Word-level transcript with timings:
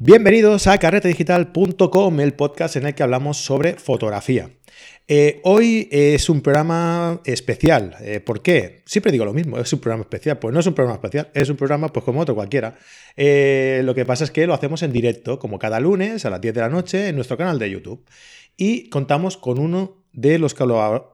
Bienvenidos 0.00 0.68
a 0.68 0.78
carretedigital.com, 0.78 2.20
el 2.20 2.32
podcast 2.34 2.76
en 2.76 2.86
el 2.86 2.94
que 2.94 3.02
hablamos 3.02 3.38
sobre 3.38 3.74
fotografía. 3.74 4.48
Eh, 5.08 5.40
hoy 5.42 5.88
es 5.90 6.30
un 6.30 6.40
programa 6.40 7.20
especial. 7.24 7.96
Eh, 8.00 8.20
¿Por 8.20 8.40
qué? 8.40 8.84
Siempre 8.86 9.10
digo 9.10 9.24
lo 9.24 9.32
mismo, 9.32 9.58
es 9.58 9.72
un 9.72 9.80
programa 9.80 10.02
especial. 10.02 10.38
Pues 10.38 10.54
no 10.54 10.60
es 10.60 10.66
un 10.68 10.74
programa 10.74 10.94
especial, 10.94 11.32
es 11.34 11.50
un 11.50 11.56
programa 11.56 11.88
pues 11.88 12.04
como 12.04 12.20
otro 12.20 12.36
cualquiera. 12.36 12.76
Eh, 13.16 13.80
lo 13.82 13.92
que 13.92 14.04
pasa 14.04 14.22
es 14.22 14.30
que 14.30 14.46
lo 14.46 14.54
hacemos 14.54 14.84
en 14.84 14.92
directo, 14.92 15.40
como 15.40 15.58
cada 15.58 15.80
lunes 15.80 16.24
a 16.24 16.30
las 16.30 16.40
10 16.40 16.54
de 16.54 16.60
la 16.60 16.68
noche 16.68 17.08
en 17.08 17.16
nuestro 17.16 17.36
canal 17.36 17.58
de 17.58 17.68
YouTube. 17.68 18.04
Y 18.56 18.88
contamos 18.90 19.36
con 19.36 19.58
uno 19.58 20.04
de 20.12 20.38
los, 20.38 20.54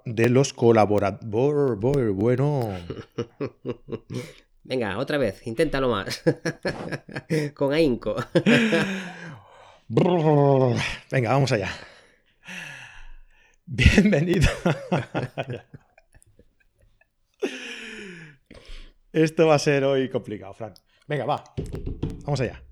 de 0.05 0.29
los 0.29 0.53
colaboradores. 0.53 2.15
Bueno. 2.15 2.71
Venga, 4.65 4.99
otra 4.99 5.19
vez, 5.19 5.47
inténtalo 5.47 5.91
más. 5.91 6.23
Con 7.55 7.75
ahínco. 7.75 8.17
Venga, 11.11 11.33
vamos 11.33 11.53
allá. 11.53 11.71
Bienvenido. 13.67 14.49
Esto 19.13 19.47
va 19.47 19.57
a 19.57 19.59
ser 19.59 19.85
hoy 19.85 20.09
complicado, 20.09 20.55
Fran. 20.55 20.73
Venga, 21.07 21.27
va. 21.27 21.45
Vamos 22.25 22.41
allá. 22.41 22.63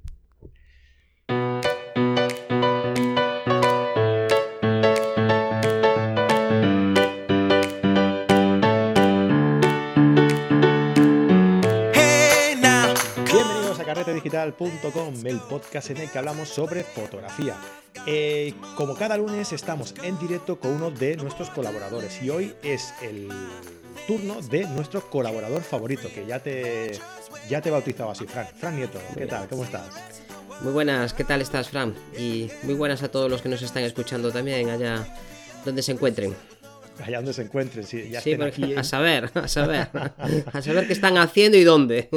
digital.com, 14.23 15.27
el 15.27 15.41
podcast 15.41 15.91
en 15.91 15.97
el 15.97 16.11
que 16.11 16.19
hablamos 16.19 16.49
sobre 16.49 16.85
fotografía. 16.85 17.57
Eh, 18.07 18.55
como 18.77 18.95
cada 18.95 19.17
lunes 19.17 19.53
estamos 19.53 19.95
en 20.03 20.17
directo 20.19 20.61
con 20.61 20.73
uno 20.73 20.91
de 20.91 21.17
nuestros 21.17 21.51
colaboradores 21.51 22.23
y 22.23 22.31
hoy 22.31 22.55
es 22.63 22.95
el 23.03 23.29
turno 24.07 24.41
de 24.41 24.67
nuestro 24.69 25.11
colaborador 25.11 25.63
favorito, 25.63 26.09
que 26.15 26.25
ya 26.25 26.39
te, 26.39 26.99
ya 27.49 27.61
te 27.61 27.69
he 27.69 27.73
bautizado 27.73 28.11
así, 28.11 28.27
Fran. 28.27 28.47
Fran 28.47 28.77
Nieto, 28.77 29.01
¿qué 29.17 29.27
tal? 29.27 29.49
¿Cómo 29.49 29.65
estás? 29.65 29.89
Muy 30.61 30.73
buenas, 30.73 31.13
¿qué 31.15 31.25
tal 31.25 31.41
estás, 31.41 31.69
Fran? 31.69 31.95
Y 32.17 32.49
muy 32.63 32.75
buenas 32.75 33.03
a 33.03 33.11
todos 33.11 33.29
los 33.29 33.43
que 33.43 33.49
nos 33.49 33.63
están 33.63 33.83
escuchando 33.83 34.31
también 34.31 34.71
allá 34.71 35.05
donde 35.65 35.83
se 35.83 35.93
encuentren 35.93 36.35
allá 37.03 37.19
donde 37.19 37.33
se 37.33 37.43
encuentren. 37.43 37.85
Sí, 37.85 38.09
ya 38.11 38.21
sí 38.21 38.35
aquí, 38.35 38.75
a 38.75 38.85
saber, 38.85 39.31
a 39.35 39.49
saber, 39.49 39.89
a 39.93 40.63
saber 40.63 40.87
qué 40.87 40.93
están 40.93 41.19
haciendo 41.19 41.57
y 41.59 41.65
dónde. 41.65 42.09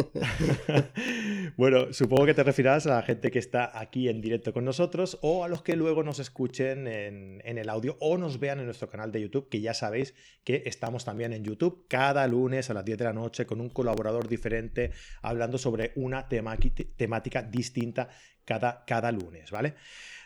bueno, 1.58 1.94
supongo 1.94 2.26
que 2.26 2.34
te 2.34 2.44
refieras 2.44 2.86
a 2.88 2.96
la 2.96 3.02
gente 3.02 3.32
que 3.32 3.40
está 3.40 3.78
aquí 3.78 4.10
en 4.10 4.22
directo 4.22 4.54
con 4.54 4.66
nosotros 4.66 5.18
o 5.22 5.44
a 5.44 5.48
los 5.48 5.62
que 5.62 5.76
luego 5.76 6.04
nos 6.04 6.20
escuchen 6.20 6.88
en, 6.88 7.42
en 7.44 7.58
el 7.58 7.70
audio 7.70 7.98
o 8.00 8.18
nos 8.18 8.40
vean 8.40 8.60
en 8.60 8.66
nuestro 8.66 8.90
canal 8.90 9.12
de 9.12 9.22
YouTube, 9.22 9.50
que 9.50 9.62
ya 9.62 9.74
sabéis 9.74 10.14
que 10.44 10.64
estamos 10.66 11.06
también 11.06 11.34
en 11.34 11.44
YouTube 11.44 11.86
cada 11.88 12.28
lunes 12.28 12.70
a 12.70 12.74
las 12.74 12.86
10 12.86 12.98
de 12.98 13.06
la 13.06 13.14
noche 13.14 13.46
con 13.46 13.62
un 13.62 13.70
colaborador 13.70 14.28
diferente 14.28 14.92
hablando 15.22 15.58
sobre 15.58 15.92
una 15.96 16.28
temática 16.28 17.42
distinta 17.42 18.10
cada, 18.46 18.86
cada 18.86 19.12
lunes, 19.12 19.52
¿vale? 19.52 19.74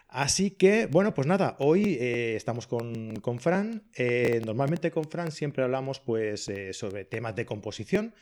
Así 0.10 0.50
que, 0.50 0.88
bueno, 0.88 1.14
pues 1.14 1.28
nada, 1.28 1.56
hoy 1.60 1.96
eh, 2.02 2.36
estamos 2.36 2.66
con, 2.66 3.40
Fran. 3.40 3.84
Eh, 3.96 4.42
normalmente 4.44 4.90
con 4.90 5.08
Fran 5.08 5.32
siempre 5.32 5.64
hablamos 5.64 6.00
pues, 6.00 6.50
eh, 6.50 6.74
sobre 6.74 7.06
temas 7.06 7.36
de 7.36 7.46
composición, 7.46 8.16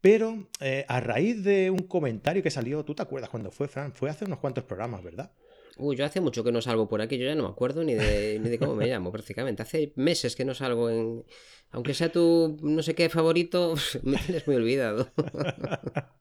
pero 0.00 0.48
a 0.88 1.00
raíz 1.00 1.42
de 1.42 1.70
un 1.70 1.80
comentario 1.80 2.44
que 2.44 2.50
salió, 2.50 2.84
¿tú 2.84 2.94
te 2.94 3.02
acuerdas 3.02 3.28
cuando 3.28 3.50
fue, 3.50 3.66
Fran? 3.66 3.92
Fue 3.92 4.08
hace 4.08 4.24
unos 4.24 4.38
cuantos 4.38 4.62
programas, 4.62 5.02
¿verdad? 5.02 5.32
Uy, 5.78 5.94
yo 5.94 6.06
hace 6.06 6.22
mucho 6.22 6.42
que 6.42 6.52
no 6.52 6.62
salgo 6.62 6.88
por 6.88 7.02
aquí, 7.02 7.18
yo 7.18 7.26
ya 7.26 7.34
no 7.34 7.42
me 7.42 7.50
acuerdo 7.50 7.84
ni 7.84 7.94
de, 7.94 8.38
ni 8.42 8.48
de 8.48 8.58
cómo 8.58 8.74
me 8.74 8.86
llamo 8.86 9.12
prácticamente. 9.12 9.62
Hace 9.62 9.92
meses 9.96 10.34
que 10.34 10.44
no 10.44 10.54
salgo 10.54 10.90
en... 10.90 11.24
Aunque 11.70 11.94
sea 11.94 12.10
tu 12.10 12.56
no 12.62 12.82
sé 12.82 12.94
qué 12.94 13.10
favorito, 13.10 13.74
me 14.02 14.16
tienes 14.18 14.46
muy 14.46 14.56
olvidado. 14.56 15.10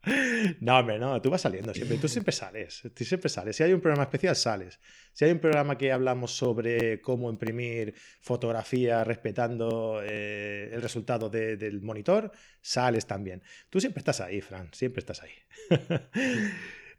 No, 0.59 0.77
hombre, 0.77 0.99
no, 0.99 1.19
tú 1.19 1.31
vas 1.31 1.41
saliendo 1.41 1.73
siempre, 1.73 1.97
tú 1.97 2.07
siempre 2.07 2.31
sales, 2.31 2.83
tú 2.93 3.03
siempre 3.03 3.27
sales. 3.27 3.55
Si 3.55 3.63
hay 3.63 3.73
un 3.73 3.81
programa 3.81 4.03
especial, 4.03 4.35
sales. 4.35 4.79
Si 5.13 5.25
hay 5.25 5.31
un 5.31 5.39
programa 5.39 5.79
que 5.79 5.91
hablamos 5.91 6.37
sobre 6.37 7.01
cómo 7.01 7.31
imprimir 7.31 7.95
fotografía 8.21 9.03
respetando 9.03 10.01
eh, 10.03 10.69
el 10.71 10.79
resultado 10.83 11.31
del 11.31 11.81
monitor, 11.81 12.31
sales 12.61 13.07
también. 13.07 13.41
Tú 13.71 13.79
siempre 13.79 14.01
estás 14.01 14.21
ahí, 14.21 14.41
Fran, 14.41 14.69
siempre 14.73 14.99
estás 14.99 15.23
ahí. 15.23 15.31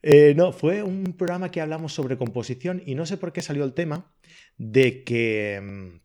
Eh, 0.03 0.35
no, 0.37 0.53
fue 0.53 0.83
un 0.83 1.15
programa 1.17 1.51
que 1.51 1.61
hablamos 1.61 1.93
sobre 1.93 2.17
composición 2.17 2.83
y 2.85 2.95
no 2.95 3.07
sé 3.07 3.17
por 3.17 3.33
qué 3.33 3.43
salió 3.43 3.65
el 3.65 3.75
tema 3.75 4.15
de 4.57 5.05
que 5.05 5.61
mm, 5.63 6.01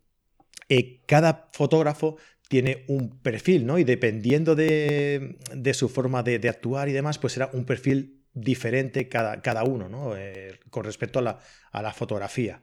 eh, 0.68 1.02
cada 1.06 1.48
fotógrafo 1.52 2.16
tiene 2.48 2.84
un 2.88 3.20
perfil, 3.20 3.64
¿no? 3.64 3.78
Y 3.78 3.84
dependiendo 3.84 4.54
de, 4.54 5.36
su 5.72 5.88
forma 5.88 6.22
de, 6.22 6.48
actuar 6.48 6.88
y 6.88 6.92
demás, 6.92 7.18
pues 7.18 7.36
era 7.36 7.50
un 7.52 7.64
perfil 7.64 8.24
diferente 8.34 9.08
cada, 9.08 9.40
cada 9.40 9.64
uno, 9.64 9.88
¿no? 9.88 10.16
Eh, 10.16 10.58
con 10.70 10.84
respecto 10.84 11.18
a 11.18 11.22
la, 11.82 11.92
fotografía. 11.92 12.62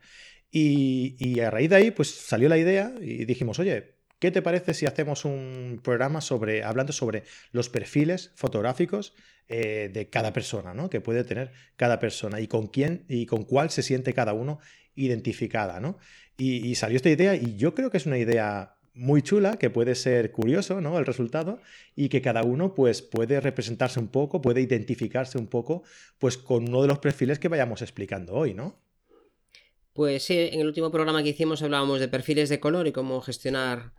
Y, 0.52 1.16
y, 1.20 1.40
a 1.40 1.50
raíz 1.52 1.70
de 1.70 1.76
ahí, 1.76 1.92
pues 1.92 2.10
salió 2.10 2.50
la 2.50 2.58
idea 2.58 2.94
y 3.02 3.26
dijimos, 3.26 3.60
oye, 3.60 3.99
¿qué 4.20 4.32
te 4.32 4.42
parece 4.42 4.74
si 4.74 4.86
hacemos 4.86 5.26
un 5.26 5.80
programa 5.84 6.22
sobre, 6.22 6.64
hablando 6.64 6.94
sobre 6.94 7.24
los 7.52 7.70
perfiles 7.70 8.32
fotográficos 8.36 9.14
eh, 9.48 9.90
de 9.92 10.10
cada 10.10 10.32
persona, 10.32 10.74
¿no? 10.74 10.90
Que 10.90 11.02
puede 11.02 11.24
tener 11.24 11.52
cada 11.76 12.00
persona 12.00 12.40
y 12.40 12.48
con 12.48 12.68
quién 12.68 13.06
y 13.08 13.26
con 13.26 13.46
cuál 13.46 13.72
se 13.72 13.82
siente 13.82 14.14
cada 14.14 14.34
uno 14.34 14.60
identificada, 14.96 15.80
¿no? 15.80 15.98
Y, 16.38 16.76
salió 16.76 16.96
esta 16.96 17.10
idea 17.10 17.36
y 17.36 17.58
yo 17.58 17.76
creo 17.76 17.90
que 17.90 17.98
es 17.98 18.06
una 18.06 18.18
idea 18.18 18.76
muy 18.94 19.22
chula, 19.22 19.58
que 19.58 19.70
puede 19.70 19.96
ser 19.96 20.32
curioso, 20.32 20.80
¿no? 20.80 20.98
El 20.98 21.06
resultado 21.06 21.60
y 21.96 22.08
que 22.08 22.22
cada 22.22 22.44
uno 22.44 22.74
pues 22.74 23.02
puede 23.02 23.42
representarse 23.42 24.00
un 24.00 24.08
poco, 24.08 24.42
puede 24.42 24.62
identificarse 24.62 25.38
un 25.38 25.48
poco 25.48 25.84
pues 26.18 26.38
con 26.38 26.70
uno 26.70 26.82
de 26.82 26.88
los 26.88 27.00
perfiles 27.00 27.40
que 27.40 27.50
vayamos 27.50 27.82
explicando 27.82 28.36
hoy, 28.36 28.54
¿no? 28.54 28.80
Pues 29.94 30.24
sí, 30.24 30.38
en 30.38 30.62
el 30.62 30.68
último 30.68 30.92
programa 30.92 31.24
que 31.24 31.30
hicimos 31.30 31.62
hablábamos 31.62 32.00
de 32.00 32.08
perfiles 32.08 32.48
de 32.48 32.60
color 32.60 32.88
y 32.88 32.94
cómo 32.94 33.20
gestionar 33.20 33.92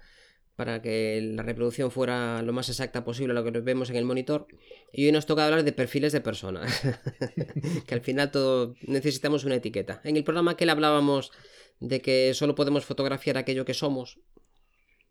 para 0.61 0.83
que 0.83 1.23
la 1.23 1.43
reproducción 1.43 1.91
fuera 1.91 2.43
lo 2.43 2.53
más 2.53 2.69
exacta 2.69 3.03
posible 3.03 3.33
a 3.33 3.35
lo 3.35 3.43
que 3.43 3.61
vemos 3.61 3.89
en 3.89 3.97
el 3.97 4.05
monitor. 4.05 4.47
Y 4.93 5.07
hoy 5.07 5.13
nos 5.13 5.25
toca 5.25 5.47
hablar 5.47 5.65
de 5.65 5.73
perfiles 5.73 6.13
de 6.13 6.21
personas, 6.21 6.83
que 7.87 7.95
al 7.95 8.03
final 8.03 8.31
todo 8.31 8.75
necesitamos 8.83 9.45
una 9.45 9.55
etiqueta. 9.55 10.03
En 10.05 10.19
el 10.19 10.23
programa 10.23 10.59
que 10.59 10.67
le 10.67 10.73
hablábamos 10.73 11.33
de 11.79 12.03
que 12.03 12.35
solo 12.35 12.55
podemos 12.55 12.85
fotografiar 12.85 13.39
aquello 13.39 13.65
que 13.65 13.73
somos, 13.73 14.21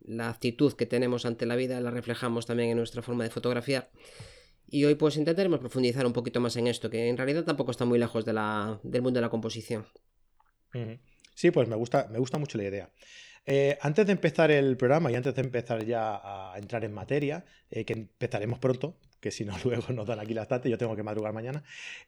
la 0.01 0.29
actitud 0.29 0.73
que 0.73 0.85
tenemos 0.85 1.25
ante 1.25 1.47
la 1.47 1.55
vida 1.55 1.81
la 1.81 1.89
reflejamos 1.89 2.45
también 2.45 2.69
en 2.69 2.77
nuestra 2.77 3.01
forma 3.01 3.23
de 3.23 3.31
fotografiar. 3.31 3.89
Y 4.67 4.85
hoy 4.85 4.93
pues 4.93 5.17
intentaremos 5.17 5.59
profundizar 5.59 6.05
un 6.05 6.13
poquito 6.13 6.39
más 6.39 6.57
en 6.57 6.67
esto, 6.67 6.91
que 6.91 7.09
en 7.09 7.17
realidad 7.17 7.43
tampoco 7.43 7.71
está 7.71 7.85
muy 7.85 7.97
lejos 7.97 8.23
de 8.23 8.33
la, 8.33 8.79
del 8.83 9.01
mundo 9.01 9.17
de 9.17 9.21
la 9.21 9.29
composición. 9.31 9.87
Sí, 11.33 11.49
pues 11.49 11.67
me 11.67 11.75
gusta, 11.75 12.07
me 12.11 12.19
gusta 12.19 12.37
mucho 12.37 12.59
la 12.59 12.65
idea. 12.65 12.91
Eh, 13.51 13.79
antes 13.81 14.05
de 14.05 14.11
empezar 14.11 14.51
el 14.51 14.77
programa 14.77 15.11
y 15.11 15.15
antes 15.15 15.33
de 15.33 15.41
empezar 15.41 15.83
ya 15.83 16.21
a 16.23 16.55
entrar 16.59 16.85
en 16.85 16.93
materia, 16.93 17.45
eh, 17.71 17.83
que 17.83 17.93
empezaremos 17.93 18.59
pronto, 18.59 18.99
que 19.19 19.31
si 19.31 19.43
no 19.43 19.57
luego 19.63 19.91
nos 19.91 20.05
dan 20.05 20.19
aquí 20.19 20.35
las 20.35 20.47
datas, 20.47 20.69
yo 20.69 20.77
tengo 20.77 20.95
que 20.95 21.01
madrugar 21.01 21.33
mañana, 21.33 21.63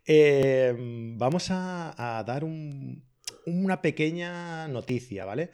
eh, 0.05 0.71
vamos 0.77 1.47
a, 1.49 2.23
dar 2.27 2.43
una 2.43 3.81
pequeña 3.81 4.67
noticia, 4.67 5.25
¿vale? 5.25 5.49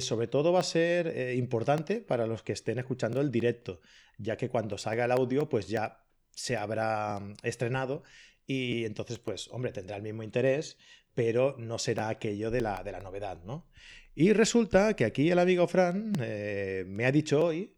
sobre 0.00 0.28
todo 0.28 0.52
va 0.52 0.60
a 0.60 0.62
ser 0.62 1.34
importante 1.36 2.00
para 2.00 2.26
los 2.26 2.44
que 2.44 2.52
estén 2.52 2.78
escuchando 2.78 3.20
el 3.20 3.32
directo, 3.32 3.80
ya 4.16 4.36
que 4.36 4.48
cuando 4.48 4.78
salga 4.78 5.06
el 5.06 5.10
audio, 5.10 5.48
pues 5.48 5.66
ya 5.68 6.04
se 6.30 6.56
habrá 6.56 7.20
estrenado 7.42 8.04
y 8.46 8.84
entonces, 8.84 9.18
pues, 9.18 9.48
hombre, 9.52 9.70
tendrá 9.70 9.96
el 9.96 10.02
mismo 10.02 10.22
interés, 10.24 10.76
pero 11.14 11.56
no 11.58 11.78
será 11.78 12.08
aquello 12.08 12.50
de 12.50 12.60
la, 12.60 12.82
de 12.82 12.92
la 12.92 13.00
novedad, 13.00 13.42
¿no? 13.44 13.66
Y 14.14 14.32
resulta 14.32 14.94
que 14.94 15.04
aquí 15.04 15.30
el 15.30 15.38
amigo 15.38 15.66
Fran 15.66 16.12
eh, 16.20 16.84
me 16.86 17.06
ha 17.06 17.12
dicho 17.12 17.44
hoy 17.44 17.74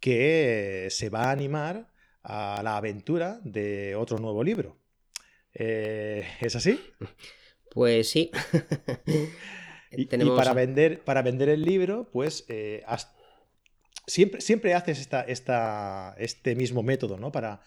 que 0.00 0.88
se 0.90 1.08
va 1.08 1.24
a 1.24 1.30
animar 1.30 1.88
a 2.22 2.60
la 2.62 2.76
aventura 2.76 3.40
de 3.44 3.94
otro 3.94 4.18
nuevo 4.18 4.42
libro. 4.42 4.78
Eh, 5.54 6.26
¿Es 6.40 6.56
así? 6.56 6.80
Pues 7.70 8.10
sí. 8.10 8.30
y, 9.90 10.06
para, 10.06 10.52
vender, 10.52 11.00
para 11.00 11.22
vender 11.22 11.48
el 11.48 11.62
libro, 11.62 12.10
pues 12.10 12.44
eh, 12.48 12.84
siempre, 14.06 14.40
siempre 14.40 14.74
haces 14.74 15.00
esta, 15.00 15.22
esta, 15.22 16.14
este 16.18 16.56
mismo 16.56 16.82
método 16.82 17.16
¿no? 17.16 17.32
para, 17.32 17.62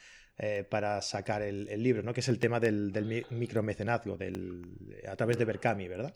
para 0.69 1.01
sacar 1.01 1.41
el, 1.41 1.65
libro, 1.83 2.01
¿no? 2.01 2.13
que 2.13 2.21
es 2.21 2.29
el 2.29 2.39
tema 2.39 2.59
del, 2.59 2.91
del 2.91 3.25
micromecenazgo 3.29 4.15
del, 4.17 4.63
a 5.07 5.15
través 5.15 5.37
de 5.37 5.45
Berkami, 5.45 5.87
¿verdad? 5.87 6.13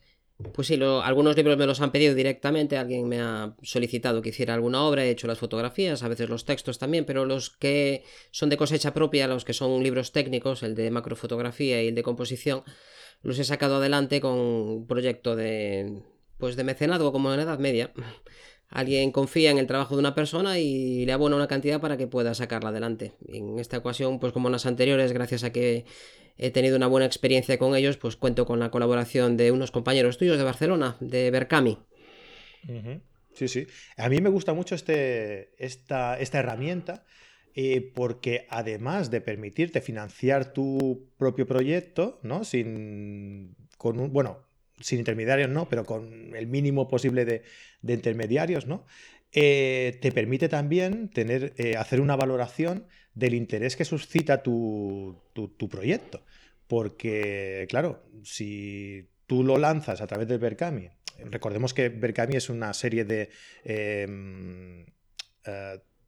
Pues 0.52 0.68
sí, 0.68 0.80
algunos 0.82 1.38
libros 1.38 1.58
me 1.58 1.66
los 1.66 1.80
han 1.80 1.92
pedido 1.92 2.16
directamente, 2.16 2.78
alguien 2.78 3.08
me 3.08 3.22
ha 3.22 3.56
solicitado 3.62 4.22
que 4.22 4.30
hiciera 4.30 4.54
alguna 4.56 4.84
obra, 4.84 5.06
he 5.06 5.10
hecho 5.10 5.28
las 5.28 5.38
fotografías, 5.38 6.04
a 6.04 6.08
veces 6.08 6.28
los 6.28 6.44
textos 6.44 6.80
también, 6.80 7.06
pero 7.06 7.26
los 7.26 7.52
que 7.52 8.04
son 8.32 8.50
de 8.50 8.58
cosecha 8.58 8.94
propia, 8.94 9.28
los 9.28 9.46
que 9.46 9.54
son 9.54 9.82
libros 9.84 10.12
técnicos, 10.12 10.64
el 10.64 10.76
de 10.76 10.90
macrofotografía 10.92 11.82
y 11.84 11.88
el 11.90 11.96
de 11.96 12.04
composición, 12.04 12.64
los 13.22 13.40
he 13.40 13.44
sacado 13.44 13.78
adelante 13.78 14.22
con 14.22 14.34
un 14.34 14.88
proyecto 14.88 15.36
de, 15.36 16.02
pues 16.38 16.56
de 16.56 16.64
mecenazgo 16.64 17.12
como 17.12 17.32
en 17.32 17.38
la 17.38 17.44
Edad 17.44 17.60
Media. 17.60 17.94
Alguien 18.74 19.12
confía 19.12 19.52
en 19.52 19.60
el 19.60 19.68
trabajo 19.68 19.96
de 19.96 20.00
una 20.00 20.16
persona 20.16 20.58
y 20.58 21.06
le 21.06 21.14
abona 21.14 21.36
una 21.36 21.48
cantidad 21.48 21.80
para 21.80 21.96
que 21.96 22.08
pueda 22.08 22.34
sacarla 22.34 22.70
adelante. 22.70 23.14
En 23.28 23.60
esta 23.60 23.78
ocasión, 23.78 24.20
pues 24.20 24.34
como 24.34 24.48
en 24.48 24.54
las 24.54 24.66
anteriores, 24.66 25.14
gracias 25.14 25.44
a 25.44 25.52
que 25.52 25.86
he 26.40 26.50
tenido 26.50 26.76
una 26.76 26.88
buena 26.88 27.06
experiencia 27.06 27.60
con 27.60 27.76
ellos, 27.76 27.98
pues 27.98 28.16
cuento 28.16 28.48
con 28.48 28.60
la 28.60 28.72
colaboración 28.72 29.38
de 29.38 29.52
unos 29.52 29.70
compañeros 29.70 30.18
tuyos 30.18 30.40
de 30.40 30.44
Barcelona, 30.44 30.98
de 31.02 31.30
Berkami. 31.30 31.78
Sí, 33.36 33.48
sí. 33.48 33.68
A 33.96 34.10
mí 34.10 34.22
me 34.22 34.30
gusta 34.30 34.54
mucho 34.56 34.74
este, 34.74 35.54
esta, 35.64 36.20
esta 36.20 36.40
herramienta 36.40 37.06
eh, 37.54 37.92
porque 37.94 38.48
además 38.50 39.12
de 39.12 39.22
permitirte 39.22 39.82
financiar 39.82 40.52
tu 40.52 41.12
propio 41.20 41.46
proyecto, 41.46 42.20
¿no? 42.24 42.44
Sin, 42.44 43.56
con 43.78 44.00
un, 44.00 44.12
bueno, 44.12 44.40
sin 44.84 45.00
intermediarios 45.00 45.50
no, 45.50 45.68
pero 45.70 45.86
con 45.86 46.36
el 46.36 46.48
mínimo 46.48 46.88
posible 46.88 47.26
de, 47.26 47.44
intermediarios, 47.94 48.68
¿no? 48.68 48.86
Eh, 49.32 49.98
te 50.02 50.12
permite 50.12 50.48
también 50.48 51.10
tener, 51.10 51.54
eh, 51.58 51.76
hacer 51.76 52.02
una 52.02 52.16
valoración 52.16 52.86
del 53.16 53.34
interés 53.34 53.76
que 53.76 53.86
suscita 53.86 54.44
tu, 54.44 55.24
proyecto. 55.72 56.24
Porque, 56.68 57.66
claro, 57.70 58.04
si 58.24 59.10
tú 59.26 59.44
lo 59.44 59.58
lanzas 59.58 60.02
a 60.02 60.08
través 60.08 60.28
del 60.28 60.40
Berkami, 60.40 60.90
recordemos 61.32 61.74
que 61.74 61.90
Berkami 61.90 62.36
es 62.36 62.50
una 62.50 62.74
serie 62.74 63.06
de 63.06 63.30
em, 63.64 64.86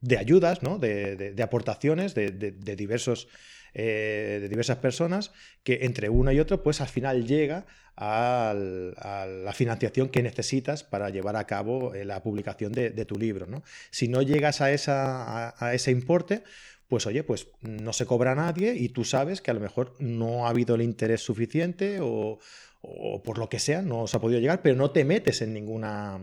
de 0.06 0.18
ayudas, 0.20 0.62
¿no? 0.62 0.78
de, 0.78 1.36
aportaciones 1.42 2.14
de, 2.14 2.76
diversos, 2.76 3.28
eh, 3.76 4.40
de 4.42 4.50
diversas 4.50 4.78
personas 4.78 5.32
que 5.64 5.80
entre 5.84 6.10
uno 6.10 6.32
y 6.32 6.40
otro, 6.40 6.64
pues 6.64 6.82
al 6.82 6.88
final 6.88 7.28
llega 7.28 7.66
a 7.98 8.54
la 8.56 9.54
financiación 9.54 10.10
que 10.10 10.24
necesitas 10.24 10.84
para 10.84 11.10
llevar 11.10 11.36
a 11.38 11.46
cabo 11.46 11.94
eh, 11.94 12.04
la 12.04 12.24
publicación 12.24 12.74
de, 12.74 13.06
tu 13.06 13.16
libro. 13.16 13.46
¿no? 13.46 13.64
Si 13.92 14.08
no 14.08 14.22
llegas 14.22 14.62
a, 14.62 14.72
esa, 14.72 15.56
a, 15.64 15.74
ese 15.74 15.92
importe, 15.92 16.44
pues 16.88 17.06
oye, 17.06 17.24
pues 17.24 17.48
no 17.62 17.94
se 17.94 18.06
cobra 18.06 18.34
a 18.34 18.36
nadie 18.36 18.74
y 18.76 18.90
tú 18.90 19.06
sabes 19.06 19.42
que 19.42 19.52
a 19.52 19.54
lo 19.54 19.60
mejor 19.62 19.94
no 20.00 20.48
ha 20.48 20.50
habido 20.50 20.76
el 20.76 20.82
interés 20.82 21.22
suficiente 21.22 22.00
o, 22.02 22.40
o 22.82 23.24
por 23.24 23.38
lo 23.38 23.50
que 23.50 23.60
sea, 23.60 23.82
no 23.82 24.08
se 24.08 24.18
ha 24.18 24.20
podido 24.20 24.42
llegar, 24.42 24.62
pero 24.62 24.76
no 24.76 24.92
te 24.92 25.06
metes 25.06 25.42
en 25.42 25.54
ninguna 25.54 26.20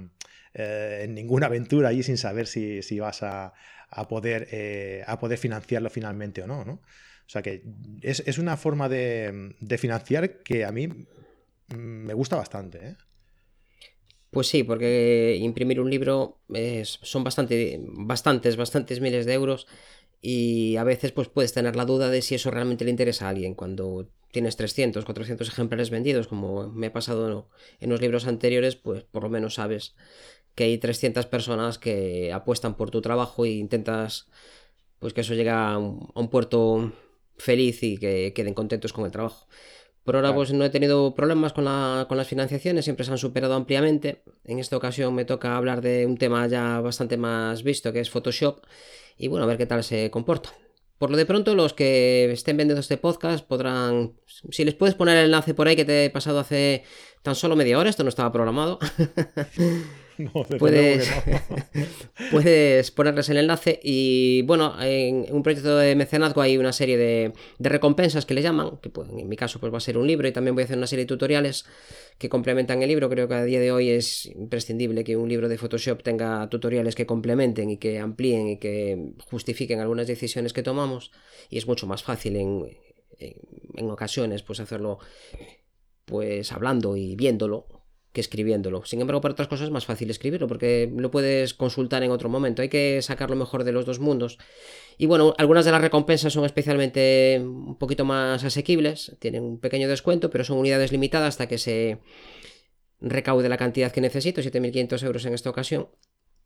eh, 0.54 1.02
en 1.04 1.14
ninguna 1.14 1.46
aventura 1.46 1.88
allí 1.88 2.02
sin 2.02 2.18
saber 2.18 2.46
si, 2.46 3.00
vas 3.00 3.22
a, 3.22 3.54
poder, 4.08 4.48
eh, 4.52 5.02
a 5.06 5.18
poder 5.18 5.38
financiarlo 5.38 5.88
finalmente 5.88 6.42
o 6.42 6.46
¿no? 6.46 6.80
O 7.26 7.30
sea 7.32 7.42
que 7.42 7.62
es, 8.02 8.38
una 8.38 8.56
forma 8.56 8.88
de, 8.88 9.54
financiar 9.78 10.42
que 10.42 10.64
a 10.64 10.72
mí 10.72 10.88
me 11.68 12.14
gusta 12.14 12.36
bastante. 12.36 12.78
¿eh? 12.88 12.96
Pues 14.30 14.48
sí, 14.48 14.62
porque 14.62 15.36
imprimir 15.40 15.80
un 15.80 15.90
libro 15.90 16.40
son 16.82 17.24
bastante, 17.24 17.80
bastantes, 17.82 18.56
bastantes 18.56 19.00
miles 19.00 19.26
de 19.26 19.34
euros 19.34 19.66
y 20.20 20.76
a 20.76 20.84
veces 20.84 21.12
pues 21.12 21.28
puedes 21.28 21.52
tener 21.52 21.74
la 21.74 21.84
duda 21.84 22.08
de 22.08 22.22
si 22.22 22.36
eso 22.36 22.50
realmente 22.50 22.84
le 22.84 22.90
interesa 22.90 23.26
a 23.26 23.30
alguien 23.30 23.54
cuando 23.54 24.08
tienes 24.30 24.56
300, 24.56 25.04
400 25.04 25.48
ejemplares 25.48 25.90
vendidos, 25.90 26.28
como 26.28 26.68
me 26.68 26.86
ha 26.86 26.92
pasado 26.92 27.48
en 27.80 27.90
los 27.90 28.00
libros 28.00 28.26
anteriores, 28.26 28.76
pues 28.76 29.04
por 29.04 29.24
lo 29.24 29.30
menos 29.30 29.54
sabes 29.54 29.94
que 30.54 30.64
hay 30.64 30.78
300 30.78 31.26
personas 31.26 31.78
que 31.78 32.32
apuestan 32.32 32.76
por 32.76 32.90
tu 32.90 33.02
trabajo 33.02 33.44
e 33.44 33.50
intentas 33.50 34.28
pues 34.98 35.12
que 35.12 35.22
eso 35.22 35.34
llegue 35.34 35.50
a 35.50 35.78
un, 35.78 36.28
puerto 36.30 36.92
feliz 37.36 37.82
y 37.82 37.98
que 37.98 38.32
queden 38.34 38.54
contentos 38.54 38.92
con 38.92 39.04
el 39.04 39.10
trabajo. 39.10 39.46
Por 40.04 40.16
ahora 40.16 40.34
pues 40.34 40.52
no 40.52 40.64
he 40.64 40.70
tenido 40.70 41.14
problemas 41.14 41.52
con, 41.52 41.64
con 41.64 42.16
las 42.16 42.26
financiaciones, 42.26 42.84
siempre 42.84 43.04
se 43.04 43.12
han 43.12 43.18
superado 43.18 43.54
ampliamente. 43.54 44.22
En 44.44 44.58
esta 44.58 44.76
ocasión 44.76 45.14
me 45.14 45.24
toca 45.24 45.56
hablar 45.56 45.80
de 45.80 46.06
un 46.06 46.16
tema 46.16 46.46
ya 46.48 46.80
bastante 46.80 47.16
más 47.16 47.62
visto 47.62 47.92
que 47.92 48.00
es 48.00 48.10
Photoshop 48.10 48.64
y 49.16 49.28
bueno, 49.28 49.44
a 49.44 49.46
ver 49.46 49.58
qué 49.58 49.66
tal 49.66 49.84
se 49.84 50.10
comporta. 50.10 50.50
Por 50.98 51.10
lo 51.10 51.16
de 51.16 51.26
pronto, 51.26 51.56
los 51.56 51.72
que 51.72 52.30
estén 52.30 52.56
vendiendo 52.56 52.80
este 52.80 52.96
podcast 52.96 53.44
podrán. 53.44 54.12
Si 54.50 54.64
les 54.64 54.74
puedes 54.74 54.94
poner 54.94 55.16
el 55.16 55.24
enlace 55.24 55.52
por 55.52 55.66
ahí 55.66 55.74
que 55.74 55.84
te 55.84 56.04
he 56.04 56.10
pasado 56.10 56.38
hace 56.38 56.84
tan 57.22 57.34
solo 57.34 57.56
media 57.56 57.76
hora, 57.76 57.90
esto 57.90 58.04
no 58.04 58.08
estaba 58.08 58.30
programado. 58.30 58.78
puedes, 60.58 61.10
puedes 62.30 62.90
ponerles 62.90 63.28
el 63.28 63.38
enlace 63.38 63.80
y 63.82 64.42
bueno, 64.42 64.74
en 64.80 65.26
un 65.30 65.42
proyecto 65.42 65.76
de 65.76 65.94
mecenazgo 65.94 66.42
hay 66.42 66.58
una 66.58 66.72
serie 66.72 66.96
de, 66.96 67.32
recompensas 67.58 68.26
que 68.26 68.34
le 68.34 68.42
llaman, 68.42 68.78
que 68.82 68.90
pues, 68.90 69.08
en 69.10 69.28
mi 69.28 69.36
caso 69.36 69.60
pues 69.60 69.72
va 69.72 69.78
a 69.78 69.80
ser 69.80 69.98
un 69.98 70.06
libro 70.06 70.28
y 70.28 70.32
también 70.32 70.54
voy 70.54 70.62
a 70.62 70.64
hacer 70.64 70.78
una 70.78 70.86
serie 70.86 71.04
de 71.04 71.08
tutoriales 71.08 71.64
que 72.18 72.28
complementan 72.28 72.82
el 72.82 72.88
libro. 72.88 73.08
Creo 73.08 73.28
que 73.28 73.34
a 73.34 73.44
día 73.44 73.60
de 73.60 73.72
hoy 73.72 73.90
es 73.90 74.26
imprescindible 74.26 75.04
que 75.04 75.16
un 75.16 75.28
libro 75.28 75.48
de 75.48 75.58
Photoshop 75.58 76.02
tenga 76.02 76.48
tutoriales 76.48 76.94
que 76.94 77.06
complementen 77.06 77.70
y 77.70 77.76
que 77.78 77.98
amplíen 77.98 78.48
y 78.48 78.58
que 78.58 79.12
justifiquen 79.30 79.80
algunas 79.80 80.06
decisiones 80.06 80.52
que 80.52 80.62
tomamos 80.62 81.10
y 81.50 81.58
es 81.58 81.66
mucho 81.66 81.86
más 81.86 82.02
fácil 82.02 82.36
en, 82.36 82.66
en 83.18 83.90
ocasiones 83.90 84.42
pues 84.42 84.60
hacerlo 84.60 84.98
pues 86.04 86.52
hablando 86.52 86.96
y 86.96 87.16
viéndolo 87.16 87.81
que 88.12 88.20
escribiéndolo. 88.20 88.84
Sin 88.84 89.00
embargo, 89.00 89.20
para 89.20 89.32
otras 89.32 89.48
cosas 89.48 89.66
es 89.66 89.70
más 89.70 89.86
fácil 89.86 90.10
escribirlo 90.10 90.46
porque 90.46 90.90
lo 90.94 91.10
puedes 91.10 91.54
consultar 91.54 92.02
en 92.02 92.10
otro 92.10 92.28
momento. 92.28 92.62
Hay 92.62 92.68
que 92.68 93.00
sacar 93.02 93.30
lo 93.30 93.36
mejor 93.36 93.64
de 93.64 93.72
los 93.72 93.86
dos 93.86 94.00
mundos. 94.00 94.38
Y 94.98 95.06
bueno, 95.06 95.34
algunas 95.38 95.64
de 95.64 95.72
las 95.72 95.80
recompensas 95.80 96.32
son 96.32 96.44
especialmente 96.44 97.40
un 97.42 97.78
poquito 97.78 98.04
más 98.04 98.44
asequibles, 98.44 99.16
tienen 99.18 99.42
un 99.42 99.58
pequeño 99.58 99.88
descuento, 99.88 100.30
pero 100.30 100.44
son 100.44 100.58
unidades 100.58 100.92
limitadas 100.92 101.30
hasta 101.30 101.48
que 101.48 101.58
se 101.58 101.98
recaude 103.00 103.48
la 103.48 103.56
cantidad 103.56 103.90
que 103.90 104.00
necesito, 104.00 104.42
7.500 104.42 105.02
euros 105.04 105.24
en 105.24 105.34
esta 105.34 105.50
ocasión. 105.50 105.88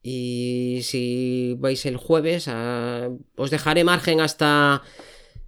Y 0.02 0.80
si 0.82 1.56
vais 1.58 1.84
el 1.84 1.96
jueves, 1.96 2.46
ah, 2.46 3.10
os 3.34 3.50
dejaré 3.50 3.82
margen 3.82 4.20
hasta 4.20 4.82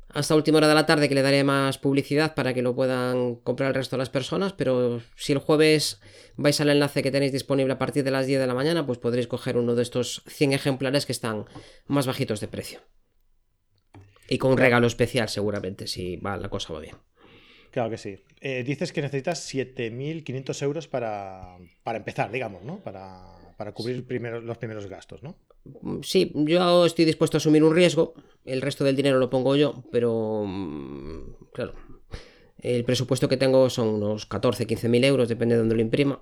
hasta 0.08 0.34
última 0.34 0.58
hora 0.58 0.69
de 0.69 0.75
la 0.75 0.87
tarde 0.87 1.08
que 1.08 1.14
le 1.14 1.22
daré 1.22 1.44
más 1.44 1.78
publicidad 1.78 2.34
para 2.34 2.55
que 2.55 2.62
lo 2.62 2.75
puedan 2.75 3.37
comprar 3.37 3.69
el 3.69 3.75
resto 3.75 3.96
de 3.96 3.99
las 3.99 4.10
personas, 4.10 4.52
pero 4.52 5.00
si 5.16 5.32
el 5.32 5.38
jueves 5.38 6.00
vais 6.37 6.60
al 6.60 6.70
enlace 6.70 7.02
que 7.02 7.10
tenéis 7.10 7.32
disponible 7.32 7.72
a 7.72 7.78
partir 7.78 8.05
de 8.05 8.10
las 8.10 8.26
10 8.26 8.40
de 8.40 8.46
la 8.46 8.55
mañana, 8.55 8.87
pues 8.87 8.99
podréis 8.99 9.26
coger 9.26 9.56
uno 9.56 9.75
de 9.75 9.82
estos 9.82 10.22
100 10.26 10.52
ejemplares 10.52 11.06
que 11.06 11.12
están 11.12 11.44
más 11.87 12.06
bajitos 12.06 12.40
de 12.40 12.49
precio. 12.49 12.81
Y 14.28 14.38
con 14.38 14.52
un 14.52 14.58
regalo 14.58 14.87
especial 14.87 15.28
seguramente, 15.28 15.87
si 15.87 16.16
va, 16.16 16.37
la 16.37 16.49
cosa 16.49 16.72
va 16.72 16.81
bien. 16.81 16.96
Claro 17.70 17.90
que 17.90 17.99
sí. 17.99 18.25
Eh, 18.40 18.62
dices 18.64 18.93
que 18.93 19.02
necesitas 19.02 19.55
7.500 19.55 20.62
euros 20.62 20.88
para, 20.88 21.58
para 21.82 21.98
empezar, 21.98 22.31
digamos, 22.31 22.62
¿no? 22.62 22.82
Para 22.82 23.38
para 23.58 23.72
cubrir 23.72 23.96
los 23.96 24.56
primeros 24.56 24.86
gastos, 24.86 25.22
¿no? 25.24 25.36
Sí, 26.03 26.32
yo 26.34 26.86
estoy 26.86 27.05
dispuesto 27.05 27.36
a 27.36 27.38
asumir 27.38 27.62
un 27.62 27.74
riesgo, 27.74 28.15
el 28.44 28.62
resto 28.62 28.84
del 28.84 28.96
dinero 28.96 29.19
lo 29.19 29.31
pongo 29.31 29.56
yo, 29.56 29.84
pero 29.93 30.44
mm, 30.46 31.50
claro, 31.53 31.74
el 32.60 32.84
presupuesto 32.84 33.29
que 33.29 33.36
tengo 33.36 33.69
son 33.70 33.88
unos 33.88 34.27
14, 34.27 34.67
15 34.67 34.88
mil 34.88 35.05
euros, 35.05 35.29
depende 35.29 35.55
de 35.55 35.60
dónde 35.60 35.74
lo 35.74 35.81
imprima, 35.81 36.20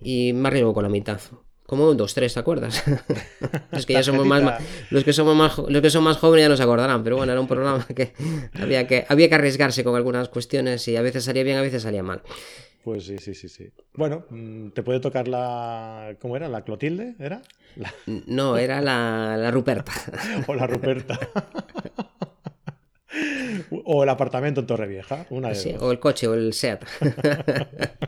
y 0.00 0.32
me 0.32 0.48
arriesgo 0.48 0.74
con 0.74 0.82
la 0.82 0.88
mitad. 0.88 1.20
Como 1.64 1.88
un 1.88 1.96
2, 1.96 2.14
3, 2.14 2.34
¿te 2.34 2.40
acuerdas? 2.40 2.82
los 3.72 3.86
que 3.86 3.94
ya 3.94 4.02
somos 4.02 4.26
más, 4.26 4.62
los 4.90 5.04
que 5.04 5.12
somos 5.12 5.34
más, 5.34 5.56
los 5.56 5.80
que 5.80 5.90
son 5.90 6.04
más 6.04 6.18
jóvenes 6.18 6.44
ya 6.44 6.48
no 6.50 6.56
se 6.56 6.62
acordarán, 6.62 7.02
pero 7.02 7.16
bueno, 7.16 7.32
era 7.32 7.40
un 7.40 7.48
programa 7.48 7.86
que 7.96 8.12
había 8.52 8.86
que 8.86 9.06
había 9.08 9.28
que 9.28 9.34
arriesgarse 9.36 9.82
con 9.82 9.96
algunas 9.96 10.28
cuestiones 10.28 10.86
y 10.88 10.96
a 10.96 11.02
veces 11.02 11.24
salía 11.24 11.44
bien, 11.44 11.56
a 11.56 11.62
veces 11.62 11.82
salía 11.82 12.02
mal. 12.02 12.22
Pues 12.82 13.06
sí, 13.06 13.18
sí, 13.18 13.34
sí, 13.34 13.48
sí. 13.48 13.70
Bueno, 13.94 14.24
mm, 14.30 14.70
te 14.70 14.82
puede 14.82 14.98
tocar 14.98 15.28
la. 15.28 16.16
¿Cómo 16.20 16.36
era? 16.36 16.48
¿La 16.48 16.62
Clotilde? 16.62 17.14
¿Era? 17.20 17.40
No, 18.26 18.58
era 18.58 18.80
la, 18.80 19.50
Ruperta. 19.52 19.92
o 20.48 20.54
la 20.54 20.66
Ruperta. 20.66 21.20
o 23.84 24.02
el 24.02 24.08
apartamento 24.08 24.60
en 24.60 24.66
Torrevieja. 24.66 25.26
Una 25.30 25.50
de 25.50 25.54
sí, 25.54 25.76
o 25.78 25.92
el 25.92 26.00
coche 26.00 26.26
o 26.26 26.34
el 26.34 26.52
SEAT. 26.52 26.84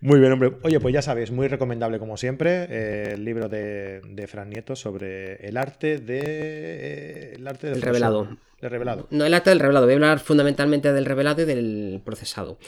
Muy 0.00 0.18
bien, 0.18 0.32
hombre. 0.32 0.52
Oye, 0.62 0.80
pues 0.80 0.92
ya 0.92 1.02
sabes, 1.02 1.32
muy 1.32 1.48
recomendable 1.48 1.98
como 1.98 2.16
siempre 2.16 2.66
eh, 2.70 3.10
el 3.14 3.24
libro 3.24 3.48
de, 3.48 4.26
Fran 4.28 4.48
Nieto 4.50 4.76
sobre 4.76 5.36
el 5.46 5.56
arte 5.56 5.98
de. 5.98 6.20
Eh, 6.24 7.32
el 7.36 7.46
arte 7.46 7.70
del 7.70 7.82
revelado 7.82 8.36
revelado. 8.68 9.06
No, 9.10 9.24
el 9.24 9.34
acta 9.34 9.50
del 9.50 9.60
revelado. 9.60 9.86
Voy 9.86 9.92
a 9.92 9.96
hablar 9.96 10.20
fundamentalmente 10.20 10.92
del 10.92 11.04
revelado 11.04 11.42
y 11.42 11.44
del 11.44 12.00
procesado. 12.04 12.58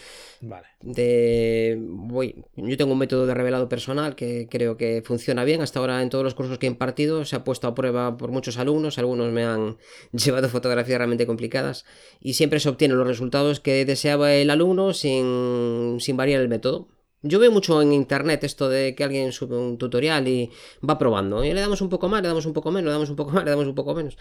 Vale. 0.41 0.67
De, 0.83 1.79
voy, 1.81 2.45
yo 2.57 2.77
tengo 2.77 2.93
un 2.93 2.99
método 2.99 3.27
de 3.27 3.35
revelado 3.35 3.69
personal 3.69 4.15
que 4.15 4.49
creo 4.51 4.77
que 4.77 5.03
funciona 5.05 5.45
bien. 5.45 5.63
Hasta 5.63 5.81
ahora 5.81 6.03
en 6.03 6.11
todos 6.11 6.25
los 6.25 6.35
cursos 6.35 6.59
que 6.59 6.67
he 6.67 6.71
impartido 6.71 7.25
se 7.25 7.37
ha 7.37 7.45
puesto 7.45 7.67
a 7.67 7.75
prueba 7.75 8.17
por 8.17 8.31
muchos 8.31 8.59
alumnos. 8.59 8.99
Algunos 8.99 9.33
me 9.33 9.45
han 9.45 9.77
llevado 10.13 10.49
fotografías 10.49 10.99
realmente 10.99 11.27
complicadas 11.27 11.85
y 12.21 12.35
siempre 12.35 12.61
se 12.61 12.69
obtienen 12.69 12.99
los 12.99 13.07
resultados 13.07 13.61
que 13.61 13.85
deseaba 13.85 14.35
el 14.35 14.51
alumno 14.51 14.93
sin, 14.93 15.97
sin 16.01 16.17
variar 16.17 16.41
el 16.41 16.49
método. 16.49 16.89
Yo 17.23 17.39
veo 17.41 17.51
mucho 17.51 17.83
en 17.83 17.93
internet 17.93 18.45
esto 18.45 18.69
de 18.69 18.95
que 18.95 19.03
alguien 19.03 19.33
sube 19.33 19.57
un 19.57 19.79
tutorial 19.79 20.29
y 20.29 20.51
va 20.89 20.99
probando. 20.99 21.45
Y 21.45 21.53
le 21.53 21.61
damos 21.61 21.81
un 21.81 21.89
poco 21.89 22.09
más, 22.09 22.23
le 22.23 22.29
damos 22.29 22.47
un 22.47 22.53
poco 22.53 22.71
menos, 22.71 22.87
le 22.87 22.93
damos 22.93 23.11
un 23.11 23.17
poco 23.17 23.33
más, 23.33 23.45
le 23.45 23.51
damos 23.51 23.67
un 23.67 23.75
poco 23.75 23.95
menos. 23.95 24.17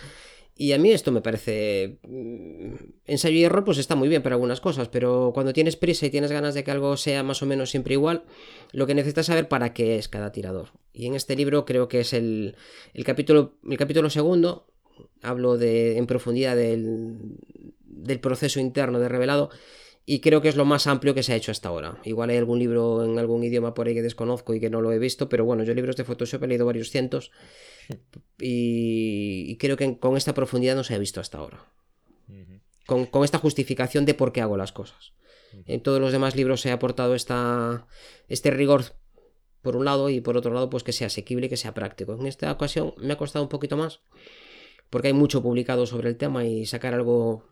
Y 0.57 0.71
a 0.71 0.77
mí 0.79 0.91
esto 0.91 1.11
me 1.11 1.21
parece. 1.21 1.97
mm, 2.07 2.73
Ensayo 3.05 3.35
y 3.37 3.43
error, 3.43 3.65
pues 3.65 3.77
está 3.77 3.95
muy 3.95 4.07
bien 4.07 4.23
para 4.23 4.35
algunas 4.35 4.61
cosas, 4.61 4.87
pero 4.87 5.31
cuando 5.33 5.51
tienes 5.53 5.75
prisa 5.75 6.05
y 6.05 6.09
tienes 6.09 6.31
ganas 6.31 6.53
de 6.53 6.63
que 6.63 6.71
algo 6.71 6.95
sea 6.95 7.23
más 7.23 7.41
o 7.43 7.45
menos 7.45 7.69
siempre 7.69 7.93
igual, 7.93 8.23
lo 8.71 8.87
que 8.87 8.95
necesitas 8.95 9.25
saber 9.25 9.49
para 9.49 9.73
qué 9.73 9.97
es 9.97 10.07
cada 10.07 10.31
tirador. 10.31 10.69
Y 10.93 11.07
en 11.07 11.15
este 11.15 11.35
libro 11.35 11.65
creo 11.65 11.89
que 11.89 11.99
es 11.99 12.13
el, 12.13 12.55
el 12.93 13.03
capítulo, 13.03 13.55
el 13.69 13.77
capítulo 13.77 14.09
segundo. 14.09 14.65
Hablo 15.21 15.57
de, 15.57 15.97
en 15.97 16.07
profundidad 16.07 16.55
del, 16.55 17.17
del 17.83 18.19
proceso 18.21 18.61
interno 18.61 18.99
de 18.99 19.09
revelado. 19.09 19.49
Y 20.05 20.19
creo 20.19 20.41
que 20.41 20.49
es 20.49 20.55
lo 20.55 20.65
más 20.65 20.87
amplio 20.87 21.13
que 21.15 21.23
se 21.23 21.33
ha 21.33 21.35
hecho 21.35 21.51
hasta 21.51 21.67
ahora. 21.67 21.99
Igual 22.05 22.29
hay 22.29 22.37
algún 22.37 22.59
libro 22.59 23.03
en 23.03 23.17
algún 23.19 23.43
idioma 23.43 23.73
por 23.73 23.87
ahí 23.87 23.93
que 23.95 24.03
desconozco 24.03 24.53
y 24.53 24.59
que 24.59 24.69
no 24.69 24.79
lo 24.79 24.93
he 24.93 24.99
visto, 24.99 25.27
pero 25.27 25.43
bueno, 25.45 25.63
yo 25.63 25.73
libros 25.73 25.97
de 25.97 26.03
Photoshop 26.03 26.43
he 26.43 26.47
leído 26.47 26.65
varios 26.65 26.91
cientos 26.91 27.31
y, 28.39 29.45
y 29.49 29.57
creo 29.57 29.77
que 29.77 29.97
con 29.99 30.17
esta 30.17 30.33
profundidad 30.33 30.75
no 30.75 30.83
se 30.83 30.95
ha 30.95 30.97
visto 30.97 31.19
hasta 31.21 31.37
ahora. 31.37 31.65
Con, 32.85 33.05
con 33.07 33.23
esta 33.23 33.39
justificación 33.39 34.05
de 34.05 34.13
por 34.13 34.31
qué 34.31 34.41
hago 34.41 34.57
las 34.57 34.71
cosas. 34.71 35.13
En 35.65 35.81
todos 35.81 35.99
los 36.01 36.11
demás 36.11 36.35
libros 36.35 36.61
se 36.61 36.69
ha 36.71 36.73
aportado 36.75 37.15
esta, 37.15 37.87
este 38.27 38.51
rigor 38.51 38.83
por 39.61 39.75
un 39.75 39.85
lado 39.85 40.09
y 40.09 40.21
por 40.21 40.37
otro 40.37 40.53
lado 40.53 40.69
pues 40.69 40.83
que 40.83 40.91
sea 40.91 41.07
asequible 41.07 41.45
y 41.47 41.49
que 41.49 41.57
sea 41.57 41.73
práctico. 41.73 42.13
En 42.13 42.27
esta 42.27 42.51
ocasión 42.51 42.93
me 42.97 43.13
ha 43.13 43.17
costado 43.17 43.43
un 43.43 43.49
poquito 43.49 43.77
más 43.77 44.01
porque 44.89 45.07
hay 45.07 45.13
mucho 45.13 45.41
publicado 45.41 45.85
sobre 45.87 46.09
el 46.09 46.17
tema 46.17 46.45
y 46.45 46.65
sacar 46.65 46.93
algo 46.93 47.45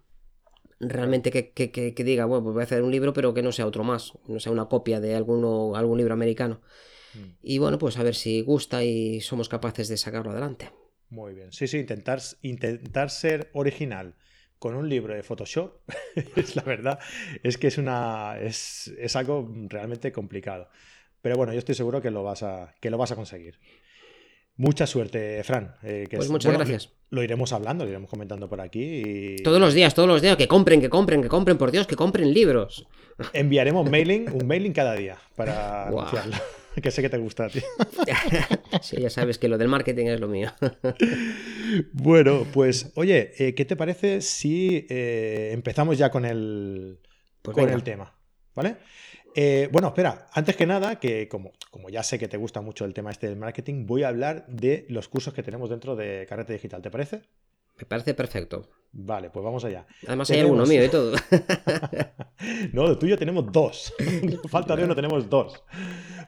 realmente 0.79 1.31
que, 1.31 1.51
que- 1.51 1.71
que- 1.71 1.93
que 1.93 2.03
diga, 2.03 2.25
bueno, 2.25 2.43
pues 2.43 2.53
voy 2.53 2.61
a 2.61 2.65
hacer 2.65 2.83
un 2.83 2.91
libro, 2.91 3.13
pero 3.13 3.33
que 3.33 3.41
no 3.41 3.51
sea 3.51 3.65
otro 3.65 3.83
más, 3.83 4.13
no 4.27 4.39
sea 4.39 4.51
una 4.51 4.65
copia 4.65 4.99
de 4.99 5.15
alguno, 5.15 5.75
algún 5.75 5.97
libro 5.97 6.13
americano. 6.13 6.61
Y 7.41 7.57
bueno, 7.59 7.77
pues 7.77 7.97
a 7.97 8.03
ver 8.03 8.15
si 8.15 8.41
gusta 8.41 8.83
y 8.83 9.21
somos 9.21 9.49
capaces 9.49 9.87
de 9.87 9.97
sacarlo 9.97 10.31
adelante. 10.31 10.69
Muy 11.09 11.33
bien. 11.33 11.51
Sí, 11.51 11.67
sí, 11.67 11.77
intentar, 11.77 12.19
intentar 12.41 13.09
ser 13.09 13.49
original 13.53 14.15
con 14.59 14.75
un 14.75 14.87
libro 14.89 15.13
de 15.13 15.23
Photoshop, 15.23 15.81
es 16.37 16.55
la 16.55 16.63
verdad, 16.63 16.97
es 17.43 17.57
que 17.57 17.67
es, 17.67 17.77
una, 17.77 18.37
es, 18.39 18.87
es 18.97 19.15
algo 19.15 19.51
realmente 19.67 20.11
complicado. 20.11 20.69
Pero 21.21 21.35
bueno, 21.37 21.53
yo 21.53 21.59
estoy 21.59 21.75
seguro 21.75 22.01
que 22.01 22.11
lo 22.11 22.23
vas 22.23 22.43
a, 22.43 22.73
que 22.79 22.89
lo 22.89 22.97
vas 22.97 23.11
a 23.11 23.15
conseguir. 23.15 23.59
Mucha 24.55 24.85
suerte, 24.85 25.43
Fran. 25.43 25.75
eh, 25.83 26.05
que 26.09 26.15
Pues 26.17 26.27
es- 26.27 26.31
muchas 26.31 26.51
bueno, 26.51 26.59
gracias. 26.59 26.93
Lo 27.09 27.23
iremos 27.23 27.53
hablando, 27.53 27.83
lo 27.85 27.89
iremos 27.89 28.09
comentando 28.09 28.47
por 28.49 28.61
aquí. 28.61 29.01
Y 29.37 29.43
Todos 29.43 29.59
los 29.59 29.73
días, 29.73 29.93
todos 29.93 30.07
los 30.07 30.21
días, 30.21 30.37
que 30.37 30.47
compren, 30.47 30.79
que 30.79 30.89
compren, 30.89 31.21
que 31.21 31.27
compren, 31.29 31.57
por 31.57 31.71
Dios, 31.71 31.85
que 31.87 31.95
compren 31.95 32.33
libros. 32.33 32.87
enviaremos 33.33 33.89
mailing, 33.89 34.29
un 34.31 34.47
mailing 34.47 34.73
cada 34.73 34.93
día 34.95 35.17
para 35.35 35.87
anunciarlo. 35.87 36.35
Que 36.81 36.91
sé 36.91 37.01
que 37.01 37.09
te 37.09 37.17
gusta 37.17 37.45
a 37.45 37.49
ti. 37.49 37.61
sí, 38.81 38.97
ya 38.99 39.09
sabes 39.09 39.37
que 39.37 39.47
lo 39.47 39.57
del 39.57 39.67
marketing 39.67 40.07
es 40.07 40.19
lo 40.19 40.27
mío. 40.27 40.51
Bueno, 41.93 42.45
pues 42.53 42.91
oye, 42.95 43.31
eh, 43.37 43.55
¿qué 43.55 43.65
te 43.65 43.75
parece 43.75 44.21
si 44.21 44.85
eh, 44.89 45.49
empezamos 45.53 45.97
ya 45.97 46.11
con 46.11 46.23
el, 46.23 46.99
Pues 47.41 47.55
con 47.55 47.63
venga. 47.63 47.75
el 47.75 47.83
tema? 47.83 48.15
¿Vale? 48.53 48.75
Eh, 49.33 49.69
bueno, 49.71 49.87
espera, 49.87 50.27
antes 50.33 50.55
que 50.55 50.67
nada, 50.67 50.99
que 50.99 51.27
como, 51.27 51.53
como 51.71 51.89
ya 51.89 52.03
sé 52.03 52.19
que 52.19 52.27
te 52.27 52.37
gusta 52.37 52.61
mucho 52.61 52.85
el 52.85 52.93
tema 52.93 53.09
este 53.09 53.27
del 53.27 53.37
marketing, 53.37 53.87
voy 53.87 54.03
a 54.03 54.09
hablar 54.09 54.45
de 54.47 54.85
los 54.89 55.07
cursos 55.07 55.33
que 55.33 55.41
tenemos 55.41 55.69
dentro 55.71 55.95
de 55.95 56.27
Carrete 56.29 56.53
Digital, 56.53 56.83
¿te 56.83 56.91
parece? 56.91 57.21
Me 57.79 57.85
parece 57.85 58.13
perfecto. 58.13 58.69
Vale, 58.95 59.31
pues 59.31 59.43
vamos 59.43 59.65
allá. 59.65 59.87
Además 60.07 60.29
hay 60.29 60.37
Tenemos- 60.37 60.59
alguno 60.59 60.65
mío 60.71 60.85
y 60.85 60.89
todo. 60.89 61.15
No, 62.73 62.89
de 62.89 62.95
tuyo 62.97 63.17
tenemos 63.17 63.49
dos. 63.51 63.93
Falta 64.49 64.75
de 64.75 64.83
uno, 64.83 64.95
tenemos 64.95 65.29
dos. 65.29 65.63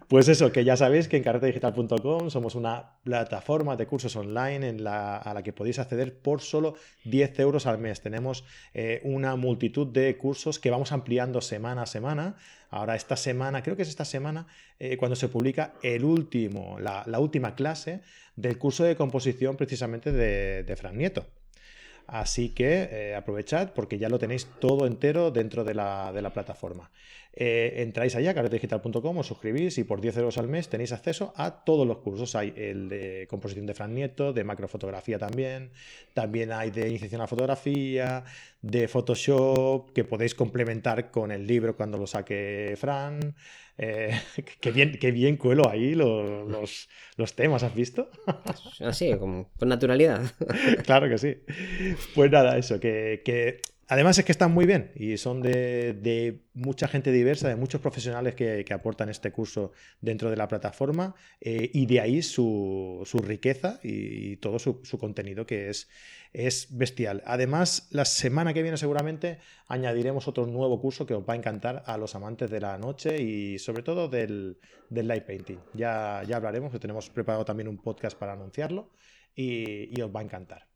Pues 0.07 0.29
eso, 0.29 0.51
que 0.51 0.63
ya 0.63 0.77
sabéis 0.77 1.07
que 1.09 1.17
en 1.17 1.23
carretedigital.com 1.23 2.29
somos 2.29 2.55
una 2.55 2.93
plataforma 3.03 3.75
de 3.75 3.85
cursos 3.85 4.15
online 4.15 4.69
en 4.69 4.83
la, 4.83 5.17
a 5.17 5.33
la 5.33 5.43
que 5.43 5.51
podéis 5.51 5.77
acceder 5.79 6.17
por 6.17 6.41
solo 6.41 6.75
10 7.03 7.37
euros 7.39 7.65
al 7.65 7.79
mes. 7.79 7.99
Tenemos 8.01 8.45
eh, 8.73 9.01
una 9.03 9.35
multitud 9.35 9.87
de 9.87 10.15
cursos 10.17 10.57
que 10.59 10.69
vamos 10.71 10.91
ampliando 10.93 11.41
semana 11.41 11.81
a 11.81 11.85
semana. 11.85 12.35
Ahora, 12.69 12.95
esta 12.95 13.17
semana, 13.17 13.61
creo 13.61 13.75
que 13.75 13.81
es 13.81 13.89
esta 13.89 14.05
semana, 14.05 14.47
eh, 14.79 14.95
cuando 14.97 15.15
se 15.17 15.27
publica 15.27 15.73
el 15.83 16.05
último, 16.05 16.79
la, 16.79 17.03
la 17.07 17.19
última 17.19 17.55
clase 17.55 18.01
del 18.37 18.57
curso 18.57 18.83
de 18.85 18.95
composición 18.95 19.57
precisamente 19.57 20.11
de, 20.13 20.63
de 20.63 20.75
Fran 20.77 20.97
Nieto. 20.97 21.25
Así 22.07 22.49
que 22.49 22.89
eh, 22.91 23.15
aprovechad 23.15 23.73
porque 23.73 23.97
ya 23.97 24.09
lo 24.09 24.19
tenéis 24.19 24.47
todo 24.59 24.85
entero 24.85 25.31
dentro 25.31 25.63
de 25.63 25.73
la, 25.73 26.11
de 26.13 26.21
la 26.21 26.31
plataforma. 26.31 26.91
Eh, 27.37 27.83
entráis 27.83 28.15
allá, 28.15 28.33
carretedigital.com, 28.33 29.17
os 29.17 29.27
suscribís 29.27 29.77
y 29.77 29.83
por 29.83 29.99
10 29.99 30.17
euros 30.17 30.37
al 30.37 30.47
mes 30.47 30.69
tenéis 30.69 30.93
acceso 30.93 31.33
a 31.35 31.65
todos 31.65 31.85
los 31.85 31.97
cursos. 31.97 32.33
Hay 32.35 32.53
el 32.55 32.87
de 32.87 33.27
composición 33.29 33.65
de 33.65 33.73
Fran 33.73 33.93
Nieto, 33.93 34.31
de 34.31 34.45
macrofotografía 34.45 35.19
también, 35.19 35.71
también 36.13 36.53
hay 36.53 36.71
de 36.71 36.87
iniciación 36.87 37.21
a 37.21 37.27
fotografía, 37.27 38.23
de 38.61 38.87
Photoshop, 38.87 39.91
que 39.91 40.05
podéis 40.05 40.33
complementar 40.33 41.11
con 41.11 41.31
el 41.31 41.45
libro 41.45 41.75
cuando 41.75 41.97
lo 41.97 42.07
saque 42.07 42.75
Fran. 42.77 43.35
Eh, 43.77 44.11
qué, 44.61 44.71
bien, 44.71 44.97
qué 44.99 45.11
bien 45.11 45.37
cuelo 45.37 45.69
ahí 45.69 45.95
los, 45.95 46.47
los, 46.49 46.89
los 47.17 47.35
temas, 47.35 47.63
¿has 47.63 47.75
visto? 47.75 48.09
Así, 48.79 49.15
como 49.17 49.51
con 49.57 49.69
naturalidad. 49.69 50.21
claro 50.85 51.09
que 51.09 51.17
sí. 51.17 51.37
Pues 52.13 52.31
nada, 52.31 52.57
eso, 52.57 52.79
que, 52.79 53.21
que 53.25 53.61
además 53.87 54.17
es 54.17 54.25
que 54.25 54.31
están 54.31 54.51
muy 54.51 54.65
bien 54.65 54.91
y 54.95 55.17
son 55.17 55.41
de, 55.41 55.93
de 55.93 56.41
mucha 56.53 56.87
gente 56.87 57.11
diversa, 57.11 57.49
de 57.49 57.55
muchos 57.55 57.81
profesionales 57.81 58.35
que, 58.35 58.65
aportan 58.71 59.09
este 59.09 59.31
curso 59.31 59.71
dentro 60.01 60.29
de 60.29 60.35
la 60.35 60.47
plataforma 60.47 61.15
eh, 61.39 61.69
y 61.73 61.85
de 61.85 61.99
ahí 62.01 62.21
su, 62.21 63.01
su 63.05 63.19
riqueza 63.19 63.79
y, 63.83 64.37
todo 64.37 64.59
su, 64.59 64.81
contenido 64.99 65.45
que 65.45 65.69
es, 65.69 65.89
es 66.33 66.67
bestial. 66.77 67.21
Además, 67.25 67.87
la 67.91 68.05
semana 68.05 68.53
que 68.53 68.61
viene 68.61 68.77
seguramente 68.77 69.39
añadiremos 69.67 70.27
otro 70.27 70.45
nuevo 70.45 70.81
curso 70.81 71.05
que 71.05 71.13
os 71.13 71.23
va 71.23 71.33
a 71.33 71.37
encantar 71.37 71.83
a 71.85 71.97
los 71.97 72.15
amantes 72.15 72.49
de 72.49 72.59
la 72.59 72.77
noche 72.77 73.21
y 73.21 73.59
sobre 73.59 73.83
todo 73.83 74.07
del, 74.09 74.57
light 74.89 75.25
painting. 75.25 75.59
Ya, 75.73 76.19
hablaremos, 76.19 76.71
que 76.71 76.79
tenemos 76.79 77.09
preparado 77.09 77.45
también 77.45 77.67
un 77.67 77.77
podcast 77.77 78.17
para 78.17 78.33
anunciarlo 78.33 78.89
y 79.35 79.99
os 80.01 80.13
va 80.13 80.21
a 80.21 80.23
encantar. 80.23 80.74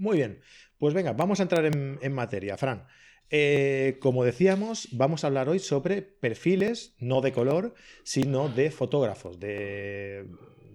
Muy 0.00 0.16
bien, 0.16 0.40
pues 0.78 0.94
venga, 0.94 1.12
vamos 1.12 1.40
a 1.40 1.42
entrar 1.42 1.66
en, 1.66 1.98
en 2.00 2.12
materia, 2.14 2.56
Fran. 2.56 2.86
Eh, 3.28 3.98
como 4.00 4.24
decíamos, 4.24 4.88
vamos 4.92 5.22
a 5.22 5.26
hablar 5.26 5.50
hoy 5.50 5.58
sobre 5.58 6.00
perfiles, 6.00 6.94
no 6.98 7.20
de 7.20 7.32
color, 7.32 7.74
sino 8.02 8.48
de 8.48 8.70
fotógrafos, 8.70 9.38
de, 9.38 10.26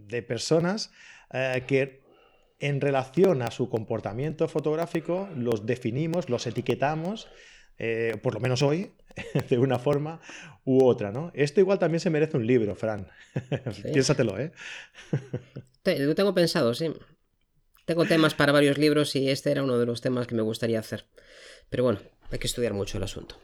de 0.08 0.22
personas 0.22 0.92
eh, 1.34 1.64
que 1.66 2.04
en 2.60 2.82
relación 2.82 3.42
a 3.42 3.50
su 3.50 3.68
comportamiento 3.68 4.48
fotográfico 4.48 5.28
los 5.36 5.66
definimos, 5.66 6.30
los 6.30 6.46
etiquetamos, 6.46 7.28
eh, 7.80 8.18
por 8.22 8.36
lo 8.36 8.40
menos 8.40 8.62
hoy, 8.62 8.92
de 9.50 9.58
una 9.58 9.80
forma 9.80 10.22
u 10.66 10.86
otra, 10.86 11.12
¿no? 11.12 11.32
Esto 11.34 11.62
igual 11.62 11.80
también 11.80 12.00
se 12.00 12.12
merece 12.12 12.38
un 12.38 12.46
libro, 12.46 12.76
Fran. 12.76 13.08
Piénsatelo, 13.92 14.38
¿eh? 14.38 14.52
Lo 15.84 16.14
tengo 16.14 16.36
pensado, 16.36 16.76
sí. 16.76 16.94
Tengo 17.86 18.06
temas 18.06 18.34
para 18.34 18.52
varios 18.52 18.78
libros 18.78 19.16
y 19.16 19.30
este 19.30 19.52
era 19.52 19.64
uno 19.64 19.78
de 19.78 19.86
los 19.86 20.02
temas 20.02 20.26
que 20.26 20.36
me 20.36 20.42
gustaría 20.42 20.80
hacer. 20.80 21.06
Pero 21.70 21.84
bueno, 21.84 22.00
hay 22.32 22.40
que 22.40 22.48
estudiar 22.48 22.74
mucho 22.74 22.98
el 22.98 23.04
asunto. 23.04 23.36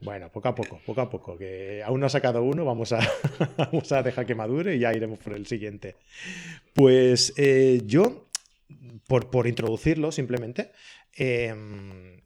Bueno, 0.00 0.30
poco 0.30 0.48
a 0.48 0.54
poco, 0.54 0.80
poco 0.86 1.00
a 1.00 1.10
poco, 1.10 1.36
que 1.36 1.82
aún 1.84 1.98
no 1.98 2.06
ha 2.06 2.08
sacado 2.08 2.42
uno, 2.44 2.64
vamos 2.64 2.92
a, 2.92 3.00
vamos 3.56 3.90
a 3.90 4.04
dejar 4.04 4.26
que 4.26 4.36
madure 4.36 4.76
y 4.76 4.78
ya 4.78 4.94
iremos 4.94 5.18
por 5.18 5.34
el 5.34 5.46
siguiente. 5.46 5.96
Pues 6.74 7.34
eh, 7.36 7.82
yo, 7.84 8.28
por, 9.08 9.30
por 9.30 9.48
introducirlo 9.48 10.12
simplemente, 10.12 10.70
eh, 11.16 11.52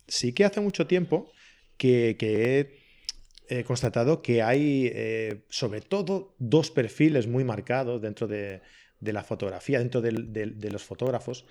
sí 0.07 0.35
que 0.35 0.45
hace 0.45 0.61
mucho 0.61 0.87
tiempo 0.87 1.33
que, 1.79 2.79
he 3.49 3.65
constatado 3.65 4.23
que 4.23 4.43
hay 4.43 4.91
eh, 4.95 5.45
sobre 5.49 5.81
todo 5.81 6.35
dos 6.39 6.71
perfiles 6.71 7.27
muy 7.27 7.45
marcados 7.45 8.01
dentro 8.01 8.29
de, 8.29 8.61
de 9.03 9.13
la 9.13 9.23
fotografía, 9.25 9.79
dentro 9.79 10.01
de 10.01 10.71
los 10.71 10.83
fotógrafos, 10.83 11.45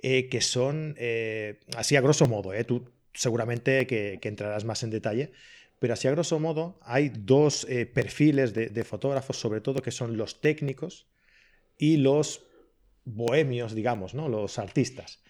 eh, 0.00 0.28
que 0.28 0.40
son, 0.40 0.94
eh, 0.96 1.58
así 1.76 1.96
a 1.96 2.00
grosso 2.00 2.26
modo, 2.26 2.52
eh, 2.52 2.62
tú 2.62 2.88
seguramente 3.12 3.84
que, 3.88 4.20
entrarás 4.22 4.64
más 4.64 4.84
en 4.84 4.90
detalle, 4.90 5.32
pero 5.80 5.94
así 5.94 6.06
a 6.06 6.12
grosso 6.12 6.38
modo 6.38 6.78
hay 6.82 7.08
dos 7.08 7.66
perfiles 7.94 8.52
de, 8.54 8.84
fotógrafos, 8.84 9.40
sobre 9.40 9.60
todo 9.60 9.82
que 9.82 9.90
son 9.90 10.16
los 10.16 10.40
técnicos 10.40 11.08
y 11.78 11.96
los 11.96 12.46
bohemios, 13.04 13.74
digamos, 13.74 14.14
¿no? 14.14 14.28
los 14.28 14.58
artistas. 14.58 15.22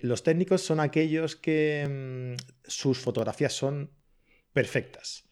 Los 0.00 0.22
técnicos 0.22 0.62
son 0.62 0.80
aquellos 0.80 1.36
que 1.36 2.36
mm, 2.36 2.68
sus 2.68 2.98
fotografías 2.98 3.52
son 3.52 3.90
perfectas. 4.52 5.24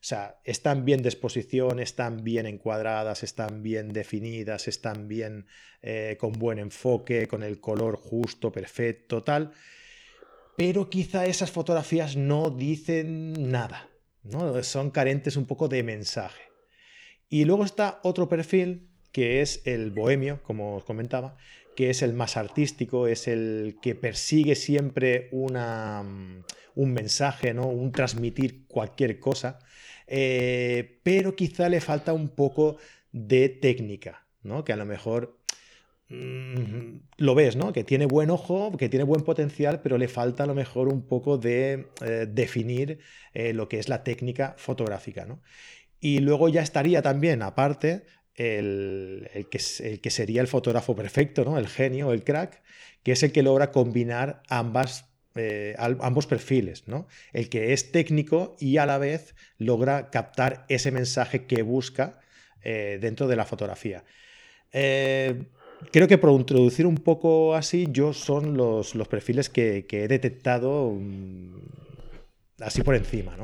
O 0.00 0.02
sea, 0.02 0.40
están 0.44 0.86
bien 0.86 1.02
de 1.02 1.10
exposición, 1.10 1.78
están 1.78 2.24
bien 2.24 2.46
encuadradas, 2.46 3.22
están 3.22 3.62
bien 3.62 3.92
definidas, 3.92 4.66
están 4.66 5.08
bien 5.08 5.46
eh, 5.82 6.16
con 6.18 6.32
buen 6.32 6.58
enfoque, 6.58 7.28
con 7.28 7.42
el 7.42 7.60
color 7.60 7.96
justo, 7.96 8.50
perfecto, 8.50 9.22
tal. 9.22 9.52
Pero 10.56 10.88
quizá 10.88 11.26
esas 11.26 11.50
fotografías 11.50 12.16
no 12.16 12.48
dicen 12.48 13.50
nada, 13.50 13.90
¿no? 14.22 14.62
Son 14.62 14.90
carentes 14.90 15.36
un 15.36 15.44
poco 15.44 15.68
de 15.68 15.82
mensaje. 15.82 16.44
Y 17.28 17.44
luego 17.44 17.64
está 17.64 18.00
otro 18.02 18.26
perfil 18.26 18.88
que 19.12 19.42
es 19.42 19.60
el 19.66 19.90
bohemio, 19.90 20.42
como 20.42 20.76
os 20.76 20.84
comentaba, 20.84 21.36
que 21.76 21.90
es 21.90 22.02
el 22.02 22.14
más 22.14 22.36
artístico, 22.36 23.06
es 23.06 23.28
el 23.28 23.78
que 23.82 23.94
persigue 23.94 24.54
siempre 24.54 25.28
una, 25.32 26.02
mm, 26.02 26.44
un 26.76 26.92
mensaje, 26.92 27.54
¿no? 27.54 27.66
un 27.66 27.92
transmitir 27.92 28.66
cualquier 28.66 29.18
cosa, 29.18 29.58
eh, 30.12 30.98
pero 31.04 31.36
quizá 31.36 31.68
le 31.68 31.80
falta 31.80 32.12
un 32.12 32.30
poco 32.30 32.78
de 33.12 33.48
técnica, 33.48 34.26
¿no? 34.42 34.64
que 34.64 34.72
a 34.72 34.76
lo 34.76 34.84
mejor 34.84 35.38
mm, 36.08 36.96
lo 37.18 37.34
ves, 37.36 37.54
¿no? 37.54 37.72
que 37.72 37.84
tiene 37.84 38.06
buen 38.06 38.30
ojo, 38.30 38.76
que 38.76 38.88
tiene 38.88 39.04
buen 39.04 39.22
potencial, 39.22 39.80
pero 39.82 39.98
le 39.98 40.08
falta 40.08 40.42
a 40.42 40.46
lo 40.48 40.54
mejor 40.56 40.88
un 40.88 41.06
poco 41.06 41.38
de 41.38 41.86
eh, 42.04 42.26
definir 42.28 42.98
eh, 43.34 43.52
lo 43.52 43.68
que 43.68 43.78
es 43.78 43.88
la 43.88 44.02
técnica 44.02 44.56
fotográfica. 44.58 45.24
¿no? 45.26 45.42
Y 46.00 46.18
luego 46.18 46.48
ya 46.48 46.62
estaría 46.62 47.02
también, 47.02 47.40
aparte, 47.42 48.04
el, 48.34 49.28
que, 49.48 49.60
el, 49.84 50.00
que, 50.00 50.10
sería 50.10 50.40
el 50.40 50.48
fotógrafo 50.48 50.96
perfecto, 50.96 51.44
¿no? 51.44 51.56
el 51.56 51.68
genio, 51.68 52.12
el 52.12 52.24
crack, 52.24 52.62
que 53.04 53.12
es 53.12 53.22
el 53.22 53.30
que 53.30 53.44
logra 53.44 53.70
combinar 53.70 54.42
ambas, 54.48 55.09
eh, 55.36 55.76
ambos 55.78 56.26
perfiles, 56.26 56.88
¿no? 56.88 57.06
el 57.32 57.48
que 57.48 57.72
es 57.72 57.92
técnico 57.92 58.56
y 58.58 58.78
a 58.78 58.86
la 58.86 58.98
vez 58.98 59.34
logra 59.58 60.10
captar 60.10 60.64
ese 60.68 60.90
mensaje 60.90 61.46
que 61.46 61.62
busca 61.62 62.20
eh, 62.62 62.98
dentro 63.00 63.28
de 63.28 63.36
la 63.36 63.44
fotografía. 63.44 64.04
Eh, 64.72 65.44
creo 65.92 66.08
que 66.08 66.18
por 66.18 66.32
introducir 66.32 66.86
un 66.86 66.96
poco 66.96 67.54
así, 67.54 67.86
yo 67.90 68.12
son 68.12 68.56
los, 68.56 68.94
los 68.94 69.08
perfiles 69.08 69.48
que, 69.48 69.86
he 69.88 70.08
detectado 70.08 70.90
mm, 70.90 71.60
así 72.60 72.82
por 72.82 72.96
encima. 72.96 73.36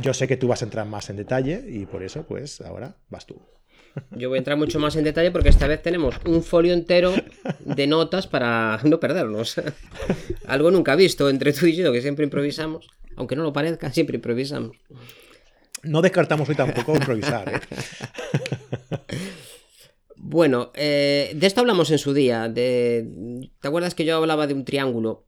Yo 0.00 0.14
sé 0.14 0.28
que 0.28 0.36
tú 0.36 0.48
vas 0.48 0.62
a 0.62 0.66
entrar 0.66 0.86
más 0.86 1.10
en 1.10 1.16
detalle 1.16 1.64
y 1.66 1.86
por 1.86 2.02
eso, 2.02 2.24
pues 2.26 2.60
ahora 2.60 2.96
vas 3.08 3.26
tú. 3.26 3.40
Yo 4.10 4.28
voy 4.28 4.36
a 4.36 4.38
entrar 4.38 4.56
mucho 4.56 4.78
más 4.78 4.96
en 4.96 5.04
detalle 5.04 5.30
porque 5.30 5.48
esta 5.48 5.66
vez 5.66 5.82
tenemos 5.82 6.16
un 6.24 6.42
folio 6.42 6.72
entero 6.72 7.14
de 7.60 7.86
notas 7.86 8.26
para 8.26 8.80
no 8.84 9.00
perdernos. 9.00 9.60
Algo 10.46 10.70
nunca 10.70 10.96
visto 10.96 11.28
entre 11.28 11.52
tú 11.52 11.66
y 11.66 11.76
yo, 11.76 11.92
que 11.92 12.02
siempre 12.02 12.24
improvisamos. 12.24 12.88
Aunque 13.16 13.36
no 13.36 13.42
lo 13.42 13.52
parezca, 13.52 13.92
siempre 13.92 14.16
improvisamos. 14.16 14.76
No 15.82 16.00
descartamos 16.00 16.48
hoy 16.48 16.54
tampoco 16.54 16.94
improvisar. 16.94 17.48
¿eh? 17.54 17.60
Bueno, 20.16 20.70
eh, 20.74 21.32
de 21.34 21.46
esto 21.46 21.60
hablamos 21.60 21.90
en 21.90 21.98
su 21.98 22.14
día. 22.14 22.48
De... 22.48 23.50
¿Te 23.60 23.68
acuerdas 23.68 23.94
que 23.94 24.04
yo 24.04 24.16
hablaba 24.16 24.46
de 24.46 24.54
un 24.54 24.64
triángulo? 24.64 25.24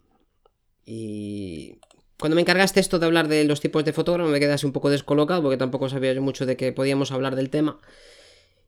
Y 0.87 1.79
cuando 2.19 2.37
me 2.37 2.43
encargaste 2.43 2.79
esto 2.79 2.99
de 2.99 3.07
hablar 3.07 3.27
de 3.27 3.45
los 3.45 3.61
tipos 3.61 3.85
de 3.85 3.93
fotógrafo 3.93 4.31
me 4.31 4.39
quedase 4.39 4.67
un 4.67 4.73
poco 4.73 4.91
descolocado 4.91 5.43
porque 5.43 5.57
tampoco 5.57 5.89
sabía 5.89 6.13
yo 6.13 6.23
mucho 6.23 6.47
de 6.47 6.57
que 6.57 6.73
podíamos 6.73 7.11
hablar 7.11 7.35
del 7.35 7.51
tema. 7.51 7.81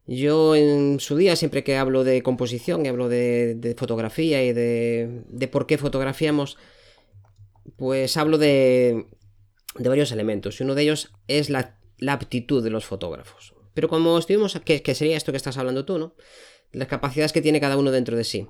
Yo 0.06 0.54
en 0.54 1.00
su 1.00 1.16
día, 1.16 1.34
siempre 1.34 1.64
que 1.64 1.76
hablo 1.76 2.04
de 2.04 2.22
composición 2.22 2.84
y 2.84 2.88
hablo 2.88 3.08
de, 3.08 3.75
fotografía 3.76 4.44
y 4.44 4.52
de, 4.52 5.48
por 5.50 5.66
qué 5.66 5.78
fotografiamos, 5.78 6.56
pues 7.76 8.16
hablo 8.16 8.38
de, 8.38 9.06
de, 9.76 9.88
varios 9.88 10.12
elementos. 10.12 10.60
Y 10.60 10.64
uno 10.64 10.76
de 10.76 10.82
ellos 10.82 11.12
es 11.26 11.50
la, 11.50 11.80
la 11.98 12.12
aptitud 12.12 12.62
de 12.62 12.70
los 12.70 12.84
fotógrafos. 12.84 13.54
Pero 13.75 13.88
como 13.88 14.16
estuvimos, 14.16 14.58
que, 14.64 14.82
que 14.82 14.94
sería 14.94 15.16
esto 15.16 15.32
que 15.32 15.36
estás 15.36 15.58
hablando 15.58 15.84
tú, 15.84 15.98
¿no? 15.98 16.14
Las 16.72 16.88
capacidades 16.88 17.32
que 17.32 17.42
tiene 17.42 17.60
cada 17.60 17.76
uno 17.76 17.90
dentro 17.90 18.16
de 18.16 18.25
sí. 18.25 18.46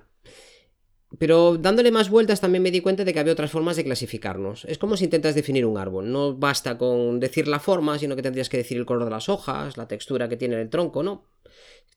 Pero 1.19 1.57
dándole 1.57 1.91
más 1.91 2.11
vueltas 2.11 2.41
también 2.41 2.63
me 2.63 2.71
di 2.71 2.81
cuenta 2.81 3.05
de 3.05 3.15
que 3.15 3.21
había 3.21 3.33
otras 3.33 3.51
formas 3.51 3.77
de 3.77 3.85
clasificarnos. 3.85 4.67
Es 4.67 4.77
como 4.77 4.97
si 4.97 5.05
intentas 5.05 5.35
definir 5.35 5.65
un 5.65 5.79
árbol. 5.79 6.13
No 6.13 6.37
basta 6.37 6.77
con 6.77 7.19
decir 7.19 7.49
la 7.49 7.61
forma, 7.61 7.99
sino 7.99 8.15
que 8.15 8.23
tendrías 8.23 8.51
que 8.51 8.59
decir 8.59 8.77
el 8.77 8.85
color 8.85 9.05
de 9.05 9.11
las 9.11 9.31
hojas, 9.31 9.79
la 9.79 9.89
textura 9.89 10.29
que 10.29 10.37
tiene 10.37 10.61
el 10.61 10.69
tronco, 10.69 11.03
¿no? 11.03 11.25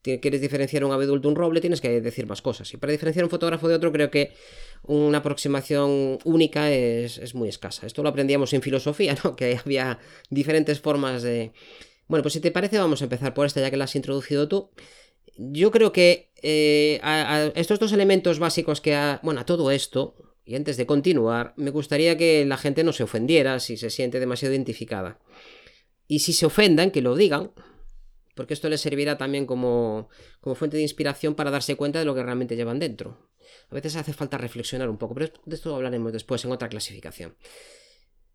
Quieres 0.01 0.41
diferenciar 0.41 0.85
un 0.85 0.91
abedul 0.91 1.21
de 1.21 1.27
un 1.27 1.35
roble, 1.35 1.59
tienes 1.59 1.81
que 1.81 2.01
decir 2.01 2.25
más 2.25 2.41
cosas. 2.41 2.73
Y 2.73 2.77
para 2.77 2.91
diferenciar 2.91 3.25
un 3.25 3.29
fotógrafo 3.29 3.67
de 3.67 3.75
otro, 3.75 3.91
creo 3.91 4.09
que 4.09 4.31
una 4.83 5.17
aproximación 5.17 6.19
única 6.23 6.71
es, 6.71 7.17
es 7.17 7.35
muy 7.35 7.49
escasa. 7.49 7.85
Esto 7.85 8.01
lo 8.01 8.09
aprendíamos 8.09 8.53
en 8.53 8.61
filosofía, 8.61 9.15
¿no? 9.23 9.35
Que 9.35 9.59
había 9.63 9.99
diferentes 10.29 10.79
formas 10.79 11.21
de... 11.21 11.51
Bueno, 12.07 12.23
pues 12.23 12.33
si 12.33 12.39
te 12.39 12.51
parece, 12.51 12.79
vamos 12.79 13.01
a 13.01 13.05
empezar 13.05 13.33
por 13.33 13.45
esta, 13.45 13.61
ya 13.61 13.69
que 13.69 13.77
la 13.77 13.83
has 13.83 13.95
introducido 13.95 14.47
tú 14.47 14.71
yo 15.39 15.71
creo 15.71 15.93
que 15.93 16.31
eh, 16.41 16.99
a, 17.01 17.51
estos 17.55 17.79
dos 17.79 17.93
elementos 17.93 18.39
básicos 18.39 18.81
que 18.81 18.93
a, 18.93 19.19
bueno, 19.23 19.39
a 19.39 19.45
todo 19.45 19.71
esto, 19.71 20.15
y 20.45 20.55
antes 20.55 20.77
de 20.77 20.85
continuar, 20.85 21.53
me 21.55 21.71
gustaría 21.71 22.17
que 22.17 22.45
la 22.45 22.57
gente 22.57 22.83
no 22.83 22.91
se 22.91 23.03
ofendiera 23.03 23.59
si 23.59 23.77
se 23.77 23.89
siente 23.89 24.19
demasiado 24.19 24.53
identificada. 24.53 25.19
Y 26.07 26.19
si 26.19 26.33
se 26.33 26.45
ofendan, 26.45 26.91
que 26.91 27.01
lo 27.01 27.15
digan, 27.15 27.51
porque 28.35 28.53
esto 28.53 28.69
les 28.69 28.81
servirá 28.81 29.17
también 29.17 29.45
como, 29.45 30.09
como 30.41 30.55
fuente 30.55 30.77
de 30.77 30.83
inspiración 30.83 31.35
para 31.35 31.51
darse 31.51 31.75
cuenta 31.75 31.99
de 31.99 32.05
lo 32.05 32.15
que 32.15 32.23
realmente 32.23 32.55
llevan 32.55 32.79
dentro. 32.79 33.29
A 33.69 33.75
veces 33.75 33.95
hace 33.95 34.13
falta 34.13 34.37
reflexionar 34.37 34.89
un 34.89 34.97
poco, 34.97 35.13
pero 35.13 35.31
de 35.45 35.55
esto 35.55 35.75
hablaremos 35.75 36.13
después 36.13 36.43
en 36.45 36.51
otra 36.51 36.69
clasificación. 36.69 37.35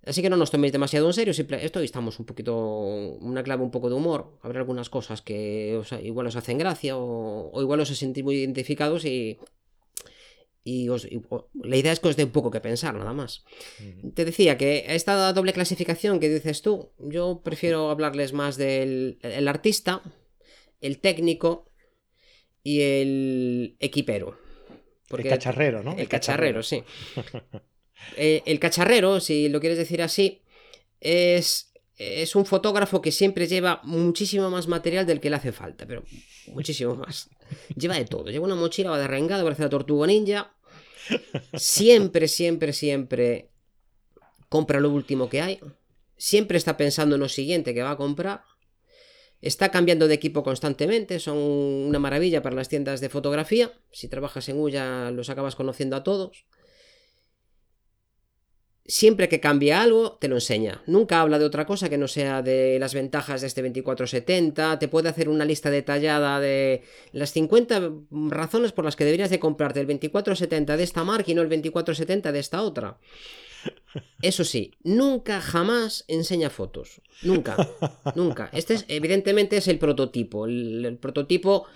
Así 0.07 0.21
que 0.21 0.29
no 0.29 0.37
nos 0.37 0.51
toméis 0.51 0.73
demasiado 0.73 1.07
en 1.07 1.15
serio, 1.15 1.33
simple, 1.33 1.65
esto 1.65 1.81
estamos 1.81 2.21
un 2.21 2.27
poquito, 2.27 2.55
una 2.59 3.43
clave 3.43 3.63
un 3.63 3.71
poco 3.71 3.89
de 3.89 3.95
humor. 3.95 4.37
Habrá 4.43 4.61
algunas 4.61 4.91
cosas 4.91 5.23
que 5.23 5.81
igual 6.03 6.27
os 6.27 6.37
hacen 6.37 6.59
gracia 6.59 6.97
o, 6.99 7.51
igual 7.61 7.81
os 7.81 7.89
sentís 7.89 8.23
muy 8.23 8.37
identificados 8.37 9.07
y, 9.07 9.39
y, 10.67 10.89
la 11.63 11.77
idea 11.77 11.93
es 11.93 12.01
que 12.01 12.09
os 12.09 12.17
dé 12.17 12.25
un 12.25 12.31
poco 12.31 12.51
que 12.51 12.61
pensar, 12.61 12.95
nada 12.95 13.13
más. 13.13 13.45
Te 14.15 14.25
decía 14.25 14.57
que 14.57 14.87
esta 14.89 15.31
doble 15.35 15.53
clasificación 15.53 16.19
que 16.19 16.31
dices 16.31 16.63
tú, 16.63 16.91
yo 16.99 17.43
prefiero 17.45 17.91
hablarles 17.91 18.33
más 18.33 18.57
del 18.57 19.19
artista, 19.47 20.03
el 20.81 21.01
técnico 21.01 21.71
y 22.63 22.81
el 22.81 23.77
equipero. 23.79 24.39
el 25.11 25.29
cacharrero, 25.29 25.83
¿no? 25.83 25.95
El, 25.99 26.09
cacharrero, 26.09 26.63
sí. 26.63 26.83
Eh, 28.19 28.43
el 28.45 28.59
cacharrero, 28.59 29.19
si 29.19 29.49
lo 29.49 29.61
quieres 29.61 29.79
decir 29.79 30.03
así, 30.03 30.43
es, 31.01 31.73
es 31.97 32.37
un 32.37 32.45
fotógrafo 32.45 33.01
que 33.01 33.13
siempre 33.13 33.47
lleva 33.47 33.81
muchísimo 33.85 34.51
más 34.51 34.69
material 34.69 35.07
del 35.07 35.21
que 35.21 35.31
le 35.31 35.37
hace 35.37 35.53
falta, 35.53 35.87
pero 35.87 36.05
muchísimo 36.49 36.97
más. 36.97 37.31
Lleva 37.77 37.97
de 37.97 38.05
todo. 38.05 38.31
Lleva 38.31 38.45
una 38.45 38.55
mochila, 38.55 38.91
va 38.91 38.99
de 38.99 39.07
rengada, 39.07 39.43
parece 39.43 39.63
la 39.63 39.69
tortuga 39.69 40.07
ninja. 40.07 40.55
Siempre, 41.55 42.29
siempre, 42.29 42.73
siempre 42.73 43.51
compra 44.49 44.81
lo 44.81 44.91
último 44.91 45.29
que 45.29 45.41
hay. 45.41 45.61
Siempre 46.17 46.59
está 46.59 46.77
pensando 46.77 47.17
en 47.17 47.21
lo 47.21 47.29
siguiente 47.29 47.75
que 47.75 47.83
va 47.83 47.93
a 47.93 47.97
comprar. 47.97 48.45
Está 49.41 49.71
cambiando 49.71 50.09
de 50.09 50.15
equipo 50.15 50.43
constantemente, 50.43 51.21
son 51.21 51.37
una 51.37 51.99
maravilla 51.99 52.41
para 52.41 52.57
las 52.57 52.71
tiendas 52.71 53.03
de 53.03 53.11
fotografía. 53.11 53.73
Si 53.93 54.09
trabajas 54.09 54.49
en 54.49 54.59
Uya 54.59 55.11
los 55.11 55.29
acabas 55.29 55.55
conociendo 55.55 55.97
a 55.97 56.03
todos 56.03 56.47
siempre 58.87 59.29
que 59.29 59.41
cambia 59.41 59.83
algo, 59.83 60.19
te 60.21 60.29
lo 60.29 60.37
enseña. 60.37 60.83
Nunca 60.87 61.21
habla 61.21 61.39
de 61.39 61.45
otra 61.45 61.67
cosa 61.67 61.89
que 61.89 61.99
no 61.99 62.09
sea 62.09 62.43
de 62.43 62.79
las 62.79 62.95
ventajas 62.95 63.41
de 63.41 63.47
este 63.47 63.63
2470. 63.63 64.79
Te 64.79 64.89
puede 64.89 65.09
hacer 65.09 65.29
una 65.29 65.45
lista 65.45 65.71
detallada 65.71 66.41
de 66.41 66.83
las 67.13 67.33
50 67.33 67.93
razones 68.11 68.73
por 68.73 68.85
las 68.85 68.97
que 68.97 69.05
deberías 69.05 69.31
de 69.31 69.39
comprarte 69.39 69.81
el 69.81 69.87
2470 69.87 70.77
de 70.77 70.83
esta 70.83 71.05
marca 71.05 71.31
y 71.31 71.35
no 71.35 71.43
el 71.43 71.49
2470 71.49 72.33
de 72.33 72.39
esta 72.39 72.63
otra. 72.63 72.99
Eso 74.21 74.45
sí, 74.45 74.73
nunca 74.83 75.41
jamás 75.41 76.05
enseña 76.09 76.51
fotos. 76.51 77.01
Nunca, 77.23 77.57
nunca. 78.15 78.51
Este 78.53 78.75
es, 78.75 78.85
evidentemente 78.89 79.57
es 79.57 79.69
el 79.69 79.79
prototipo. 79.79 80.47
El, 80.47 80.99
prototipo 81.01 81.67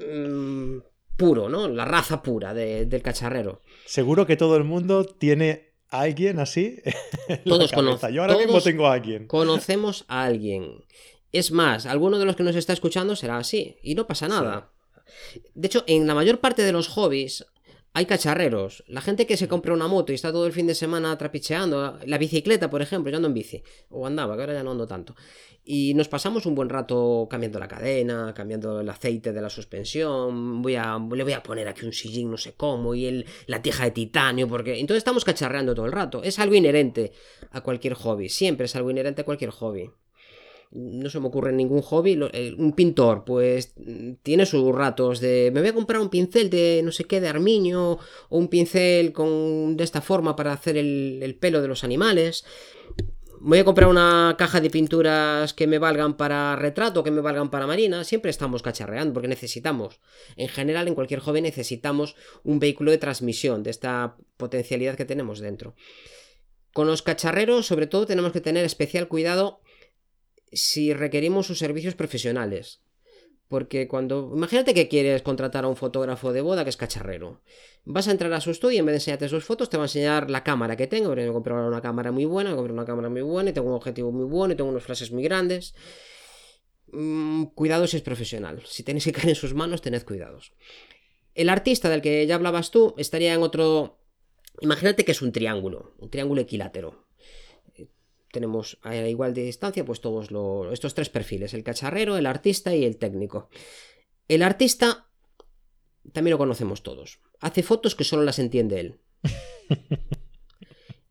mm, 0.00 0.78
puro, 1.16 1.48
¿no? 1.48 1.68
La 1.68 1.84
raza 1.84 2.22
pura 2.22 2.54
del 2.54 3.02
cacharrero. 3.02 3.62
Seguro 3.84 4.26
que 4.26 4.36
todo 4.36 4.56
el 4.56 4.64
mundo 4.64 5.04
tiene 5.04 5.67
alguien 5.90 6.38
así. 6.38 6.80
Todos 7.44 7.72
conocemos. 7.72 8.14
Yo 8.14 8.22
ahora 8.22 8.36
mismo 8.36 8.60
tengo 8.60 8.86
a 8.86 8.94
alguien. 8.94 9.26
Conocemos 9.26 10.04
a 10.08 10.24
alguien. 10.24 10.84
Es 11.32 11.50
más, 11.50 11.86
alguno 11.86 12.18
de 12.18 12.24
los 12.24 12.36
que 12.36 12.42
nos 12.42 12.56
está 12.56 12.72
escuchando 12.72 13.16
será 13.16 13.38
así. 13.38 13.76
Y 13.82 13.94
no 13.94 14.06
pasa 14.06 14.28
nada. 14.28 14.70
De 15.54 15.66
hecho, 15.66 15.84
en 15.86 16.06
la 16.06 16.14
mayor 16.14 16.40
parte 16.40 16.62
de 16.62 16.72
los 16.72 16.88
hobbies 16.88 17.46
hay 17.94 18.06
cacharreros. 18.06 18.84
La 18.86 19.00
gente 19.00 19.26
que 19.26 19.36
se 19.36 19.48
compra 19.48 19.74
una 19.74 19.88
moto 19.88 20.12
y 20.12 20.14
está 20.14 20.30
todo 20.30 20.46
el 20.46 20.52
fin 20.52 20.66
de 20.66 20.74
semana 20.74 21.16
trapicheando. 21.18 21.98
La 22.06 22.18
bicicleta, 22.18 22.70
por 22.70 22.82
ejemplo, 22.82 23.10
yo 23.10 23.16
ando 23.16 23.28
en 23.28 23.34
bici. 23.34 23.62
O 23.90 24.06
andaba, 24.06 24.36
que 24.36 24.42
ahora 24.42 24.54
ya 24.54 24.62
no 24.62 24.70
ando 24.70 24.86
tanto. 24.86 25.16
Y 25.70 25.92
nos 25.92 26.08
pasamos 26.08 26.46
un 26.46 26.54
buen 26.54 26.70
rato 26.70 27.28
cambiando 27.30 27.58
la 27.58 27.68
cadena, 27.68 28.32
cambiando 28.34 28.80
el 28.80 28.88
aceite 28.88 29.34
de 29.34 29.42
la 29.42 29.50
suspensión. 29.50 30.62
Voy 30.62 30.76
a, 30.76 30.98
le 30.98 31.22
voy 31.22 31.34
a 31.34 31.42
poner 31.42 31.68
aquí 31.68 31.84
un 31.84 31.92
sillín, 31.92 32.30
no 32.30 32.38
sé 32.38 32.54
cómo, 32.54 32.94
y 32.94 33.04
el, 33.04 33.26
la 33.46 33.60
tija 33.60 33.84
de 33.84 33.90
titanio, 33.90 34.48
porque. 34.48 34.80
Entonces 34.80 35.02
estamos 35.02 35.26
cacharreando 35.26 35.74
todo 35.74 35.84
el 35.84 35.92
rato. 35.92 36.22
Es 36.24 36.38
algo 36.38 36.54
inherente 36.54 37.12
a 37.50 37.60
cualquier 37.60 37.92
hobby. 37.92 38.30
Siempre 38.30 38.64
es 38.64 38.76
algo 38.76 38.90
inherente 38.90 39.20
a 39.20 39.24
cualquier 39.26 39.50
hobby 39.50 39.90
no 40.70 41.08
se 41.08 41.18
me 41.18 41.28
ocurre 41.28 41.52
ningún 41.52 41.80
hobby. 41.80 42.18
Eh, 42.32 42.54
un 42.58 42.72
pintor, 42.72 43.24
pues 43.24 43.74
tiene 44.22 44.44
sus 44.44 44.74
ratos 44.74 45.20
de 45.20 45.50
me 45.52 45.60
voy 45.60 45.70
a 45.70 45.74
comprar 45.74 46.00
un 46.00 46.10
pincel 46.10 46.50
de 46.50 46.82
no 46.84 46.92
sé 46.92 47.04
qué, 47.04 47.20
de 47.20 47.28
armiño, 47.28 47.92
o 47.92 48.38
un 48.38 48.48
pincel 48.48 49.12
con 49.12 49.76
de 49.76 49.84
esta 49.84 50.00
forma 50.00 50.36
para 50.36 50.52
hacer 50.52 50.76
el, 50.76 51.20
el 51.22 51.34
pelo 51.36 51.62
de 51.62 51.68
los 51.68 51.84
animales. 51.84 52.44
Voy 53.40 53.58
a 53.58 53.64
comprar 53.64 53.88
una 53.88 54.34
caja 54.38 54.60
de 54.60 54.70
pinturas 54.70 55.54
que 55.54 55.66
me 55.66 55.78
valgan 55.78 56.16
para 56.16 56.56
retrato, 56.56 57.04
que 57.04 57.10
me 57.10 57.20
valgan 57.20 57.50
para 57.50 57.66
marina, 57.66 58.04
siempre 58.04 58.30
estamos 58.30 58.62
cacharreando 58.62 59.12
porque 59.12 59.28
necesitamos, 59.28 60.00
en 60.36 60.48
general 60.48 60.88
en 60.88 60.94
cualquier 60.94 61.20
joven 61.20 61.44
necesitamos 61.44 62.16
un 62.42 62.58
vehículo 62.58 62.90
de 62.90 62.98
transmisión 62.98 63.62
de 63.62 63.70
esta 63.70 64.16
potencialidad 64.36 64.96
que 64.96 65.04
tenemos 65.04 65.40
dentro. 65.40 65.74
Con 66.72 66.86
los 66.86 67.02
cacharreros 67.02 67.66
sobre 67.66 67.86
todo 67.86 68.06
tenemos 68.06 68.32
que 68.32 68.40
tener 68.40 68.64
especial 68.64 69.08
cuidado 69.08 69.60
si 70.52 70.92
requerimos 70.92 71.46
sus 71.46 71.58
servicios 71.58 71.94
profesionales. 71.94 72.80
Porque 73.48 73.88
cuando. 73.88 74.30
Imagínate 74.34 74.74
que 74.74 74.88
quieres 74.88 75.22
contratar 75.22 75.64
a 75.64 75.68
un 75.68 75.76
fotógrafo 75.76 76.32
de 76.32 76.42
boda 76.42 76.64
que 76.64 76.70
es 76.70 76.76
cacharrero. 76.76 77.40
Vas 77.84 78.06
a 78.06 78.10
entrar 78.10 78.32
a 78.34 78.40
su 78.40 78.50
estudio 78.50 78.76
y 78.76 78.78
en 78.78 78.86
vez 78.86 78.92
de 78.92 78.96
enseñarte 78.98 79.28
sus 79.28 79.44
fotos, 79.44 79.70
te 79.70 79.78
va 79.78 79.84
a 79.84 79.86
enseñar 79.86 80.30
la 80.30 80.44
cámara 80.44 80.76
que 80.76 80.86
tengo. 80.86 81.08
Porque 81.08 81.22
me 81.24 81.60
he 81.62 81.66
una 81.66 81.80
cámara 81.80 82.12
muy 82.12 82.26
buena, 82.26 82.54
me 82.54 82.60
una 82.60 82.84
cámara 82.84 83.08
muy 83.08 83.22
buena, 83.22 83.50
y 83.50 83.52
tengo 83.54 83.68
un 83.68 83.74
objetivo 83.74 84.12
muy 84.12 84.26
bueno, 84.26 84.52
y 84.52 84.56
tengo 84.56 84.68
unos 84.68 84.84
flashes 84.84 85.10
muy 85.10 85.22
grandes. 85.22 85.74
Mm, 86.92 87.44
cuidado 87.54 87.86
si 87.86 87.96
es 87.96 88.02
profesional. 88.02 88.62
Si 88.66 88.82
tenéis 88.82 89.04
que 89.04 89.12
caer 89.12 89.30
en 89.30 89.34
sus 89.34 89.54
manos, 89.54 89.80
tened 89.80 90.04
cuidados. 90.04 90.52
El 91.34 91.48
artista 91.48 91.88
del 91.88 92.02
que 92.02 92.26
ya 92.26 92.34
hablabas 92.34 92.70
tú 92.70 92.94
estaría 92.98 93.32
en 93.32 93.42
otro. 93.42 93.98
Imagínate 94.60 95.04
que 95.04 95.12
es 95.12 95.22
un 95.22 95.32
triángulo, 95.32 95.94
un 95.98 96.10
triángulo 96.10 96.42
equilátero 96.42 97.07
tenemos 98.32 98.78
a 98.82 98.94
igual 98.96 99.34
de 99.34 99.42
distancia 99.42 99.84
pues 99.84 100.00
todos 100.00 100.28
estos 100.72 100.94
tres 100.94 101.08
perfiles, 101.08 101.54
el 101.54 101.62
cacharrero, 101.62 102.16
el 102.16 102.26
artista 102.26 102.74
y 102.74 102.84
el 102.84 102.96
técnico. 102.96 103.48
El 104.28 104.42
artista 104.42 105.06
también 106.12 106.32
lo 106.32 106.38
conocemos 106.38 106.82
todos. 106.82 107.20
Hace 107.40 107.62
fotos 107.62 107.94
que 107.94 108.04
solo 108.04 108.22
las 108.22 108.38
entiende 108.38 108.80
él. 108.80 109.00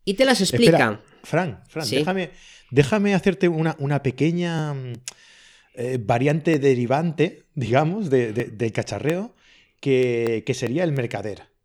y 0.06 0.14
te 0.14 0.26
las 0.26 0.42
explica. 0.42 1.02
Fran, 1.24 1.64
Fran 1.68 1.90
déjame, 1.90 2.32
déjame, 2.72 3.14
hacerte 3.14 3.48
una, 3.48 3.76
una 3.80 4.02
pequeña 4.02 4.76
eh, 5.74 6.00
variante 6.00 6.60
derivante, 6.60 7.46
digamos, 7.54 8.10
de, 8.10 8.32
del 8.32 8.72
cacharreo, 8.72 9.36
que, 9.80 10.44
que 10.46 10.54
sería 10.54 10.84
el 10.84 10.94
mercader 10.94 11.57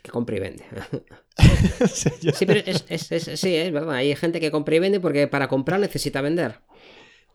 que 0.00 0.10
compra 0.10 0.36
y 0.36 0.40
vende. 0.40 0.64
sí, 1.88 2.46
pero 2.46 2.60
es, 2.64 3.40
sí, 3.40 3.54
es 3.54 3.72
verdad. 3.72 3.94
Hay 3.94 4.14
gente 4.16 4.40
que 4.40 4.50
compra 4.50 4.76
y 4.76 4.78
vende 4.78 5.00
porque 5.00 5.28
para 5.28 5.48
comprar 5.48 5.80
necesita 5.80 6.20
vender. 6.20 6.60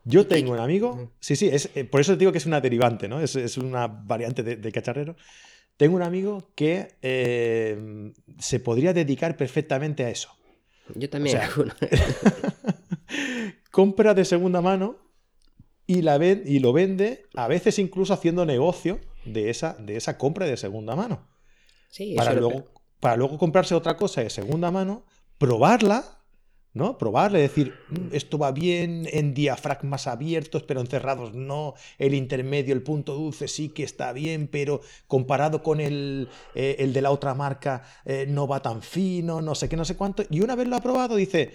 Yo 0.04 0.26
tengo 0.26 0.52
un 0.52 0.58
amigo, 0.58 1.12
sí, 1.18 1.34
sí, 1.34 1.48
es, 1.48 1.70
eh, 1.74 1.84
por 1.84 2.00
eso 2.00 2.12
te 2.12 2.18
digo 2.18 2.32
que 2.32 2.38
es 2.38 2.44
una 2.44 2.60
derivante, 2.60 3.08
¿no? 3.08 3.20
Es, 3.20 3.56
una 3.56 3.86
variante 3.86 4.42
de, 4.42 4.72
cacharrero. 4.72 5.16
Tengo 5.78 5.96
un 5.96 6.02
amigo 6.02 6.52
que 6.54 6.96
eh, 7.00 8.12
se 8.38 8.60
podría 8.60 8.92
dedicar 8.92 9.36
perfectamente 9.36 10.04
a 10.04 10.10
eso. 10.10 10.28
Yo 10.94 11.08
también. 11.08 11.40
compra 13.70 14.14
de 14.14 14.26
segunda 14.26 14.60
mano 14.60 14.98
y, 15.86 16.02
la 16.02 16.22
y 16.22 16.58
lo 16.58 16.74
vende, 16.74 17.24
a 17.34 17.48
veces 17.48 17.78
incluso 17.78 18.12
haciendo 18.12 18.44
negocio 18.44 19.00
de 19.24 19.48
esa, 19.48 19.74
de 19.74 19.96
esa 19.96 20.18
compra 20.18 20.46
de 20.46 20.58
segunda 20.58 20.94
mano 20.94 21.33
para, 22.16 22.32
luego, 22.34 22.64
para 23.00 23.16
luego 23.16 23.38
comprarse 23.38 23.74
otra 23.74 23.96
cosa 23.96 24.22
de 24.22 24.30
segunda 24.30 24.70
mano, 24.70 25.04
probarla, 25.38 26.04
¿no? 26.72 26.98
Probarle, 26.98 27.38
decir, 27.38 27.72
mm, 27.88 28.08
esto 28.12 28.36
va 28.36 28.50
bien 28.50 29.08
en 29.12 29.32
diafragmas 29.32 30.06
abiertos, 30.06 30.64
pero 30.64 30.80
encerrados 30.80 31.34
no, 31.34 31.74
el 31.98 32.14
intermedio, 32.14 32.74
el 32.74 32.82
punto 32.82 33.14
dulce 33.14 33.46
sí 33.46 33.68
que 33.68 33.84
está 33.84 34.12
bien, 34.12 34.48
pero 34.48 34.80
comparado 35.06 35.62
con 35.62 35.80
el, 35.80 36.28
eh, 36.54 36.90
de 36.92 37.02
la 37.02 37.12
otra 37.12 37.34
marca 37.34 37.82
eh, 38.04 38.26
no 38.28 38.48
va 38.48 38.60
tan 38.60 38.82
fino, 38.82 39.40
no 39.40 39.54
sé 39.54 39.68
qué, 39.68 39.76
no 39.76 39.84
sé 39.84 39.96
cuánto. 39.96 40.24
Y 40.30 40.40
una 40.40 40.56
vez 40.56 40.66
lo 40.66 40.76
ha 40.76 40.80
probado, 40.80 41.14
dice, 41.14 41.52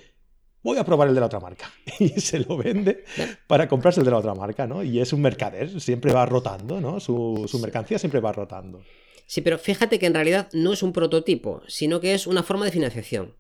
voy 0.64 0.78
a 0.78 0.86
probar 0.86 1.10
el 1.10 1.16
de 1.16 1.20
la 1.20 1.26
otra 1.26 1.40
marca. 1.40 1.70
Y 2.00 2.10
se 2.22 2.40
lo 2.40 2.56
vende 2.56 3.04
para 3.46 3.68
comprarse 3.68 4.00
el 4.00 4.06
de 4.06 4.12
la 4.12 4.18
otra 4.18 4.34
marca, 4.36 4.68
¿no? 4.68 4.84
Y 4.84 5.02
es 5.02 5.12
un 5.12 5.22
mercader, 5.22 5.82
siempre 5.82 6.14
va 6.14 6.26
rotando, 6.26 6.80
¿no? 6.80 7.02
Su, 7.02 7.46
su 7.46 7.60
mercancía 7.60 8.00
siempre 8.00 8.22
va 8.22 8.32
rotando. 8.32 8.82
Sí, 9.30 9.42
pero 9.42 9.60
fíjate 9.60 10.00
que 10.00 10.08
en 10.08 10.16
realidad 10.16 10.50
no 10.54 10.74
es 10.74 10.82
un 10.82 10.92
prototipo, 10.92 11.62
sino 11.68 12.02
que 12.02 12.16
es 12.16 12.26
una 12.26 12.42
forma 12.42 12.66
de 12.66 12.72
financiación. 12.72 13.36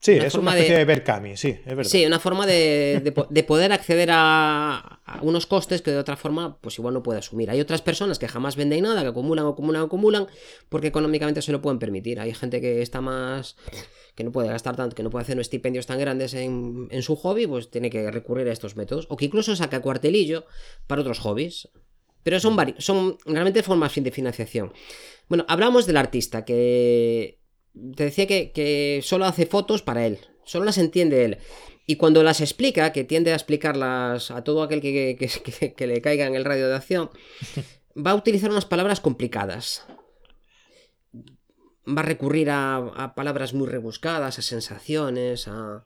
Sí, 0.00 0.12
es 0.12 0.34
una 0.36 0.52
especie 0.52 0.78
de, 0.78 0.84
Berkami, 0.86 1.36
sí, 1.36 1.48
es 1.50 1.66
verdad. 1.66 1.84
Sí, 1.84 2.06
una 2.06 2.18
forma 2.18 2.46
de, 2.46 3.12
poder 3.46 3.72
acceder 3.72 4.08
a, 4.10 5.02
unos 5.20 5.44
costes 5.44 5.82
que 5.82 5.90
de 5.90 5.98
otra 5.98 6.16
forma, 6.16 6.58
pues 6.62 6.78
igual 6.78 6.94
no 6.94 7.02
puede 7.02 7.18
asumir. 7.18 7.50
Hay 7.50 7.60
otras 7.60 7.82
personas 7.82 8.18
que 8.18 8.26
jamás 8.26 8.56
venden 8.56 8.84
nada, 8.84 9.02
que 9.02 9.08
acumulan, 9.08 9.44
acumulan, 9.46 9.82
acumulan, 9.82 10.26
porque 10.70 10.86
económicamente 10.86 11.42
se 11.42 11.52
lo 11.52 11.60
pueden 11.60 11.78
permitir. 11.78 12.18
Hay 12.18 12.32
gente 12.32 12.62
que 12.62 12.80
está 12.80 13.02
más. 13.02 13.54
que 14.14 14.24
no 14.24 14.32
puede 14.32 14.48
gastar 14.48 14.76
tanto, 14.76 14.96
que 14.96 15.02
no 15.02 15.10
puede 15.10 15.24
hacer 15.24 15.38
estipendios 15.38 15.84
tan 15.84 15.98
grandes 15.98 16.32
en, 16.32 16.88
en 16.90 17.02
su 17.02 17.16
hobby, 17.16 17.46
pues 17.46 17.70
tiene 17.70 17.90
que 17.90 18.10
recurrir 18.10 18.48
a 18.48 18.52
estos 18.52 18.76
métodos. 18.76 19.04
O 19.10 19.18
que 19.18 19.26
incluso 19.26 19.54
saca 19.54 19.82
cuartelillo 19.82 20.46
para 20.86 21.02
otros 21.02 21.18
hobbies. 21.18 21.68
Pero 22.22 22.40
son, 22.40 22.56
son 22.78 23.18
realmente 23.24 23.62
formas 23.62 23.94
de 23.94 24.10
financiación. 24.10 24.72
Bueno, 25.28 25.44
hablamos 25.48 25.86
del 25.86 25.96
artista, 25.96 26.44
que 26.44 27.38
te 27.96 28.04
decía 28.04 28.26
que, 28.26 29.00
solo 29.02 29.26
hace 29.26 29.46
fotos 29.46 29.82
para 29.82 30.06
él, 30.06 30.18
solo 30.44 30.64
las 30.64 30.78
entiende 30.78 31.24
él. 31.24 31.38
Y 31.86 31.96
cuando 31.96 32.22
las 32.22 32.40
explica, 32.40 32.92
que 32.92 33.04
tiende 33.04 33.32
a 33.32 33.34
explicarlas 33.34 34.30
a 34.30 34.44
todo 34.44 34.62
aquel 34.62 34.80
que, 34.80 35.86
le 35.86 36.00
caiga 36.02 36.26
en 36.26 36.34
el 36.34 36.44
radio 36.44 36.68
de 36.68 36.76
acción, 36.76 37.10
va 37.96 38.12
a 38.12 38.14
utilizar 38.14 38.50
unas 38.50 38.66
palabras 38.66 39.00
complicadas. 39.00 39.84
Va 41.86 42.02
a 42.02 42.04
recurrir 42.04 42.50
a, 42.50 42.76
a 42.76 43.14
palabras 43.14 43.54
muy 43.54 43.66
rebuscadas, 43.66 44.38
a 44.38 44.42
sensaciones, 44.42 45.48
a... 45.48 45.84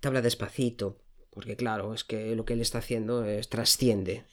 Te 0.00 0.08
habla 0.08 0.22
despacito, 0.22 1.00
porque 1.30 1.56
claro, 1.56 1.94
es 1.94 2.04
que 2.04 2.36
lo 2.36 2.44
que 2.44 2.52
él 2.52 2.60
está 2.60 2.78
haciendo 2.78 3.24
es 3.24 3.48
trasciende 3.48 4.24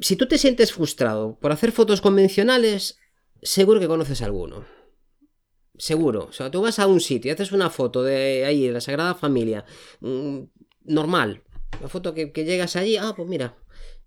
si 0.00 0.16
tú 0.16 0.26
te 0.26 0.38
sientes 0.38 0.72
frustrado 0.72 1.38
por 1.40 1.52
hacer 1.52 1.72
fotos 1.72 2.00
convencionales, 2.00 2.98
seguro 3.42 3.80
que 3.80 3.86
conoces 3.86 4.22
alguno. 4.22 4.64
Seguro. 5.78 6.26
O 6.28 6.32
sea, 6.32 6.50
tú 6.50 6.62
vas 6.62 6.78
a 6.78 6.86
un 6.86 7.00
sitio 7.00 7.30
y 7.30 7.34
haces 7.34 7.52
una 7.52 7.70
foto 7.70 8.02
de 8.02 8.44
ahí, 8.44 8.66
de 8.66 8.72
la 8.72 8.80
Sagrada 8.80 9.14
Familia, 9.14 9.64
mm, 10.00 10.40
normal. 10.84 11.42
Una 11.78 11.88
foto 11.88 12.14
que, 12.14 12.32
llegas 12.34 12.76
allí, 12.76 12.96
ah, 12.96 13.12
pues 13.16 13.28
mira. 13.28 13.56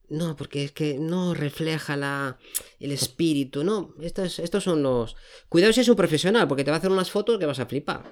No, 0.10 0.36
porque 0.36 0.64
es 0.64 0.72
que 0.72 0.98
no 0.98 1.36
refleja 1.36 1.96
la, 1.96 2.40
el 2.80 2.92
espíritu, 2.92 3.64
no. 3.64 3.94
Estos, 4.02 4.40
estos 4.40 4.64
son 4.64 4.82
los... 4.82 5.16
Cuidado 5.50 5.72
si 5.72 5.82
es 5.82 5.90
un 5.90 5.96
profesional, 5.96 6.48
porque 6.48 6.64
te 6.64 6.72
va 6.72 6.78
a 6.78 6.80
hacer 6.80 6.92
unas 6.92 7.12
fotos 7.12 7.38
que 7.38 7.46
vas 7.46 7.60
a 7.60 7.68
flipar. 7.68 8.12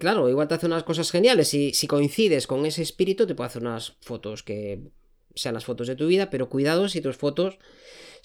claro, 0.00 0.28
igual 0.28 0.48
te 0.48 0.54
hace 0.54 0.66
unas 0.66 0.82
cosas 0.82 1.12
geniales. 1.12 1.48
Si, 1.48 1.72
si 1.74 1.86
coincides 1.86 2.48
con 2.48 2.66
ese 2.66 2.82
espíritu, 2.82 3.24
te 3.24 3.36
puede 3.36 3.46
hacer 3.48 3.62
unas 3.62 3.96
fotos 4.00 4.42
que 4.42 4.90
sean 5.40 5.54
las 5.54 5.64
fotos 5.64 5.86
de 5.86 5.96
tu 5.96 6.06
vida, 6.06 6.30
pero 6.30 6.48
cuidado 6.48 6.88
si 6.88 7.00
tus 7.00 7.16
fotos 7.16 7.58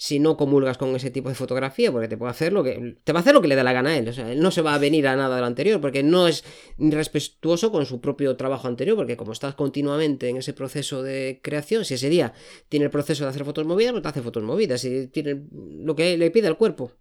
si 0.04 0.18
no 0.18 0.36
comulgas 0.36 0.76
con 0.76 0.94
ese 0.94 1.10
tipo 1.10 1.30
de 1.30 1.34
fotografía, 1.34 1.90
porque 1.90 2.08
te 2.08 2.18
puede 2.18 2.30
hacer 2.30 2.52
lo 2.52 2.62
que 2.62 2.96
te 3.02 3.12
va 3.14 3.20
a 3.20 3.22
hacer 3.22 3.32
lo 3.32 3.40
que 3.40 3.48
le 3.48 3.56
dé 3.56 3.64
la 3.64 3.72
gana 3.72 3.88
a 3.88 3.96
él. 3.96 4.06
O 4.06 4.12
sea, 4.12 4.30
él 4.30 4.38
no 4.38 4.50
se 4.50 4.60
va 4.60 4.74
a 4.74 4.78
venir 4.78 5.08
a 5.08 5.16
nada 5.16 5.36
de 5.36 5.40
lo 5.40 5.46
anterior, 5.46 5.80
porque 5.80 6.02
no 6.02 6.28
es 6.28 6.44
respetuoso 6.76 7.72
con 7.72 7.86
su 7.86 8.02
propio 8.02 8.36
trabajo 8.36 8.68
anterior, 8.68 8.98
porque 8.98 9.16
como 9.16 9.32
estás 9.32 9.54
continuamente 9.54 10.28
en 10.28 10.36
ese 10.36 10.52
proceso 10.52 11.02
de 11.02 11.40
creación, 11.42 11.86
si 11.86 11.94
ese 11.94 12.10
día 12.10 12.34
tiene 12.68 12.84
el 12.84 12.90
proceso 12.90 13.24
de 13.24 13.30
hacer 13.30 13.46
fotos 13.46 13.64
movidas, 13.64 13.92
pues 13.92 14.02
te 14.02 14.08
hace 14.10 14.20
fotos 14.20 14.42
movidas. 14.42 14.82
Si 14.82 15.06
tiene 15.06 15.40
lo 15.50 15.96
que 15.96 16.18
le 16.18 16.30
pide 16.30 16.48
el 16.48 16.58
cuerpo. 16.58 16.92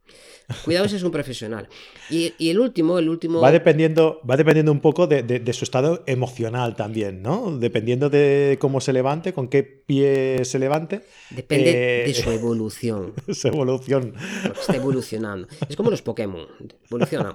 Cuidado 0.63 0.87
si 0.87 0.95
es 0.95 1.03
un 1.03 1.11
profesional. 1.19 1.67
Y, 2.09 2.33
el 2.39 2.57
último, 2.57 2.99
el 2.99 3.09
último. 3.09 3.41
Va 3.41 3.51
dependiendo, 3.51 4.21
va 4.29 4.37
dependiendo 4.37 4.71
un 4.71 4.79
poco 4.79 5.07
de, 5.07 5.53
su 5.53 5.65
estado 5.65 6.03
emocional 6.05 6.77
también, 6.77 7.21
¿no? 7.21 7.57
Dependiendo 7.57 8.09
de 8.09 8.57
cómo 8.61 8.79
se 8.79 8.93
levante, 8.93 9.33
con 9.33 9.49
qué 9.49 9.63
pie 9.63 10.45
se 10.45 10.57
levante. 10.57 11.01
Depende 11.31 11.71
de 11.73 12.09
eh, 12.09 12.13
su 12.13 12.31
evolución. 12.31 12.92
Es 13.27 13.45
evolución. 13.45 14.13
está 14.59 14.75
evolucionando. 14.75 15.47
Es 15.67 15.75
como 15.75 15.89
los 15.89 16.01
Pokémon. 16.01 16.47
Evolucionan. 16.89 17.33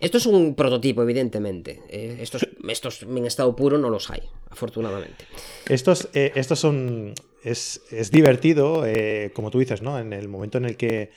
Esto 0.00 0.18
es 0.18 0.26
un 0.26 0.54
prototipo, 0.54 1.02
evidentemente. 1.02 1.82
Eh, 1.88 2.18
estos, 2.20 2.46
estos 2.68 3.02
en 3.02 3.26
estado 3.26 3.54
puro 3.54 3.78
no 3.78 3.90
los 3.90 4.10
hay, 4.10 4.22
afortunadamente. 4.50 5.24
Estos, 5.68 6.08
eh, 6.14 6.32
estos 6.34 6.58
son. 6.58 7.14
Es, 7.42 7.80
divertido, 8.10 8.84
eh, 8.84 9.30
como 9.32 9.50
tú 9.50 9.60
dices, 9.60 9.80
¿no? 9.80 9.98
En 10.00 10.12
el 10.12 10.26
momento 10.26 10.58
en 10.58 10.64
el 10.64 10.76
que, 10.76 11.12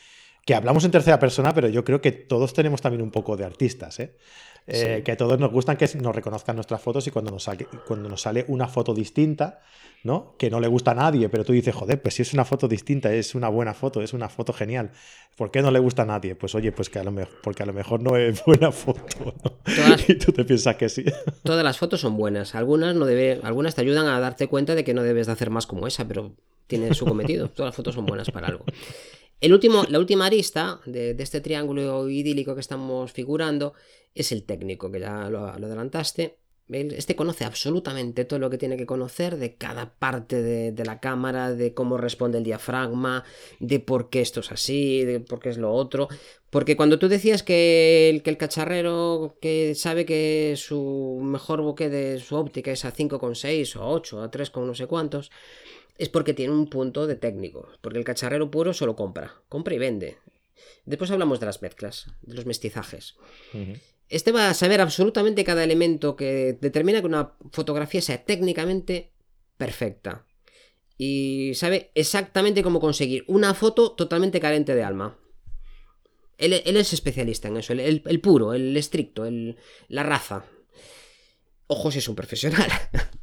que 0.46 0.54
hablamos 0.54 0.86
en 0.86 0.92
tercera 0.92 1.18
persona, 1.18 1.56
pero 1.56 1.70
yo 1.70 1.84
creo 1.84 2.02
que 2.02 2.12
todos 2.12 2.54
tenemos 2.54 2.82
también 2.82 3.02
un 3.02 3.10
poco 3.10 3.36
de 3.36 3.46
artistas, 3.46 4.00
¿eh? 4.00 4.16
Que 4.66 5.12
a 5.12 5.18
todos 5.18 5.40
nos 5.40 5.52
gustan 5.52 5.78
que 5.78 5.90
nos 6.00 6.16
reconozcan 6.16 6.56
nuestras 6.56 6.82
fotos 6.82 7.08
y 7.08 7.12
cuando 7.12 7.32
nos, 7.32 7.44
sale, 7.44 7.68
cuando 7.88 8.08
nos 8.08 8.22
sale 8.22 8.46
una 8.48 8.68
foto 8.68 8.94
distinta, 8.94 9.62
¿no? 10.04 10.36
Que 10.38 10.50
no 10.50 10.60
le 10.60 10.68
gusta 10.68 10.92
a 10.92 10.96
nadie, 10.96 11.28
pero 11.30 11.44
tú 11.44 11.54
dices, 11.54 11.74
joder, 11.74 12.02
pues 12.02 12.16
si 12.16 12.22
es 12.22 12.34
una 12.34 12.46
foto 12.46 12.68
distinta, 12.68 13.12
es 13.14 13.36
una 13.36 13.50
buena 13.50 13.74
foto, 13.74 14.02
es 14.02 14.14
una 14.14 14.30
foto 14.30 14.54
genial. 14.54 14.92
¿Por 15.36 15.52
qué 15.52 15.62
no 15.62 15.72
le 15.72 15.80
gusta 15.80 16.04
a 16.04 16.06
nadie? 16.06 16.36
Pues 16.36 16.56
oye, 16.56 16.72
pues 16.72 16.90
que 16.90 17.00
a 17.00 17.04
lo 17.04 17.12
mejor, 17.12 17.34
porque 17.42 17.64
a 17.64 17.66
lo 17.66 17.74
mejor 17.74 18.02
no 18.02 18.16
es 18.16 18.44
buena 18.46 18.72
foto. 18.72 19.02
y 20.08 20.16
tú 20.16 20.32
te 20.32 20.46
piensas 20.46 20.76
que 20.76 20.90
sí. 20.90 21.06
Todas 21.44 21.64
las 21.64 21.78
fotos 21.78 22.02
son 22.02 22.16
buenas. 22.18 22.56
Algunas 22.56 22.96
no 22.96 23.06
debe, 23.06 23.40
algunas 23.44 23.76
te 23.76 23.82
ayudan 23.82 24.08
a 24.08 24.20
darte 24.20 24.48
cuenta 24.48 24.76
de 24.76 24.84
que 24.84 24.94
no 24.94 25.04
debes 25.04 25.28
de 25.28 25.34
hacer 25.34 25.50
más 25.50 25.68
como 25.68 25.88
esa, 25.88 26.08
pero 26.08 26.36
tiene 26.68 26.94
su 26.94 27.06
cometido. 27.06 27.50
Todas 27.56 27.70
las 27.70 27.76
fotos 27.76 27.96
son 27.96 28.06
buenas 28.06 28.30
para 28.32 28.48
algo. 28.48 28.66
El 29.42 29.54
último, 29.54 29.86
la 29.88 30.00
última 30.00 30.26
arista 30.26 30.82
de, 30.86 31.16
este 31.18 31.40
triángulo 31.40 32.10
idílico 32.10 32.56
que 32.56 32.62
estamos 32.62 33.14
figurando 33.14 33.74
es 34.14 34.32
el 34.34 34.44
técnico, 34.44 34.92
que 34.92 35.00
ya 35.00 35.30
lo, 35.30 35.46
adelantaste. 35.46 36.38
Este 36.68 37.16
conoce 37.16 37.46
absolutamente 37.46 38.26
todo 38.26 38.38
lo 38.38 38.52
que 38.52 38.60
tiene 38.60 38.78
que 38.78 38.86
conocer 38.86 39.38
de 39.38 39.56
cada 39.56 39.96
parte 39.96 40.44
de, 40.44 40.86
la 40.86 41.00
cámara, 41.00 41.52
de 41.56 41.74
cómo 41.74 41.98
responde 41.98 42.38
el 42.38 42.44
diafragma, 42.44 43.24
de 43.60 43.80
por 43.80 44.12
qué 44.12 44.22
esto 44.22 44.42
es 44.42 44.52
así, 44.52 45.04
de 45.04 45.20
por 45.20 45.40
qué 45.40 45.50
es 45.50 45.58
lo 45.58 45.74
otro. 45.74 46.10
Porque 46.52 46.76
cuando 46.76 47.00
tú 47.00 47.08
decías 47.08 47.42
que 47.42 48.10
el, 48.10 48.38
cacharrero 48.38 49.38
que 49.42 49.74
sabe 49.74 50.06
que 50.06 50.54
su 50.58 51.20
mejor 51.24 51.62
bokeh 51.62 51.90
de 51.90 52.20
su 52.20 52.36
óptica 52.36 52.72
es 52.72 52.86
a 52.86 52.94
5,6 52.94 53.76
o 53.78 53.90
8, 53.90 54.22
a 54.22 54.30
3, 54.30 54.52
no 54.58 54.76
sé 54.76 54.86
cuántos, 54.86 55.32
es 56.00 56.08
porque 56.08 56.34
tiene 56.34 56.54
un 56.54 56.70
punto 56.70 57.06
de 57.06 57.16
técnico, 57.16 57.68
porque 57.82 58.00
el 58.00 58.06
cacharrero 58.06 58.50
puro 58.50 58.74
solo 58.74 58.96
compra, 58.96 59.36
compra 59.50 59.76
y 59.76 59.80
vende. 59.80 60.18
Después 60.86 61.12
hablamos 61.12 61.42
de 61.42 61.46
las 61.46 61.62
mezclas, 61.62 62.08
de 62.22 62.36
los 62.36 62.46
mestizajes. 62.46 63.18
Este 64.08 64.32
va 64.32 64.50
a 64.50 64.54
saber 64.54 64.80
absolutamente 64.80 65.44
cada 65.44 65.64
elemento 65.64 66.16
que 66.16 66.58
determina 66.60 67.02
que 67.02 67.08
una 67.08 67.34
fotografía 67.52 68.02
sea 68.02 68.24
técnicamente 68.24 69.12
perfecta. 69.58 70.26
Y 70.98 71.52
sabe 71.56 71.92
exactamente 71.96 72.64
cómo 72.64 72.80
conseguir 72.80 73.26
una 73.28 73.54
foto 73.54 73.92
totalmente 73.92 74.40
carente 74.40 74.76
de 74.76 74.84
alma. 74.84 75.20
Él, 76.38 76.54
es 76.54 76.94
especialista 76.94 77.50
en 77.50 77.58
eso, 77.58 77.74
el, 77.74 78.22
puro, 78.22 78.54
el 78.54 78.76
estricto, 78.78 79.26
el, 79.26 79.58
la 79.90 80.04
raza. 80.04 80.46
Ojos 81.68 81.98
es 81.98 82.08
un 82.08 82.16
profesional. 82.16 82.72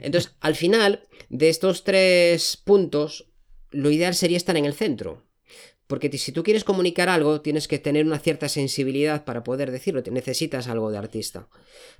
Entonces, 0.00 0.34
al 0.40 0.54
final, 0.54 1.02
de 1.28 1.48
estos 1.48 1.84
tres 1.84 2.56
puntos, 2.56 3.28
lo 3.70 3.90
ideal 3.90 4.14
sería 4.14 4.36
estar 4.36 4.56
en 4.56 4.64
el 4.64 4.74
centro. 4.74 5.24
Porque 5.86 6.10
si 6.18 6.32
tú 6.32 6.42
quieres 6.42 6.64
comunicar 6.64 7.08
algo, 7.08 7.42
tienes 7.42 7.68
que 7.68 7.78
tener 7.78 8.04
una 8.06 8.18
cierta 8.18 8.48
sensibilidad 8.48 9.24
para 9.24 9.44
poder 9.44 9.70
decirlo, 9.70 10.02
te 10.02 10.10
necesitas 10.10 10.66
algo 10.66 10.90
de 10.90 10.98
artista. 10.98 11.48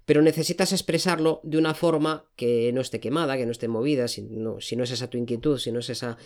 Pero 0.05 0.23
necesitas 0.23 0.73
expresarlo 0.73 1.41
de 1.45 1.57
una 1.57 1.73
forma 1.73 2.29
que 2.35 2.73
no 2.73 2.81
esté 2.81 2.99
quemada, 2.99 3.37
que 3.37 3.47
no 3.47 3.53
esté 3.53 3.69
movida, 3.69 4.09
si 4.09 4.23
no, 4.23 4.61
si 4.61 4.75
no 4.75 4.83
es 4.83 4.91
esa 4.91 5.09
tu 5.09 5.19
inquietud, 5.19 5.59
si 5.59 5.71
no 5.71 5.79
es 5.79 5.91
esa 5.91 6.17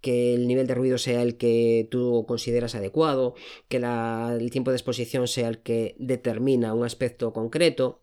que 0.00 0.34
el 0.34 0.46
nivel 0.46 0.66
de 0.66 0.74
ruido 0.74 0.98
sea 0.98 1.22
el 1.22 1.36
que 1.36 1.88
tú 1.90 2.24
consideras 2.28 2.74
adecuado, 2.74 3.34
que 3.68 3.78
el 3.78 4.50
tiempo 4.50 4.70
de 4.70 4.76
exposición 4.76 5.28
sea 5.28 5.48
el 5.48 5.58
que 5.58 5.96
determina 5.98 6.74
un 6.74 6.84
aspecto 6.84 7.32
concreto. 7.32 8.02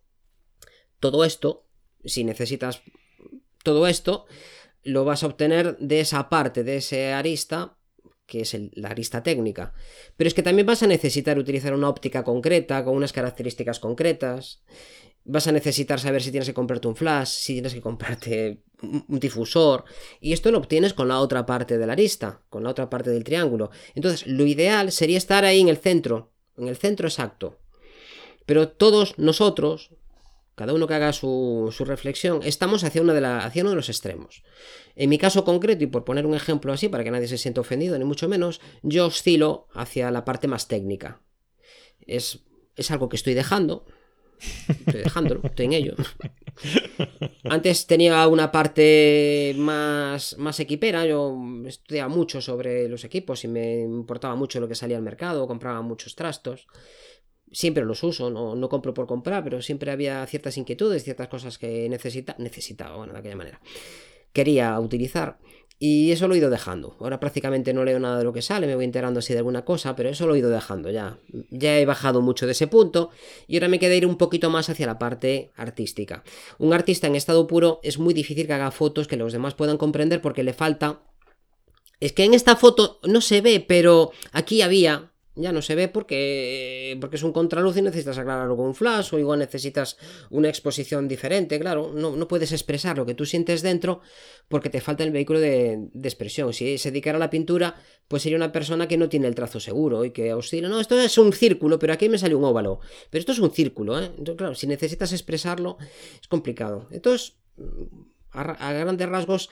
Todo 1.00 1.26
esto 1.26 1.68
si 2.06 2.24
necesitas 2.24 2.82
todo 3.64 3.88
esto, 3.88 4.26
lo 4.84 5.06
vas 5.06 5.24
a 5.24 5.28
obtener 5.28 5.78
de 5.78 6.00
esa 6.00 6.30
parte, 6.30 6.64
de 6.64 6.78
ese 6.78 7.14
arista, 7.14 7.78
que 8.26 8.42
es 8.42 8.58
la 8.74 8.90
arista 8.90 9.24
técnica. 9.24 9.74
Pero 10.16 10.28
es 10.28 10.34
que 10.34 10.44
también 10.44 10.66
vas 10.66 10.84
a 10.84 10.88
necesitar 10.88 11.38
utilizar 11.38 11.74
una 11.74 11.90
óptica 11.90 12.24
concreta, 12.24 12.84
con 12.84 12.96
unas 12.96 13.12
características 13.12 13.80
concretas. 13.80 14.64
Vas 15.24 15.48
a 15.48 15.52
necesitar 15.52 16.00
saber 16.00 16.24
si 16.24 16.32
tienes 16.32 16.48
que 16.48 16.54
comprarte 16.54 16.88
un 16.88 16.96
flash, 16.96 17.28
si 17.28 17.54
tienes 17.54 17.74
que 17.74 17.82
comprarte 17.82 18.64
un 18.82 19.20
difusor. 19.20 19.84
Y 20.20 20.34
esto 20.34 20.50
lo 20.52 20.58
obtienes 20.58 20.94
con 20.94 21.10
la 21.10 21.20
otra 21.20 21.46
parte 21.46 21.78
de 21.78 21.86
la 21.86 21.94
arista, 21.94 22.42
con 22.50 22.64
la 22.64 22.70
otra 22.70 22.90
parte 22.90 23.12
del 23.12 23.24
triángulo. 23.24 23.70
Entonces, 23.94 24.26
lo 24.26 24.46
ideal 24.46 24.92
sería 24.92 25.18
estar 25.18 25.44
ahí 25.44 25.60
en 25.60 25.68
el 25.68 25.78
centro, 25.78 26.32
en 26.58 26.70
el 26.70 26.78
centro 26.78 27.08
exacto. 27.08 27.60
Pero 28.46 28.70
todos 28.70 29.20
nosotros, 29.20 29.92
cada 30.56 30.74
uno 30.74 30.88
que 30.88 30.94
haga 30.94 31.14
su, 31.14 31.74
reflexión, 31.80 32.42
estamos 32.44 32.84
hacia, 32.84 33.02
de 33.02 33.26
hacia 33.26 33.62
uno 33.64 33.72
de 33.72 33.76
los 33.76 33.90
extremos. 33.90 34.44
En 34.96 35.10
mi 35.10 35.18
caso 35.18 35.44
concreto, 35.44 35.84
y 35.84 35.88
por 35.88 36.04
poner 36.04 36.26
un 36.26 36.36
ejemplo 36.36 36.74
así, 36.74 36.90
para 36.90 37.04
que 37.04 37.12
nadie 37.12 37.28
se 37.28 37.38
sienta 37.38 37.62
ofendido, 37.62 37.98
ni 37.98 38.06
mucho 38.06 38.28
menos, 38.28 38.62
yo 38.84 39.08
oscilo 39.08 39.68
hacia 39.74 40.12
la 40.12 40.26
parte 40.26 40.48
más 40.48 40.68
técnica. 40.68 41.22
Es, 42.06 42.40
es 42.76 42.92
algo 42.92 43.08
que 43.08 43.16
estoy 43.16 43.34
dejando, 43.34 43.86
estoy 44.68 45.02
dejándolo, 45.04 45.42
estoy 45.44 45.66
en 45.68 45.74
ello. 45.74 45.96
Antes 47.46 47.88
tenía 47.88 48.28
una 48.28 48.52
parte 48.52 49.54
más, 49.58 50.38
más 50.38 50.60
equipera, 50.60 51.06
yo 51.06 51.38
estudiaba 51.66 52.14
mucho 52.14 52.42
sobre 52.42 52.90
los 52.90 53.04
equipos 53.04 53.44
y 53.46 53.48
me 53.48 53.82
importaba 53.82 54.36
mucho 54.36 54.60
lo 54.60 54.68
que 54.68 54.76
salía 54.76 54.98
al 54.98 55.04
mercado, 55.04 55.48
compraba 55.48 55.82
muchos 55.82 56.16
trastos 56.16 56.68
siempre 57.52 57.86
los 57.86 58.04
uso, 58.04 58.30
no, 58.30 58.56
no, 58.56 58.70
compro 58.70 58.94
por 58.94 59.08
comprar, 59.08 59.44
pero 59.44 59.62
siempre 59.62 59.92
había 59.92 60.26
ciertas 60.26 60.58
inquietudes, 60.58 61.04
ciertas 61.04 61.28
cosas 61.28 61.58
que 61.58 61.90
necesita, 61.90 62.36
necesitaba, 62.40 62.98
bueno, 62.98 63.14
de 63.14 63.20
aquella 63.20 63.36
manera. 63.36 63.62
Quería 64.34 64.80
utilizar. 64.80 65.40
Y 65.84 66.12
eso 66.12 66.28
lo 66.28 66.36
he 66.36 66.38
ido 66.38 66.52
dejando. 66.52 66.96
Ahora 67.00 67.20
prácticamente 67.20 67.74
no 67.74 67.84
leo 67.84 68.00
nada 68.00 68.20
de 68.20 68.24
lo 68.24 68.32
que 68.32 68.44
sale, 68.44 68.68
me 68.68 68.76
voy 68.76 68.86
enterando 68.86 69.18
así 69.18 69.34
de 69.34 69.40
alguna 69.40 69.66
cosa, 69.66 69.96
pero 69.96 70.10
eso 70.10 70.28
lo 70.28 70.36
he 70.36 70.38
ido 70.38 70.52
dejando 70.52 70.92
ya. 70.92 71.18
Ya 71.50 71.80
he 71.80 71.86
bajado 71.88 72.22
mucho 72.22 72.46
de 72.46 72.52
ese 72.52 72.68
punto 72.68 73.10
y 73.48 73.56
ahora 73.56 73.68
me 73.68 73.80
queda 73.80 73.96
ir 73.96 74.06
un 74.06 74.16
poquito 74.16 74.52
más 74.52 74.70
hacia 74.70 74.86
la 74.86 75.00
parte 75.00 75.52
artística. 75.56 76.24
Un 76.60 76.74
artista 76.74 77.08
en 77.08 77.16
estado 77.16 77.48
puro 77.48 77.80
es 77.82 77.98
muy 77.98 78.14
difícil 78.14 78.46
que 78.46 78.54
haga 78.54 78.70
fotos 78.70 79.08
que 79.08 79.18
los 79.18 79.34
demás 79.34 79.56
puedan 79.56 79.78
comprender 79.78 80.22
porque 80.22 80.44
le 80.44 80.54
falta... 80.54 81.02
Es 82.00 82.14
que 82.14 82.26
en 82.26 82.36
esta 82.36 82.56
foto 82.56 83.00
no 83.04 83.20
se 83.22 83.42
ve, 83.42 83.64
pero 83.68 84.12
aquí 84.34 84.62
había 84.62 85.11
ya 85.36 85.52
no 85.52 85.62
se 85.62 85.76
ve 85.76 85.88
porque, 85.88 86.98
porque 87.00 87.16
es 87.16 87.24
un 87.24 87.32
contraluz 87.32 87.78
y 87.78 87.82
necesitas 87.82 88.18
aclararlo 88.18 88.58
con 88.58 88.68
un 88.68 88.76
flash 88.76 89.14
o 89.14 89.20
igual 89.20 89.40
necesitas 89.40 89.98
una 90.30 90.50
exposición 90.50 91.08
diferente, 91.08 91.60
claro, 91.60 91.92
no, 91.94 92.16
no 92.16 92.28
puedes 92.28 92.52
expresar 92.52 92.98
lo 92.98 93.06
que 93.06 93.14
tú 93.14 93.26
sientes 93.26 93.62
dentro 93.62 94.02
porque 94.50 94.70
te 94.70 94.82
falta 94.82 95.04
el 95.04 95.12
vehículo 95.12 95.40
de, 95.40 95.90
expresión. 96.04 96.54
Si 96.54 96.78
se 96.78 96.92
dedicara 96.92 97.16
a 97.16 97.20
la 97.20 97.30
pintura, 97.30 97.76
pues 98.08 98.24
sería 98.24 98.38
una 98.38 98.52
persona 98.52 98.88
que 98.88 98.98
no 98.98 99.08
tiene 99.08 99.28
el 99.28 99.36
trazo 99.36 99.60
seguro 99.60 100.04
y 100.04 100.12
que 100.12 100.34
oscila, 100.34 100.68
no, 100.68 100.80
esto 100.80 101.00
es 101.00 101.18
un 101.18 101.32
círculo, 101.32 101.80
pero 101.80 101.94
aquí 101.94 102.10
me 102.10 102.18
sale 102.18 102.36
un 102.36 102.44
óvalo, 102.44 102.80
pero 103.10 103.20
esto 103.20 103.32
es 103.32 103.40
un 103.40 103.52
círculo, 103.52 104.00
¿eh? 104.00 104.06
Entonces, 104.06 104.36
claro, 104.36 104.56
si 104.56 104.68
necesitas 104.68 105.14
expresarlo 105.14 105.78
es 106.20 106.28
complicado. 106.28 106.88
Entonces, 106.92 107.38
a 108.34 108.74
grandes 108.74 109.10
rasgos, 109.10 109.50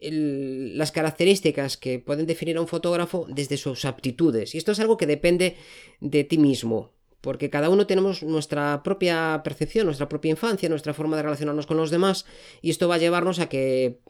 las 0.00 0.92
características 0.92 1.76
que 1.76 1.98
pueden 1.98 2.26
definir 2.26 2.56
a 2.56 2.60
un 2.60 2.68
fotógrafo 2.68 3.26
desde 3.28 3.56
sus 3.56 3.84
aptitudes. 3.84 4.54
Y 4.54 4.58
esto 4.58 4.72
es 4.72 4.80
algo 4.80 4.96
que 4.96 5.06
depende 5.06 5.56
de 6.00 6.24
ti 6.24 6.38
mismo, 6.38 6.92
porque 7.20 7.50
cada 7.50 7.70
uno 7.70 7.86
tenemos 7.86 8.22
nuestra 8.22 8.82
propia 8.82 9.40
percepción, 9.44 9.86
nuestra 9.86 10.08
propia 10.08 10.30
infancia, 10.30 10.68
nuestra 10.68 10.94
forma 10.94 11.16
de 11.16 11.22
relacionarnos 11.22 11.66
con 11.66 11.76
los 11.76 11.90
demás, 11.90 12.26
y 12.60 12.70
esto 12.70 12.88
va 12.88 12.96
a 12.96 12.98
llevarnos 12.98 13.38
a 13.38 13.48
que 13.48 14.00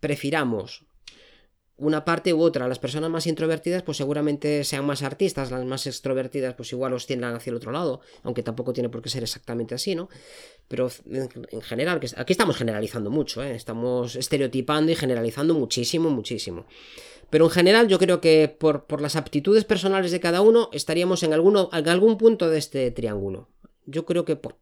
prefiramos 0.00 0.86
una 1.76 2.04
parte 2.04 2.32
u 2.32 2.40
otra. 2.40 2.68
Las 2.68 2.78
personas 2.78 3.10
más 3.10 3.26
introvertidas 3.26 3.82
pues 3.82 3.96
seguramente 3.96 4.64
sean 4.64 4.84
más 4.84 5.02
artistas, 5.02 5.50
las 5.50 5.64
más 5.64 5.86
extrovertidas 5.86 6.54
pues 6.54 6.72
igual 6.72 6.92
los 6.92 7.06
tiendan 7.06 7.34
hacia 7.34 7.50
el 7.50 7.56
otro 7.56 7.72
lado, 7.72 8.00
aunque 8.22 8.42
tampoco 8.42 8.72
tiene 8.72 8.88
por 8.88 9.02
qué 9.02 9.08
ser 9.08 9.22
exactamente 9.22 9.74
así, 9.74 9.94
¿no? 9.94 10.08
Pero 10.68 10.88
en 11.06 11.60
general, 11.62 12.00
aquí 12.16 12.32
estamos 12.32 12.56
generalizando 12.56 13.10
mucho, 13.10 13.42
¿eh? 13.42 13.54
estamos 13.54 14.16
estereotipando 14.16 14.92
y 14.92 14.94
generalizando 14.94 15.54
muchísimo, 15.54 16.10
muchísimo. 16.10 16.66
Pero 17.30 17.46
en 17.46 17.50
general 17.50 17.88
yo 17.88 17.98
creo 17.98 18.20
que 18.20 18.48
por, 18.48 18.84
por 18.86 19.00
las 19.00 19.16
aptitudes 19.16 19.64
personales 19.64 20.12
de 20.12 20.20
cada 20.20 20.40
uno 20.40 20.70
estaríamos 20.72 21.22
en, 21.22 21.32
alguno, 21.32 21.68
en 21.72 21.88
algún 21.88 22.16
punto 22.16 22.48
de 22.48 22.58
este 22.58 22.90
triángulo. 22.92 23.48
Yo 23.86 24.06
creo 24.06 24.24
que 24.24 24.36
por, 24.36 24.56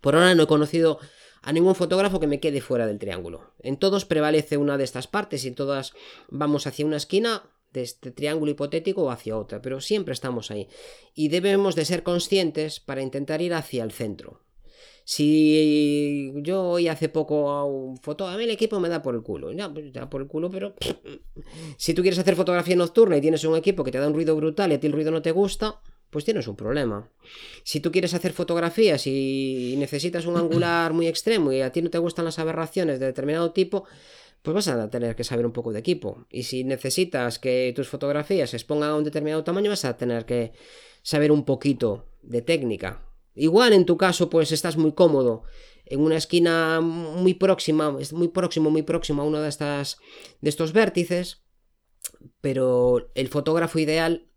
por 0.00 0.14
ahora 0.14 0.34
no 0.34 0.42
he 0.42 0.46
conocido 0.46 0.98
a 1.42 1.52
ningún 1.52 1.74
fotógrafo 1.74 2.20
que 2.20 2.26
me 2.26 2.40
quede 2.40 2.60
fuera 2.60 2.86
del 2.86 2.98
triángulo. 2.98 3.52
En 3.60 3.76
todos 3.76 4.04
prevalece 4.04 4.56
una 4.56 4.76
de 4.76 4.84
estas 4.84 5.06
partes 5.06 5.44
y 5.44 5.52
todas 5.52 5.92
vamos 6.28 6.66
hacia 6.66 6.86
una 6.86 6.96
esquina 6.96 7.42
de 7.72 7.82
este 7.82 8.10
triángulo 8.10 8.50
hipotético 8.50 9.04
o 9.04 9.10
hacia 9.10 9.36
otra, 9.36 9.60
pero 9.60 9.80
siempre 9.80 10.14
estamos 10.14 10.50
ahí. 10.50 10.68
Y 11.14 11.28
debemos 11.28 11.74
de 11.74 11.84
ser 11.84 12.02
conscientes 12.02 12.80
para 12.80 13.02
intentar 13.02 13.42
ir 13.42 13.54
hacia 13.54 13.84
el 13.84 13.92
centro. 13.92 14.40
Si 15.04 16.34
yo 16.42 16.68
hoy 16.68 16.88
hace 16.88 17.08
poco 17.08 17.50
a 17.50 17.64
un 17.64 17.96
foto, 17.96 18.26
a 18.26 18.36
mí 18.36 18.44
el 18.44 18.50
equipo 18.50 18.78
me 18.78 18.90
da 18.90 19.00
por 19.00 19.14
el 19.14 19.22
culo, 19.22 19.50
ya, 19.52 19.72
pues, 19.72 19.90
da 19.90 20.10
por 20.10 20.20
el 20.20 20.26
culo, 20.26 20.50
pero 20.50 20.74
si 21.78 21.94
tú 21.94 22.02
quieres 22.02 22.18
hacer 22.18 22.36
fotografía 22.36 22.76
nocturna 22.76 23.16
y 23.16 23.22
tienes 23.22 23.42
un 23.44 23.56
equipo 23.56 23.84
que 23.84 23.90
te 23.90 23.98
da 23.98 24.06
un 24.06 24.12
ruido 24.12 24.36
brutal 24.36 24.70
y 24.70 24.74
a 24.74 24.80
ti 24.80 24.86
el 24.86 24.92
ruido 24.92 25.10
no 25.10 25.22
te 25.22 25.30
gusta, 25.30 25.80
pues 26.10 26.24
tienes 26.24 26.48
un 26.48 26.56
problema. 26.56 27.10
Si 27.64 27.80
tú 27.80 27.92
quieres 27.92 28.14
hacer 28.14 28.32
fotografías 28.32 29.06
y 29.06 29.74
necesitas 29.78 30.26
un 30.26 30.36
angular 30.36 30.92
muy 30.92 31.06
extremo 31.06 31.52
y 31.52 31.60
a 31.60 31.70
ti 31.72 31.82
no 31.82 31.90
te 31.90 31.98
gustan 31.98 32.24
las 32.24 32.38
aberraciones 32.38 32.98
de 32.98 33.06
determinado 33.06 33.52
tipo, 33.52 33.84
pues 34.42 34.54
vas 34.54 34.68
a 34.68 34.90
tener 34.90 35.16
que 35.16 35.24
saber 35.24 35.44
un 35.44 35.52
poco 35.52 35.72
de 35.72 35.80
equipo. 35.80 36.26
Y 36.30 36.44
si 36.44 36.64
necesitas 36.64 37.38
que 37.38 37.72
tus 37.74 37.88
fotografías 37.88 38.50
se 38.50 38.56
expongan 38.56 38.90
a 38.90 38.96
un 38.96 39.04
determinado 39.04 39.44
tamaño, 39.44 39.70
vas 39.70 39.84
a 39.84 39.96
tener 39.96 40.24
que 40.24 40.52
saber 41.02 41.32
un 41.32 41.44
poquito 41.44 42.06
de 42.22 42.42
técnica. 42.42 43.04
Igual 43.34 43.72
en 43.72 43.84
tu 43.84 43.96
caso, 43.96 44.30
pues 44.30 44.50
estás 44.52 44.76
muy 44.76 44.92
cómodo 44.92 45.44
en 45.84 46.00
una 46.00 46.16
esquina 46.16 46.80
muy 46.80 47.34
próxima, 47.34 47.96
muy 48.12 48.28
próximo, 48.28 48.70
muy 48.70 48.82
próximo 48.82 49.22
a 49.22 49.24
uno 49.24 49.40
de 49.40 49.48
estas 49.48 49.98
de 50.40 50.50
estos 50.50 50.72
vértices, 50.72 51.42
pero 52.40 53.10
el 53.14 53.28
fotógrafo 53.28 53.78
ideal 53.78 54.27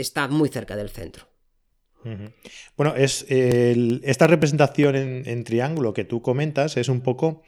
está 0.00 0.28
muy 0.28 0.48
cerca 0.48 0.76
del 0.76 0.90
centro. 0.90 1.28
Bueno, 2.76 2.94
es 2.94 3.26
esta 3.28 4.26
representación 4.26 4.94
en, 4.96 5.44
triángulo 5.44 5.92
que 5.92 6.04
tú 6.04 6.22
comentas 6.22 6.76
es 6.76 6.88
un 6.88 7.00
poco 7.00 7.42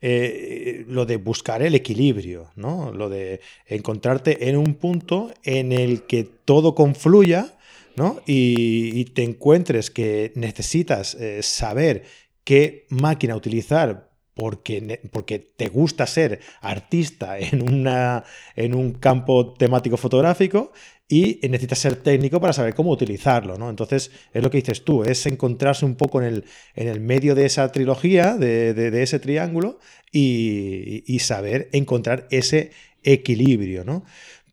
eh, 0.00 0.84
lo 0.88 1.06
de 1.06 1.16
buscar 1.16 1.62
el 1.62 1.74
equilibrio, 1.74 2.50
¿no? 2.54 2.92
Lo 2.92 3.08
de 3.08 3.40
encontrarte 3.66 4.48
en 4.48 4.56
un 4.56 4.74
punto 4.74 5.32
en 5.42 5.72
el 5.72 6.04
que 6.04 6.24
todo 6.24 6.74
confluya, 6.74 7.58
¿no? 7.96 8.20
Y, 8.26 9.04
te 9.06 9.22
encuentres 9.22 9.90
que 9.90 10.32
necesitas 10.34 11.14
eh, 11.14 11.42
saber 11.42 12.04
qué 12.44 12.86
máquina 12.90 13.34
utilizar 13.34 14.10
porque, 14.34 15.00
porque, 15.10 15.38
te 15.38 15.68
gusta 15.68 16.06
ser 16.06 16.40
artista 16.60 17.38
en, 17.38 17.62
una, 17.62 18.22
en 18.54 18.74
un 18.74 18.92
campo 18.92 19.54
temático 19.54 19.96
fotográfico 19.96 20.72
y 21.08 21.38
necesitas 21.42 21.78
ser 21.78 21.96
técnico 21.96 22.40
para 22.40 22.52
saber 22.52 22.74
cómo 22.74 22.90
utilizarlo, 22.90 23.56
¿no? 23.56 23.70
Entonces, 23.70 24.10
es 24.32 24.42
lo 24.42 24.50
que 24.50 24.58
dices 24.58 24.84
tú, 24.84 25.04
es 25.04 25.24
encontrarse 25.26 25.84
un 25.84 25.94
poco 25.94 26.20
en 26.20 26.26
el, 26.26 26.44
en 26.74 26.88
el 26.88 27.00
medio 27.00 27.36
de 27.36 27.46
esa 27.46 27.70
trilogía, 27.70 28.36
de, 28.36 29.02
ese 29.02 29.20
triángulo, 29.20 29.78
y, 30.10 31.18
saber 31.20 31.68
encontrar 31.72 32.26
ese 32.30 32.72
equilibrio, 33.02 33.84
¿no? 33.84 34.04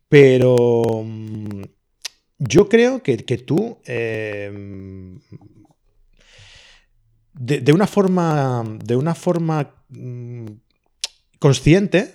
Pero 0.08 1.02
mm, 1.04 1.62
yo 2.38 2.68
creo 2.68 3.02
que, 3.02 3.16
tú, 3.38 3.78
em, 3.84 5.18
de, 7.32 7.72
una 7.72 7.88
forma, 7.88 8.62
de 8.84 8.94
una 8.94 9.16
forma 9.16 9.74
mm, 9.88 10.46
consciente, 11.40 12.14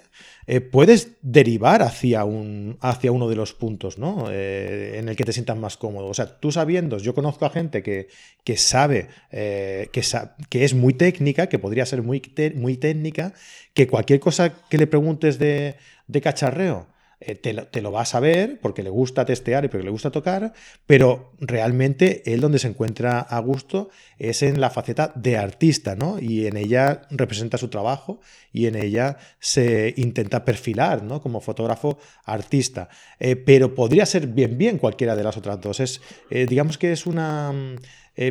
eh, 0.52 0.62
puedes 0.62 1.12
derivar 1.22 1.84
hacia, 1.84 2.26
un, 2.26 2.80
hacia 2.82 3.12
uno 3.12 3.30
de 3.30 3.36
los 3.36 3.54
puntos 3.54 4.00
¿no? 4.00 4.32
Eh, 4.32 4.98
en 4.98 5.08
el 5.08 5.16
que 5.16 5.24
te 5.24 5.32
sientas 5.32 5.56
más 5.56 5.78
cómodo. 5.78 6.08
O 6.08 6.14
sea, 6.16 6.40
tú 6.40 6.52
sabiendo, 6.52 6.98
yo 6.98 7.14
conozco 7.14 7.46
a 7.46 7.52
gente 7.52 7.84
que, 7.84 8.08
que 8.44 8.58
sabe, 8.58 9.10
eh, 9.32 9.92
que, 9.92 10.64
es 10.64 10.74
muy 10.74 10.96
técnica, 10.96 11.50
que 11.50 11.60
podría 11.60 11.86
ser 11.86 12.02
muy, 12.02 12.24
muy 12.56 12.78
técnica, 12.78 13.32
que 13.76 13.86
cualquier 13.86 14.20
cosa 14.20 14.56
que 14.68 14.80
le 14.80 14.88
preguntes 14.88 15.38
de 15.38 15.76
cacharreo, 16.20 16.88
eh, 17.22 17.36
te, 17.36 17.82
lo, 17.82 17.92
va 17.92 18.02
a 18.02 18.06
saber 18.06 18.60
porque 18.62 18.82
le 18.82 18.90
gusta 18.90 19.26
testear 19.26 19.66
y 19.66 19.68
porque 19.68 19.84
le 19.84 19.92
gusta 19.92 20.10
tocar, 20.10 20.54
pero 20.86 21.34
realmente 21.42 22.24
él 22.32 22.40
donde 22.40 22.60
se 22.60 22.70
encuentra 22.70 23.20
a 23.20 23.40
gusto 23.40 23.90
es 24.18 24.42
en 24.42 24.62
la 24.62 24.70
faceta 24.70 25.12
de 25.16 25.36
artista, 25.36 25.98
¿no? 25.98 26.18
Y 26.18 26.48
en 26.48 26.56
ella 26.56 27.02
representa 27.12 27.58
su 27.58 27.68
trabajo 27.68 28.22
y 28.54 28.68
en 28.68 28.76
ella 28.76 29.18
se 29.40 29.94
intenta 29.98 30.46
perfilar, 30.46 31.04
¿no? 31.04 31.22
Como 31.22 31.42
fotógrafo 31.42 31.98
artista. 32.24 32.88
Eh, 33.20 33.36
pero 33.36 33.76
podría 33.76 34.06
ser 34.06 34.28
bien, 34.28 34.58
bien 34.58 34.78
cualquiera 34.78 35.18
de 35.18 35.24
las 35.24 35.36
otras 35.36 35.60
dos. 35.60 35.82
Es, 35.82 36.02
eh, 36.30 36.46
digamos 36.48 36.78
que 36.78 36.94
es 36.94 37.06
una 37.06 37.54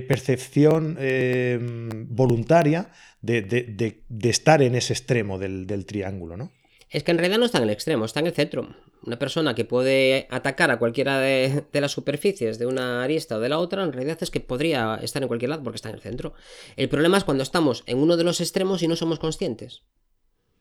percepción 0.06 0.98
voluntaria 2.10 2.90
de, 3.22 4.02
estar 4.22 4.60
en 4.60 4.74
ese 4.74 4.92
extremo 4.92 5.38
del, 5.38 5.66
del 5.66 5.86
triángulo, 5.86 6.36
¿no? 6.36 6.52
Es 6.90 7.04
que 7.04 7.10
en 7.10 7.18
realidad 7.18 7.38
no 7.38 7.44
está 7.44 7.58
en 7.58 7.64
el 7.64 7.70
extremo, 7.70 8.04
está 8.04 8.20
en 8.20 8.28
el 8.28 8.32
centro. 8.32 8.74
Una 9.04 9.18
persona 9.18 9.54
que 9.54 9.64
puede 9.64 10.26
atacar 10.30 10.70
a 10.70 10.78
cualquiera 10.78 11.18
de, 11.18 11.64
las 11.72 11.92
superficies 11.92 12.58
de 12.58 12.66
una 12.66 13.02
arista 13.02 13.36
o 13.36 13.40
de 13.40 13.48
la 13.50 13.58
otra, 13.58 13.84
en 13.84 13.92
realidad 13.92 14.18
es 14.20 14.30
que 14.30 14.40
podría 14.40 14.98
estar 15.02 15.22
en 15.22 15.28
cualquier 15.28 15.50
lado 15.50 15.62
porque 15.62 15.76
está 15.76 15.90
en 15.90 15.96
el 15.96 16.00
centro. 16.00 16.34
El 16.76 16.88
problema 16.88 17.18
es 17.18 17.24
cuando 17.24 17.42
estamos 17.42 17.82
en 17.86 17.98
uno 17.98 18.16
de 18.16 18.24
los 18.24 18.40
extremos 18.40 18.82
y 18.82 18.88
no 18.88 18.96
somos 18.96 19.18
conscientes. 19.18 19.82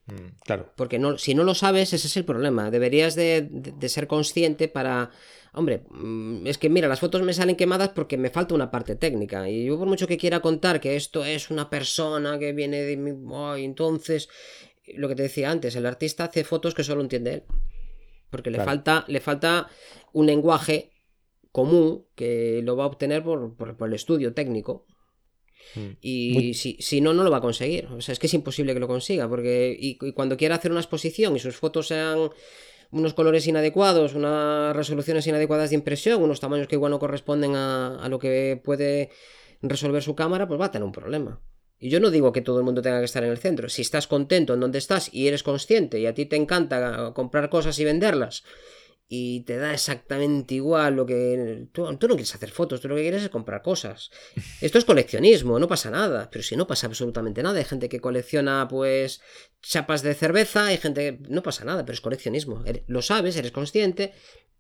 Mm, 0.07 0.39
claro. 0.43 0.73
Porque 0.75 0.99
no, 0.99 1.17
si 1.17 1.33
no 1.33 1.43
lo 1.43 1.53
sabes, 1.55 1.93
ese 1.93 2.07
es 2.07 2.17
el 2.17 2.25
problema. 2.25 2.71
Deberías 2.71 3.15
de, 3.15 3.49
ser 3.87 4.07
consciente 4.07 4.67
para... 4.67 5.11
Hombre, 5.53 5.83
mm, 5.89 6.45
es 6.45 6.57
que 6.57 6.69
mira, 6.69 6.87
las 6.87 6.99
fotos 6.99 7.21
me 7.23 7.33
salen 7.33 7.55
quemadas 7.55 7.89
porque 7.89 8.17
me 8.17 8.29
falta 8.29 8.53
una 8.53 8.69
parte 8.69 8.95
técnica. 8.95 9.49
Y 9.49 9.65
yo 9.65 9.77
por 9.77 9.87
mucho 9.87 10.07
que 10.07 10.17
quiera 10.17 10.41
contar 10.41 10.79
que 10.81 10.95
esto 10.95 11.25
es 11.25 11.49
una 11.49 11.69
persona 11.69 12.37
que 12.37 12.53
viene 12.53 12.81
de 12.83 12.97
mi... 12.97 13.11
entonces 13.63 14.29
lo 14.95 15.07
que 15.07 15.15
te 15.15 15.23
decía 15.23 15.51
antes, 15.51 15.75
el 15.75 15.85
artista 15.85 16.25
hace 16.25 16.43
fotos 16.43 16.73
que 16.73 16.83
solo 16.83 17.01
entiende 17.01 17.33
él. 17.33 17.43
Porque 18.29 18.51
le, 18.51 18.59
falta, 18.59 19.05
le 19.07 19.21
falta 19.21 19.67
un 20.11 20.25
lenguaje 20.25 20.91
común 21.51 22.05
que 22.15 22.61
lo 22.63 22.75
va 22.75 22.83
a 22.83 22.87
obtener 22.87 23.23
por, 23.23 23.55
el 23.79 23.93
estudio 23.93 24.33
técnico. 24.33 24.85
Hmm. 25.75 25.91
Y 26.01 26.53
si, 26.53 27.01
no, 27.01 27.13
no 27.13 27.23
lo 27.23 27.31
va 27.31 27.37
a 27.37 27.41
conseguir. 27.41 27.87
O 27.87 28.01
sea, 28.01 28.13
es 28.13 28.19
que 28.19 28.27
es 28.27 28.33
imposible 28.33 28.73
que 28.73 28.79
lo 28.79 28.87
consiga. 28.87 29.29
Porque 29.29 29.75
y, 29.79 29.97
cuando 30.11 30.37
quiera 30.37 30.55
hacer 30.55 30.71
una 30.71 30.81
exposición 30.81 31.35
y 31.35 31.39
sus 31.39 31.55
fotos 31.55 31.87
sean 31.87 32.29
unos 32.91 33.13
colores 33.13 33.47
inadecuados, 33.47 34.13
unas 34.13 34.75
resoluciones 34.75 35.25
inadecuadas 35.27 35.69
de 35.69 35.75
impresión, 35.75 36.21
unos 36.21 36.39
tamaños 36.39 36.67
que 36.67 36.75
igual 36.75 36.91
no 36.91 36.99
corresponden 36.99 37.55
a, 37.55 37.97
a 37.97 38.09
lo 38.09 38.19
que 38.19 38.61
puede 38.63 39.09
resolver 39.61 40.03
su 40.03 40.15
cámara, 40.15 40.47
pues 40.47 40.59
va 40.59 40.65
a 40.65 40.71
tener 40.71 40.85
un 40.85 40.91
problema. 40.91 41.41
Y 41.79 41.89
yo 41.89 41.99
no 41.99 42.09
digo 42.09 42.31
que 42.31 42.41
todo 42.41 42.59
el 42.59 42.65
mundo 42.65 42.81
tenga 42.81 42.99
que 42.99 43.05
estar 43.05 43.23
en 43.23 43.29
el 43.29 43.37
centro. 43.37 43.69
Si 43.69 43.81
estás 43.81 44.07
contento 44.07 44.53
en 44.53 44.59
donde 44.59 44.79
estás 44.79 45.13
y 45.13 45.27
eres 45.27 45.43
consciente 45.43 45.99
y 45.99 46.07
a 46.07 46.13
ti 46.13 46.25
te 46.25 46.35
encanta 46.35 47.13
comprar 47.13 47.49
cosas 47.49 47.77
y 47.79 47.85
venderlas 47.85 48.43
y 49.09 49.41
te 49.41 49.57
da 49.57 49.73
exactamente 49.73 50.55
igual 50.55 50.95
lo 50.95 51.05
que... 51.05 51.67
Tú, 51.71 51.85
no 51.85 51.97
quieres 51.97 52.35
hacer 52.35 52.51
fotos, 52.51 52.81
tú 52.81 52.89
lo 52.89 52.95
que 52.95 53.03
quieres 53.03 53.23
es 53.23 53.29
comprar 53.29 53.61
cosas. 53.61 54.11
Esto 54.61 54.77
es 54.77 54.85
coleccionismo, 54.85 55.59
no 55.59 55.67
pasa 55.67 55.89
nada. 55.89 56.29
Pero 56.29 56.43
si 56.43 56.57
no 56.57 56.67
pasa 56.67 56.87
absolutamente 56.87 57.41
nada, 57.41 57.59
hay 57.59 57.65
gente 57.65 57.87
que 57.87 58.01
colecciona 58.01 58.67
pues 58.69 59.21
chapas 59.61 60.01
de 60.01 60.13
cerveza, 60.13 60.65
hay 60.65 60.77
gente 60.77 61.01
que... 61.01 61.29
No 61.29 61.41
pasa 61.41 61.63
nada, 61.63 61.85
pero 61.85 61.93
es 61.93 62.01
coleccionismo. 62.01 62.63
Lo 62.87 63.01
sabes, 63.01 63.37
eres 63.37 63.51
consciente 63.51 64.13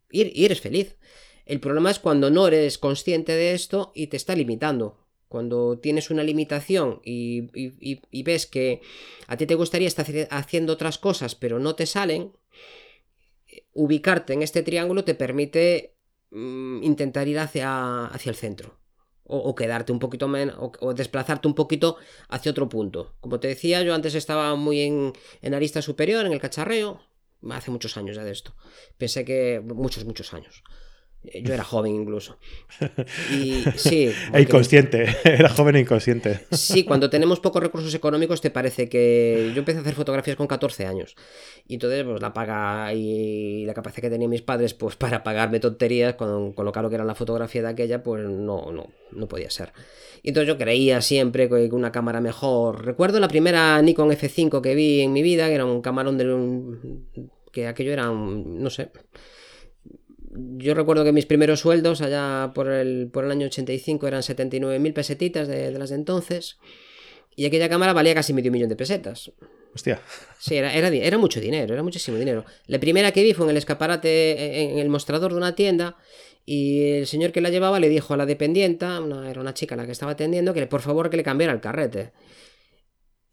y 0.09 0.45
eres 0.45 0.61
feliz. 0.61 0.97
El 1.45 1.59
problema 1.59 1.91
es 1.91 1.99
cuando 1.99 2.29
no 2.29 2.47
eres 2.47 2.77
consciente 2.77 3.33
de 3.33 3.53
esto 3.53 3.91
y 3.95 4.07
te 4.07 4.17
está 4.17 4.35
limitando. 4.35 5.06
Cuando 5.27 5.77
tienes 5.79 6.09
una 6.09 6.23
limitación 6.23 7.01
y, 7.03 8.21
ves 8.23 8.45
que 8.45 8.81
a 9.27 9.35
ti 9.35 9.45
te 9.45 9.55
gustaría 9.55 9.87
estar 9.87 10.05
haciendo 10.29 10.73
otras 10.73 10.97
cosas 10.97 11.35
pero 11.35 11.59
no 11.59 11.75
te 11.75 11.85
salen, 11.85 12.31
ubicarte 13.73 14.33
en 14.33 14.41
este 14.41 14.63
triángulo 14.63 15.03
te 15.03 15.15
permite 15.15 15.95
mm, 16.31 16.83
intentar 16.83 17.27
ir 17.27 17.39
hacia, 17.39 18.05
hacia 18.05 18.29
el 18.29 18.35
centro. 18.35 18.79
O, 19.29 19.53
quedarte 19.55 19.91
un 19.91 19.99
poquito 19.99 20.29
menos, 20.29 20.55
o, 20.57 20.93
desplazarte 20.93 21.49
un 21.49 21.53
poquito 21.53 21.97
hacia 22.29 22.49
otro 22.49 22.69
punto. 22.69 23.13
Como 23.19 23.41
te 23.41 23.49
decía, 23.49 23.83
yo 23.83 23.93
antes 23.93 24.15
estaba 24.15 24.55
muy 24.55 24.79
en, 24.79 25.11
en 25.41 25.53
arista 25.53 25.81
superior, 25.81 26.25
en 26.25 26.31
el 26.31 26.39
cacharreo, 26.39 27.01
hace 27.51 27.69
muchos 27.69 27.97
años 27.97 28.15
ya 28.15 28.23
de 28.23 28.31
esto. 28.31 28.55
Pensé 28.97 29.25
que, 29.25 29.61
muchos, 29.61 30.05
muchos 30.05 30.33
años. 30.33 30.63
Yo 31.23 31.53
era 31.53 31.63
joven 31.63 31.93
incluso. 31.93 32.37
Y 33.31 33.63
sí. 33.75 34.11
E 34.33 34.41
inconsciente, 34.41 35.07
era 35.23 35.49
joven 35.49 35.75
e 35.75 35.79
inconsciente. 35.81 36.41
Sí, 36.51 36.83
cuando 36.83 37.09
tenemos 37.09 37.39
pocos 37.39 37.61
recursos 37.61 37.93
económicos 37.93 38.39
te 38.39 38.49
parece 38.49 38.87
que 38.87 39.51
yo 39.53 39.59
empecé 39.59 39.79
a 39.79 39.81
hacer 39.81 39.95
fotografías 39.95 40.37
con 40.37 40.47
14 40.47 40.85
años. 40.85 41.15
Y 41.67 41.75
entonces 41.75 42.03
pues 42.03 42.21
la 42.21 42.33
paga 42.33 42.93
y 42.93 43.65
la 43.65 43.73
capacidad 43.73 44.03
que 44.03 44.09
tenían 44.09 44.29
mis 44.29 44.41
padres 44.41 44.73
pues 44.73 44.95
para 44.97 45.23
pagarme 45.23 45.59
tonterías 45.59 46.15
con, 46.15 46.53
con 46.53 46.65
lo 46.65 46.71
caro 46.71 46.89
que 46.89 46.95
era 46.95 47.03
la 47.05 47.15
fotografía 47.15 47.61
de 47.61 47.69
aquella 47.69 48.03
pues 48.03 48.23
no, 48.23 48.71
no, 48.71 48.87
no 49.11 49.27
podía 49.27 49.49
ser. 49.49 49.73
Y 50.23 50.29
entonces 50.29 50.47
yo 50.47 50.57
creía 50.57 51.01
siempre 51.01 51.49
que 51.49 51.69
una 51.71 51.91
cámara 51.91 52.21
mejor. 52.21 52.85
Recuerdo 52.85 53.19
la 53.19 53.27
primera 53.27 53.81
Nikon 53.81 54.09
F5 54.11 54.61
que 54.61 54.75
vi 54.75 55.01
en 55.01 55.13
mi 55.13 55.21
vida, 55.21 55.47
que 55.47 55.55
era 55.55 55.65
un 55.65 55.81
camarón 55.81 56.17
de 56.17 56.33
un... 56.33 57.07
que 57.51 57.67
aquello 57.67 57.91
era 57.91 58.09
un... 58.09 58.61
no 58.61 58.69
sé 58.69 58.91
yo 60.57 60.73
recuerdo 60.73 61.03
que 61.03 61.11
mis 61.11 61.25
primeros 61.25 61.61
sueldos 61.61 62.01
allá 62.01 62.51
por 62.53 62.69
el, 62.69 63.09
por 63.11 63.25
el 63.25 63.31
año 63.31 63.47
85 63.47 64.07
eran 64.07 64.21
79.000 64.21 64.93
pesetitas 64.93 65.47
de, 65.47 65.71
las 65.71 65.89
de 65.89 65.95
entonces. 65.95 66.57
Y 67.35 67.45
aquella 67.45 67.69
cámara 67.69 67.93
valía 67.93 68.15
casi 68.15 68.33
medio 68.33 68.51
millón 68.51 68.69
de 68.69 68.75
pesetas. 68.75 69.31
Hostia. 69.73 70.01
Sí, 70.39 70.55
era, 70.55 70.73
era, 70.73 70.87
era, 70.89 71.17
mucho 71.17 71.39
dinero, 71.39 71.73
era 71.73 71.83
muchísimo 71.83 72.17
dinero. 72.17 72.45
La 72.65 72.79
primera 72.79 73.11
que 73.11 73.21
vi 73.21 73.33
fue 73.33 73.45
en 73.45 73.51
el 73.51 73.57
escaparate, 73.57 74.71
en 74.71 74.79
el 74.79 74.89
mostrador 74.89 75.31
de 75.31 75.37
una 75.37 75.53
tienda, 75.53 75.97
y 76.45 76.91
el 76.91 77.07
señor 77.07 77.31
que 77.31 77.41
la 77.41 77.49
llevaba 77.49 77.79
le 77.79 77.89
dijo 77.89 78.13
a 78.13 78.17
la 78.17 78.25
dependienta, 78.25 78.99
era 79.29 79.41
una 79.41 79.53
chica 79.53 79.75
la 79.75 79.85
que 79.85 79.91
estaba 79.91 80.13
atendiendo, 80.13 80.53
que 80.53 80.65
por 80.65 80.81
favor 80.81 81.09
que 81.09 81.17
le 81.17 81.23
cambiara 81.23 81.53
el 81.53 81.59
carrete. 81.59 82.11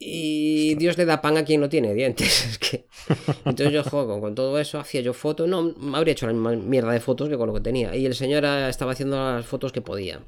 Y 0.07 0.75
Dios 0.75 0.99
le 0.99 1.07
da 1.07 1.23
pan 1.23 1.39
a 1.39 1.47
quien 1.47 1.63
no 1.63 1.71
tiene 1.71 1.95
dientes. 1.95 2.61
Entonces 3.47 3.73
yo 3.73 3.83
juego 3.83 4.21
con 4.21 4.35
todo 4.35 4.59
eso, 4.59 4.79
hacía 4.79 5.01
yo 5.01 5.15
fotos, 5.15 5.49
no, 5.49 5.75
me 5.79 5.97
habría 5.97 6.13
hecho 6.13 6.27
la 6.27 6.35
misma 6.35 6.53
mierda 6.53 6.93
de 6.93 7.01
fotos 7.01 7.31
que 7.31 7.39
con 7.39 7.47
lo 7.47 7.55
que 7.55 7.61
tenía. 7.61 7.97
Y 7.97 8.05
el 8.05 8.15
señor 8.15 8.45
estaba 8.45 8.93
haciendo 8.93 9.17
las 9.17 9.47
fotos 9.47 9.73
que 9.73 9.81
podía. 9.81 10.21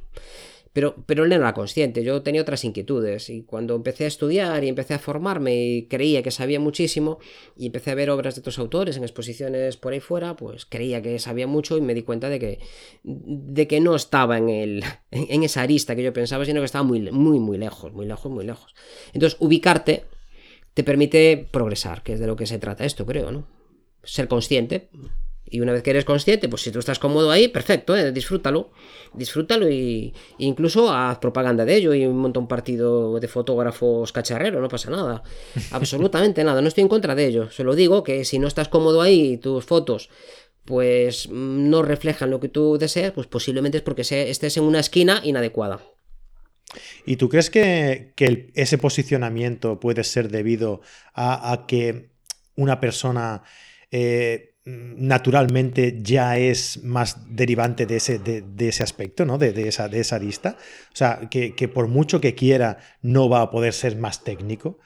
Pero, 0.76 0.94
pero 1.06 1.24
él 1.24 1.30
no 1.30 1.36
era 1.36 1.54
consciente, 1.54 2.04
yo 2.04 2.20
tenía 2.20 2.42
otras 2.42 2.62
inquietudes 2.62 3.30
y 3.30 3.44
cuando 3.44 3.74
empecé 3.74 4.04
a 4.04 4.08
estudiar 4.08 4.62
y 4.62 4.68
empecé 4.68 4.92
a 4.92 4.98
formarme 4.98 5.56
y 5.56 5.86
creía 5.86 6.22
que 6.22 6.30
sabía 6.30 6.60
muchísimo 6.60 7.18
y 7.56 7.64
empecé 7.64 7.92
a 7.92 7.94
ver 7.94 8.10
obras 8.10 8.34
de 8.34 8.40
otros 8.40 8.58
autores 8.58 8.94
en 8.98 9.02
exposiciones 9.02 9.78
por 9.78 9.94
ahí 9.94 10.00
fuera, 10.00 10.36
pues 10.36 10.66
creía 10.66 11.00
que 11.00 11.18
sabía 11.18 11.46
mucho 11.46 11.78
y 11.78 11.80
me 11.80 11.94
di 11.94 12.02
cuenta 12.02 12.28
de 12.28 12.38
que, 12.38 12.58
de 13.04 13.66
que 13.66 13.80
no 13.80 13.96
estaba 13.96 14.36
en, 14.36 14.50
el, 14.50 14.84
en 15.10 15.42
esa 15.44 15.62
arista 15.62 15.96
que 15.96 16.02
yo 16.02 16.12
pensaba, 16.12 16.44
sino 16.44 16.60
que 16.60 16.66
estaba 16.66 16.84
muy, 16.84 17.10
muy, 17.10 17.38
muy 17.38 17.56
lejos, 17.56 17.94
muy 17.94 18.04
lejos, 18.04 18.30
muy 18.30 18.44
lejos. 18.44 18.74
Entonces, 19.14 19.38
ubicarte 19.40 20.04
te 20.74 20.84
permite 20.84 21.48
progresar, 21.50 22.02
que 22.02 22.12
es 22.12 22.20
de 22.20 22.26
lo 22.26 22.36
que 22.36 22.44
se 22.44 22.58
trata 22.58 22.84
esto, 22.84 23.06
creo, 23.06 23.32
¿no? 23.32 23.48
Ser 24.02 24.28
consciente 24.28 24.90
Y 25.48 25.60
una 25.60 25.72
vez 25.72 25.82
que 25.82 25.90
eres 25.90 26.04
consciente, 26.04 26.48
pues 26.48 26.62
si 26.62 26.72
tú 26.72 26.80
estás 26.80 26.98
cómodo 26.98 27.30
ahí, 27.30 27.48
perfecto, 27.48 27.96
¿eh? 27.96 28.10
disfrútalo. 28.12 28.70
Disfrútalo 29.14 29.70
y 29.70 30.12
incluso 30.38 30.92
haz 30.92 31.18
propaganda 31.18 31.64
de 31.64 31.76
ello 31.76 31.94
y 31.94 32.06
monta 32.08 32.40
un 32.40 32.48
partido 32.48 33.20
de 33.20 33.28
fotógrafos 33.28 34.12
cacharreros, 34.12 34.60
no 34.60 34.68
pasa 34.68 34.90
nada. 34.90 35.22
Absolutamente 35.70 36.42
nada, 36.42 36.60
no 36.60 36.68
estoy 36.68 36.82
en 36.82 36.88
contra 36.88 37.14
de 37.14 37.26
ello. 37.26 37.50
Solo 37.50 37.74
digo 37.74 38.02
que 38.02 38.24
si 38.24 38.38
no 38.38 38.48
estás 38.48 38.68
cómodo 38.68 39.00
ahí, 39.00 39.36
tus 39.38 39.64
fotos 39.64 40.10
pues 40.66 41.28
no 41.30 41.82
reflejan 41.82 42.30
lo 42.30 42.40
que 42.40 42.48
tú 42.48 42.76
deseas, 42.76 43.12
pues 43.12 43.28
posiblemente 43.28 43.78
es 43.78 43.84
porque 43.84 44.02
estés 44.02 44.56
en 44.56 44.64
una 44.64 44.80
esquina 44.80 45.20
inadecuada. 45.22 45.80
¿Y 47.06 47.16
tú 47.16 47.28
crees 47.28 47.50
que, 47.50 48.12
ese 48.54 48.78
posicionamiento 48.78 49.80
puede 49.80 50.04
ser 50.04 50.28
debido 50.28 50.82
a, 51.14 51.64
que 51.68 52.10
una 52.56 52.80
persona 52.80 53.44
eh, 53.90 54.55
naturalmente 54.66 56.00
ya 56.02 56.38
es 56.38 56.82
más 56.82 57.34
derivante 57.34 57.86
de 57.86 57.96
ese, 57.96 58.18
de, 58.18 58.68
ese 58.68 58.82
aspecto, 58.82 59.24
¿no? 59.24 59.38
De, 59.38 59.68
esa, 59.68 59.88
de 59.88 60.00
esa? 60.00 60.18
O 60.18 60.96
sea, 60.96 61.28
que, 61.30 61.70
por 61.72 61.88
mucho 61.88 62.20
que 62.20 62.34
quiera 62.34 62.78
no 63.00 63.28
va 63.28 63.42
a 63.42 63.50
poder 63.50 63.72
ser 63.72 63.96
más 63.96 64.24
técnico. 64.24 64.78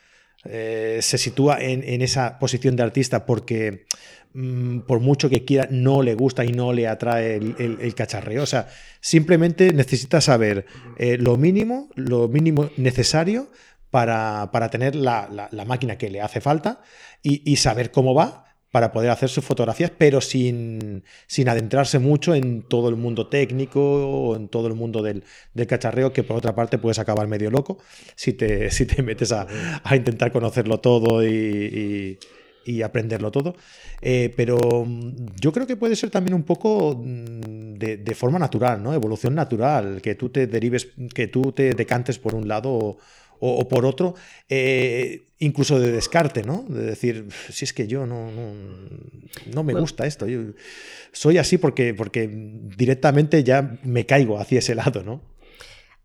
Eh, 0.44 1.00
se 1.02 1.18
sitúa 1.18 1.60
en, 1.60 2.00
esa 2.00 2.38
posición 2.38 2.76
de 2.76 2.82
artista 2.82 3.26
porque 3.26 3.84
Mm, 4.32 4.80
por 4.80 5.00
mucho 5.00 5.28
que 5.28 5.44
quiera, 5.44 5.66
no 5.72 6.02
le 6.02 6.14
gusta 6.14 6.44
y 6.44 6.52
no 6.52 6.72
le 6.72 6.86
atrae 6.86 7.36
el, 7.36 7.94
cacharreo. 7.94 8.44
O 8.44 8.46
sea, 8.46 8.68
simplemente 9.00 9.72
necesita 9.72 10.20
saber 10.20 10.66
eh, 10.98 11.16
lo 11.18 11.36
mínimo, 11.36 11.88
lo 11.96 12.28
mínimo 12.28 12.70
necesario 12.76 13.50
para, 13.90 14.48
tener 14.70 14.94
la, 14.94 15.48
máquina 15.66 15.98
que 15.98 16.10
le 16.10 16.20
hace 16.20 16.40
falta 16.40 16.80
y, 17.22 17.56
saber 17.56 17.90
cómo 17.90 18.14
va 18.14 18.49
para 18.70 18.92
poder 18.92 19.10
hacer 19.10 19.28
sus 19.28 19.44
fotografías, 19.44 19.90
pero 19.96 20.20
sin, 20.20 21.02
sin, 21.26 21.48
adentrarse 21.48 21.98
mucho 21.98 22.34
en 22.34 22.62
todo 22.62 22.88
el 22.88 22.96
mundo 22.96 23.28
técnico 23.28 23.80
o 23.80 24.36
en 24.36 24.48
todo 24.48 24.68
el 24.68 24.74
mundo 24.74 25.02
del, 25.02 25.24
cacharreo, 25.66 26.12
que 26.12 26.22
por 26.22 26.36
otra 26.36 26.54
parte 26.54 26.78
puedes 26.78 26.98
acabar 26.98 27.26
medio 27.26 27.50
loco 27.50 27.78
si 28.14 28.32
te, 28.32 28.70
si 28.72 28.86
te 28.86 29.02
metes 29.02 29.32
a, 29.32 29.46
intentar 29.94 30.32
conocerlo 30.32 30.78
todo 30.78 31.24
y 31.26 32.18
y 32.64 32.82
aprenderlo 32.82 33.30
todo. 33.30 33.56
Eh, 34.00 34.32
pero 34.36 34.58
mm, 34.86 35.26
yo 35.40 35.52
creo 35.52 35.66
que 35.66 35.76
puede 35.76 35.96
ser 35.96 36.10
también 36.10 36.34
un 36.34 36.44
poco 36.44 36.94
mm, 36.96 37.74
de, 37.74 38.14
forma 38.14 38.38
natural, 38.38 38.82
¿no? 38.82 38.92
Evolución 38.92 39.34
natural, 39.34 40.00
que 40.02 40.14
tú 40.14 40.28
te 40.28 40.46
derives, 40.46 40.88
que 41.14 41.28
tú 41.28 41.52
te 41.52 41.74
decantes 41.74 42.18
por 42.18 42.34
un 42.34 42.48
lado 42.48 42.98
por 43.40 43.86
otro, 43.86 44.14
eh, 44.48 45.28
incluso 45.38 45.80
de 45.80 45.90
descarte, 45.90 46.42
¿no? 46.42 46.64
De 46.68 46.82
decir, 46.82 47.28
si 47.50 47.64
es 47.64 47.72
que 47.72 47.86
yo 47.86 48.06
no, 48.06 48.30
no, 48.30 49.64
me 49.64 49.74
gusta 49.74 50.06
esto, 50.06 50.26
yo 50.26 50.40
soy 51.12 51.38
así 51.38 51.58
porque, 51.58 51.94
porque 51.94 52.28
directamente 52.30 53.42
ya 53.42 53.78
me 53.82 54.06
caigo 54.06 54.38
hacia 54.38 54.58
ese 54.58 54.74
lado, 54.74 55.02
¿no? 55.02 55.22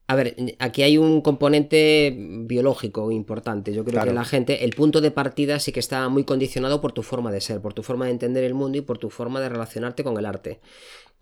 A 0.07 0.13
ver, 0.13 0.35
aquí 0.59 0.83
hay 0.83 0.99
un 0.99 1.21
componente 1.21 2.15
biológico 2.15 3.09
importante. 3.09 3.73
Yo 3.73 3.83
creo 3.83 4.03
que 4.03 4.13
la 4.13 4.23
gente, 4.23 4.63
el 4.63 4.75
punto 4.75 5.01
de 5.01 5.09
partida 5.09 5.59
sí 5.59 5.71
que 5.71 5.79
está 5.79 6.07
muy 6.09 6.23
condicionado 6.23 6.79
por 6.79 6.91
tu 6.91 7.01
forma 7.01 7.31
de 7.31 7.41
ser, 7.41 7.59
por 7.59 7.73
tu 7.73 7.81
forma 7.81 8.05
de 8.05 8.11
entender 8.11 8.43
el 8.43 8.53
mundo 8.53 8.77
y 8.77 8.81
por 8.81 8.99
tu 8.99 9.09
forma 9.09 9.41
de 9.41 9.49
relacionarte 9.49 10.03
con 10.03 10.15
el 10.19 10.27
arte, 10.27 10.59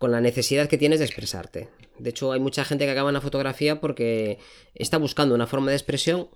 con 0.03 0.11
la 0.11 0.19
necesidad 0.19 0.67
que 0.67 0.77
tienes 0.77 0.99
de 0.99 1.05
expresarte. 1.05 1.69
De 1.97 2.09
hecho, 2.09 2.33
hay 2.33 2.39
mucha 2.41 2.65
gente 2.65 2.83
que 2.83 2.91
acaba 2.91 3.09
en 3.09 3.13
la 3.13 3.21
fotografía 3.21 3.79
porque 3.79 4.37
está 4.75 4.97
buscando 4.97 5.33
una 5.33 5.47
forma 5.47 5.71
de 5.71 5.77
expresión. 5.77 6.27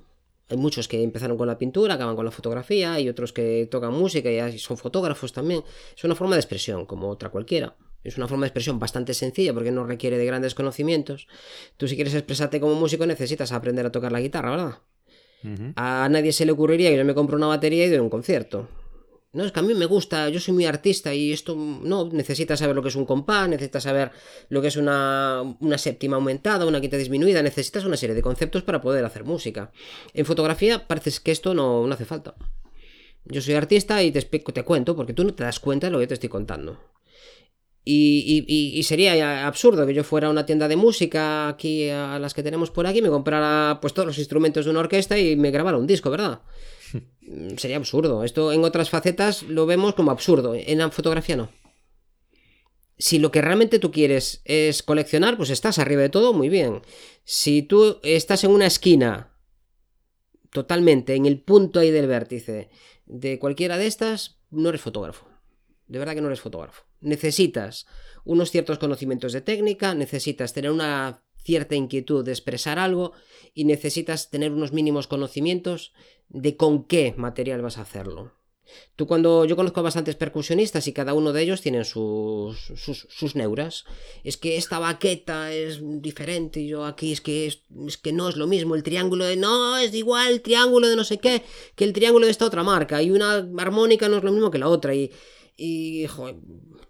Hay 0.47 0.55
muchos 0.55 0.87
que 0.87 1.03
empezaron 1.03 1.37
con 1.37 1.47
la 1.47 1.57
pintura, 1.57 1.95
acaban 1.95 2.15
con 2.15 2.23
la 2.23 2.31
fotografía, 2.31 2.97
y 3.01 3.09
otros 3.09 3.33
que 3.33 3.67
tocan 3.69 3.93
música 3.93 4.31
y 4.31 4.57
son 4.57 4.77
fotógrafos 4.77 5.33
también. 5.33 5.65
Es 5.97 6.01
una 6.05 6.15
forma 6.15 6.35
de 6.35 6.39
expresión, 6.39 6.85
como 6.85 7.09
otra 7.09 7.27
cualquiera. 7.27 7.75
Es 8.05 8.15
una 8.15 8.29
forma 8.29 8.45
de 8.45 8.47
expresión 8.47 8.79
bastante 8.79 9.13
sencilla 9.13 9.53
porque 9.53 9.71
no 9.71 9.85
requiere 9.85 10.17
de 10.17 10.25
grandes 10.25 10.55
conocimientos. 10.55 11.27
Tú 11.75 11.89
si 11.89 11.95
quieres 11.95 12.13
expresarte 12.13 12.61
como 12.61 12.73
músico 12.75 13.05
necesitas 13.05 13.51
aprender 13.51 13.85
a 13.85 13.91
tocar 13.91 14.13
la 14.13 14.21
guitarra, 14.21 14.51
¿verdad? 14.51 15.73
A 15.75 16.07
nadie 16.09 16.31
se 16.31 16.45
le 16.45 16.53
ocurriría 16.53 16.89
que 16.89 16.95
yo 16.95 17.03
me 17.03 17.13
compro 17.13 17.35
una 17.35 17.47
batería 17.47 17.85
y 17.85 17.89
doy 17.89 17.99
un 17.99 18.09
concierto. 18.09 18.69
No, 19.37 19.45
es 19.45 19.51
que 19.51 19.59
a 19.59 19.61
mí 19.61 19.75
me 19.75 19.85
gusta, 19.85 20.29
yo 20.29 20.39
soy 20.39 20.55
muy 20.55 20.65
artista 20.65 21.13
y 21.13 21.31
esto 21.31 21.55
no, 21.55 22.09
necesitas 22.11 22.57
saber 22.57 22.75
lo 22.75 22.81
que 22.81 22.87
es 22.87 22.95
un 22.95 23.05
compás, 23.05 23.47
necesitas 23.47 23.83
saber 23.83 24.09
lo 24.49 24.63
que 24.63 24.69
es 24.69 24.77
una, 24.77 25.43
una 25.59 25.77
séptima 25.77 26.15
aumentada, 26.15 26.65
una 26.65 26.81
quinta 26.81 26.97
disminuida, 26.97 27.43
necesitas 27.43 27.85
una 27.85 27.97
serie 27.97 28.15
de 28.15 28.23
conceptos 28.23 28.63
para 28.63 28.81
poder 28.81 29.05
hacer 29.05 29.25
música. 29.25 29.71
En 30.15 30.25
fotografía 30.25 30.87
parece 30.87 31.11
que 31.23 31.31
esto 31.31 31.53
no, 31.53 31.85
no 31.85 31.93
hace 31.93 32.05
falta. 32.05 32.33
Yo 33.25 33.39
soy 33.39 33.53
artista 33.53 34.01
y 34.01 34.11
te, 34.11 34.23
te 34.23 34.63
cuento 34.63 34.95
porque 34.95 35.13
tú 35.13 35.23
no 35.23 35.35
te 35.35 35.43
das 35.43 35.59
cuenta 35.59 35.85
de 35.85 35.91
lo 35.91 35.99
que 35.99 36.07
te 36.07 36.15
estoy 36.15 36.29
contando. 36.29 36.79
Y, 37.85 38.81
sería 38.83 39.45
absurdo 39.45 39.85
que 39.85 39.93
yo 39.93 40.03
fuera 40.03 40.29
a 40.29 40.31
una 40.31 40.47
tienda 40.47 40.67
de 40.67 40.75
música 40.75 41.47
aquí 41.47 41.89
a 41.89 42.17
las 42.17 42.33
que 42.33 42.41
tenemos 42.41 42.71
por 42.71 42.87
aquí, 42.87 43.03
me 43.03 43.09
comprara 43.09 43.77
pues 43.81 43.93
todos 43.93 44.07
los 44.07 44.17
instrumentos 44.17 44.65
de 44.65 44.71
una 44.71 44.79
orquesta 44.79 45.15
y 45.19 45.35
me 45.35 45.51
grabara 45.51 45.77
un 45.77 45.85
disco, 45.85 46.09
¿verdad? 46.09 46.41
Sería 47.57 47.77
absurdo. 47.77 48.23
Esto 48.23 48.51
en 48.51 48.63
otras 48.63 48.89
facetas 48.89 49.43
lo 49.43 49.65
vemos 49.65 49.95
como 49.95 50.11
absurdo, 50.11 50.55
en 50.55 50.77
la 50.77 50.89
fotografía 50.91 51.35
no. 51.35 51.49
Si 52.97 53.19
lo 53.19 53.31
que 53.31 53.41
realmente 53.41 53.79
tú 53.79 53.91
quieres 53.91 54.41
es 54.45 54.81
coleccionar, 54.81 55.37
pues 55.37 55.51
estás 55.51 55.77
arriba 55.77 56.01
de 56.01 56.09
todo, 56.09 56.33
muy 56.33 56.49
bien. 56.49 56.81
Si 57.23 57.61
tú 57.61 57.99
estás 58.01 58.43
en 58.43 58.51
una 58.51 58.65
esquina, 58.65 59.37
totalmente, 60.51 61.13
en 61.13 61.27
el 61.27 61.39
punto 61.39 61.79
ahí 61.79 61.91
del 61.91 62.07
vértice 62.07 62.69
de 63.05 63.37
cualquiera 63.37 63.77
de 63.77 63.85
estas, 63.85 64.39
no 64.49 64.69
eres 64.69 64.81
fotógrafo. 64.81 65.27
De 65.85 65.99
verdad 65.99 66.15
que 66.15 66.21
no 66.21 66.27
eres 66.27 66.41
fotógrafo 66.41 66.87
necesitas 67.01 67.85
unos 68.23 68.51
ciertos 68.51 68.79
conocimientos 68.79 69.33
de 69.33 69.41
técnica, 69.41 69.93
necesitas 69.93 70.53
tener 70.53 70.71
una 70.71 71.23
cierta 71.47 71.75
inquietud 71.75 72.25
de 72.25 72.33
expresar 72.33 72.77
algo 72.77 73.13
y 73.53 73.63
necesitas 73.63 74.29
tener 74.29 74.51
unos 74.51 74.73
mínimos 74.73 75.07
conocimientos 75.07 75.93
de 76.27 76.57
con 76.57 76.83
qué 76.83 77.13
material 77.15 77.61
vas 77.61 77.77
a 77.77 77.83
hacerlo. 77.83 78.33
Tú 78.97 79.07
cuando 79.07 79.45
yo 79.45 79.55
conozco 79.55 79.79
a 79.79 79.83
bastantes 79.83 80.17
percusionistas 80.17 80.89
y 80.89 80.91
cada 80.91 81.13
uno 81.13 81.31
de 81.31 81.41
ellos 81.41 81.61
tienen 81.61 81.85
sus, 81.85 82.57
sus, 82.75 83.35
neuras. 83.37 83.85
Es 84.25 84.35
que 84.35 84.57
esta 84.57 84.77
baqueta 84.77 85.53
es 85.53 85.79
diferente 86.01 86.59
y 86.59 86.67
yo 86.67 86.83
aquí 86.83 87.13
es 87.13 87.21
que 87.21 87.47
es, 87.47 87.97
que 87.97 88.11
no 88.11 88.27
es 88.27 88.35
lo 88.35 88.45
mismo. 88.45 88.75
El 88.75 88.83
triángulo 88.83 89.23
de 89.23 89.37
no 89.37 89.77
es 89.77 89.93
igual 89.93 90.33
el 90.33 90.41
triángulo 90.41 90.89
de 90.89 90.97
no 90.97 91.05
sé 91.05 91.17
qué 91.17 91.43
que 91.75 91.85
el 91.85 91.93
triángulo 91.93 92.25
de 92.25 92.31
esta 92.33 92.45
otra 92.45 92.63
marca. 92.63 93.01
Y 93.01 93.11
una 93.11 93.35
armónica 93.57 94.09
no 94.09 94.17
es 94.17 94.23
lo 94.25 94.33
mismo 94.33 94.51
que 94.51 94.59
la 94.59 94.67
otra. 94.67 94.93
Y, 94.93 95.13
y 95.55 96.05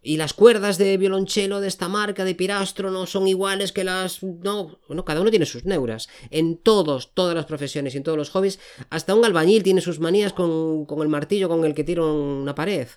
y 0.07 0.15
las 0.15 0.33
cuerdas 0.33 0.77
de 0.77 0.95
violonchelo 0.95 1.59
de 1.59 1.67
esta 1.67 1.89
marca 1.89 2.23
de 2.23 2.33
Pirastro 2.33 2.91
no 2.91 3.05
son 3.05 3.27
iguales 3.27 3.73
que 3.73 3.83
las... 3.83 4.23
No, 4.23 4.79
bueno, 4.87 5.03
cada 5.03 5.19
uno 5.19 5.31
tiene 5.31 5.45
sus 5.45 5.65
neuras. 5.65 6.07
En 6.31 6.55
todos, 6.55 7.13
todas 7.13 7.35
las 7.35 7.45
profesiones 7.45 7.93
y 7.93 7.97
en 7.97 8.03
todos 8.03 8.17
los 8.17 8.29
hobbies, 8.29 8.57
hasta 8.89 9.13
un 9.13 9.25
albañil 9.25 9.63
tiene 9.63 9.81
sus 9.81 9.99
manías 9.99 10.31
con, 10.31 10.85
con 10.85 11.01
el 11.01 11.09
martillo 11.09 11.49
con 11.49 11.65
el 11.65 11.75
que 11.75 11.83
tira 11.83 12.05
una 12.05 12.55
pared. 12.55 12.87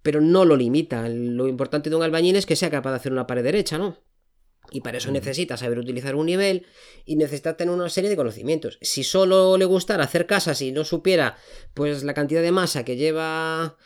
Pero 0.00 0.22
no 0.22 0.46
lo 0.46 0.56
limita. 0.56 1.06
Lo 1.10 1.48
importante 1.48 1.90
de 1.90 1.96
un 1.96 2.02
albañil 2.02 2.36
es 2.36 2.46
que 2.46 2.56
sea 2.56 2.70
capaz 2.70 2.92
de 2.92 2.96
hacer 2.96 3.12
una 3.12 3.26
pared 3.26 3.44
derecha, 3.44 3.76
¿no? 3.76 3.98
Y 4.70 4.80
para 4.80 4.96
eso 4.96 5.10
necesita 5.10 5.58
saber 5.58 5.78
utilizar 5.78 6.14
un 6.16 6.24
nivel 6.24 6.64
y 7.04 7.16
necesita 7.16 7.58
tener 7.58 7.74
una 7.74 7.90
serie 7.90 8.08
de 8.08 8.16
conocimientos. 8.16 8.78
Si 8.80 9.04
solo 9.04 9.58
le 9.58 9.66
gustara 9.66 10.04
hacer 10.04 10.26
casas 10.26 10.62
y 10.62 10.72
no 10.72 10.84
supiera 10.84 11.36
pues 11.74 12.04
la 12.04 12.14
cantidad 12.14 12.40
de 12.40 12.52
masa 12.52 12.86
que 12.86 12.96
lleva 12.96 13.76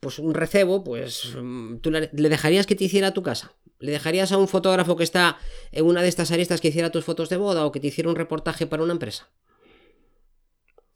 pues 0.00 0.18
un 0.18 0.34
recebo, 0.34 0.84
pues 0.84 1.34
mm, 1.40 1.76
tú 1.78 1.90
le 1.90 2.28
dejarías 2.28 2.66
que 2.66 2.74
te 2.74 2.84
hiciera 2.84 3.12
tu 3.12 3.22
casa. 3.22 3.52
¿Le 3.78 3.92
dejarías 3.92 4.32
a 4.32 4.38
un 4.38 4.48
fotógrafo 4.48 4.96
que 4.96 5.04
está 5.04 5.36
en 5.72 5.84
una 5.84 6.00
de 6.00 6.08
estas 6.08 6.30
aristas 6.30 6.60
que 6.60 6.68
hiciera 6.68 6.90
tus 6.90 7.04
fotos 7.04 7.28
de 7.28 7.36
boda 7.36 7.66
o 7.66 7.72
que 7.72 7.80
te 7.80 7.88
hiciera 7.88 8.08
un 8.08 8.16
reportaje 8.16 8.66
para 8.66 8.82
una 8.82 8.92
empresa? 8.92 9.28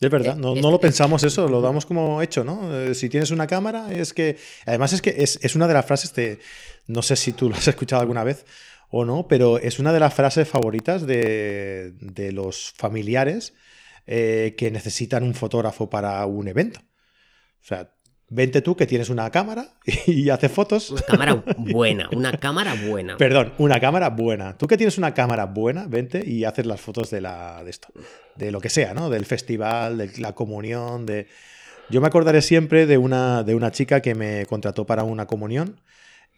Es 0.01 0.11
verdad, 0.11 0.37
no, 0.37 0.55
lo 0.55 0.81
pensamos 0.81 1.25
eso, 1.25 1.49
lo 1.49 1.61
damos 1.61 1.85
como 1.85 2.23
hecho, 2.23 2.45
¿no? 2.45 2.73
Eh, 2.73 2.95
si 2.95 3.09
tienes 3.09 3.33
una 3.33 3.49
cámara, 3.49 3.93
es 3.93 4.15
que. 4.15 4.37
Además, 4.65 4.93
es 4.93 5.03
que 5.03 5.17
es, 5.19 5.57
una 5.57 5.67
de 5.67 5.75
las 5.75 5.87
frases 5.87 6.15
de. 6.15 6.39
No 6.87 7.03
sé 7.03 7.17
si 7.17 7.33
tú 7.33 7.49
lo 7.49 7.57
has 7.57 7.67
escuchado 7.67 8.01
alguna 8.01 8.23
vez 8.23 8.47
o 8.91 9.05
no, 9.05 9.27
pero 9.27 9.59
es 9.59 9.81
una 9.81 9.93
de 9.93 9.99
las 9.99 10.15
frases 10.15 10.49
favoritas 10.49 11.05
de, 11.05 12.31
los 12.33 12.73
familiares 12.77 13.55
eh, 14.07 14.55
que 14.57 14.71
necesitan 14.71 15.25
un 15.25 15.35
fotógrafo 15.35 15.91
para 15.91 16.25
un 16.27 16.47
evento. 16.47 16.81
O 17.69 17.75
sea, 17.75 17.91
vente 18.31 18.63
tú 18.63 18.77
que 18.77 18.87
tienes 18.87 19.11
una 19.11 19.29
cámara 19.31 19.75
y 20.07 20.31
haces 20.31 20.51
fotos. 20.51 20.91
Una 20.91 21.03
cámara 21.03 21.35
buena, 21.59 22.09
una 22.13 22.33
cámara 22.33 22.75
buena. 22.89 23.19
Perdón, 23.19 23.53
una 23.59 23.79
cámara 23.79 24.09
buena. 24.09 24.57
Tú 24.57 24.67
que 24.67 24.79
tienes 24.79 24.97
una 24.97 25.13
cámara 25.13 25.45
buena, 25.45 25.87
vente 25.87 26.23
y 26.27 26.45
haces 26.45 26.65
las 26.65 26.81
fotos 26.81 27.11
de, 27.11 27.21
la, 27.21 27.63
de 27.63 27.71
esto. 27.71 27.89
De 28.37 28.51
lo 28.51 28.63
que 28.63 28.71
sea, 28.71 28.95
¿no? 28.95 29.11
Del 29.11 29.27
festival, 29.27 29.99
de 29.99 30.11
la 30.19 30.35
comunión, 30.35 31.05
de... 31.05 31.27
Yo 31.91 32.01
me 32.01 32.07
acordaré 32.07 32.41
siempre 32.41 32.87
de 32.87 32.97
una, 32.97 33.43
de 33.43 33.55
una 33.55 33.71
chica 33.71 34.01
que 34.01 34.15
me 34.15 34.47
contrató 34.47 34.87
para 34.87 35.05
una 35.05 35.27
comunión, 35.27 35.83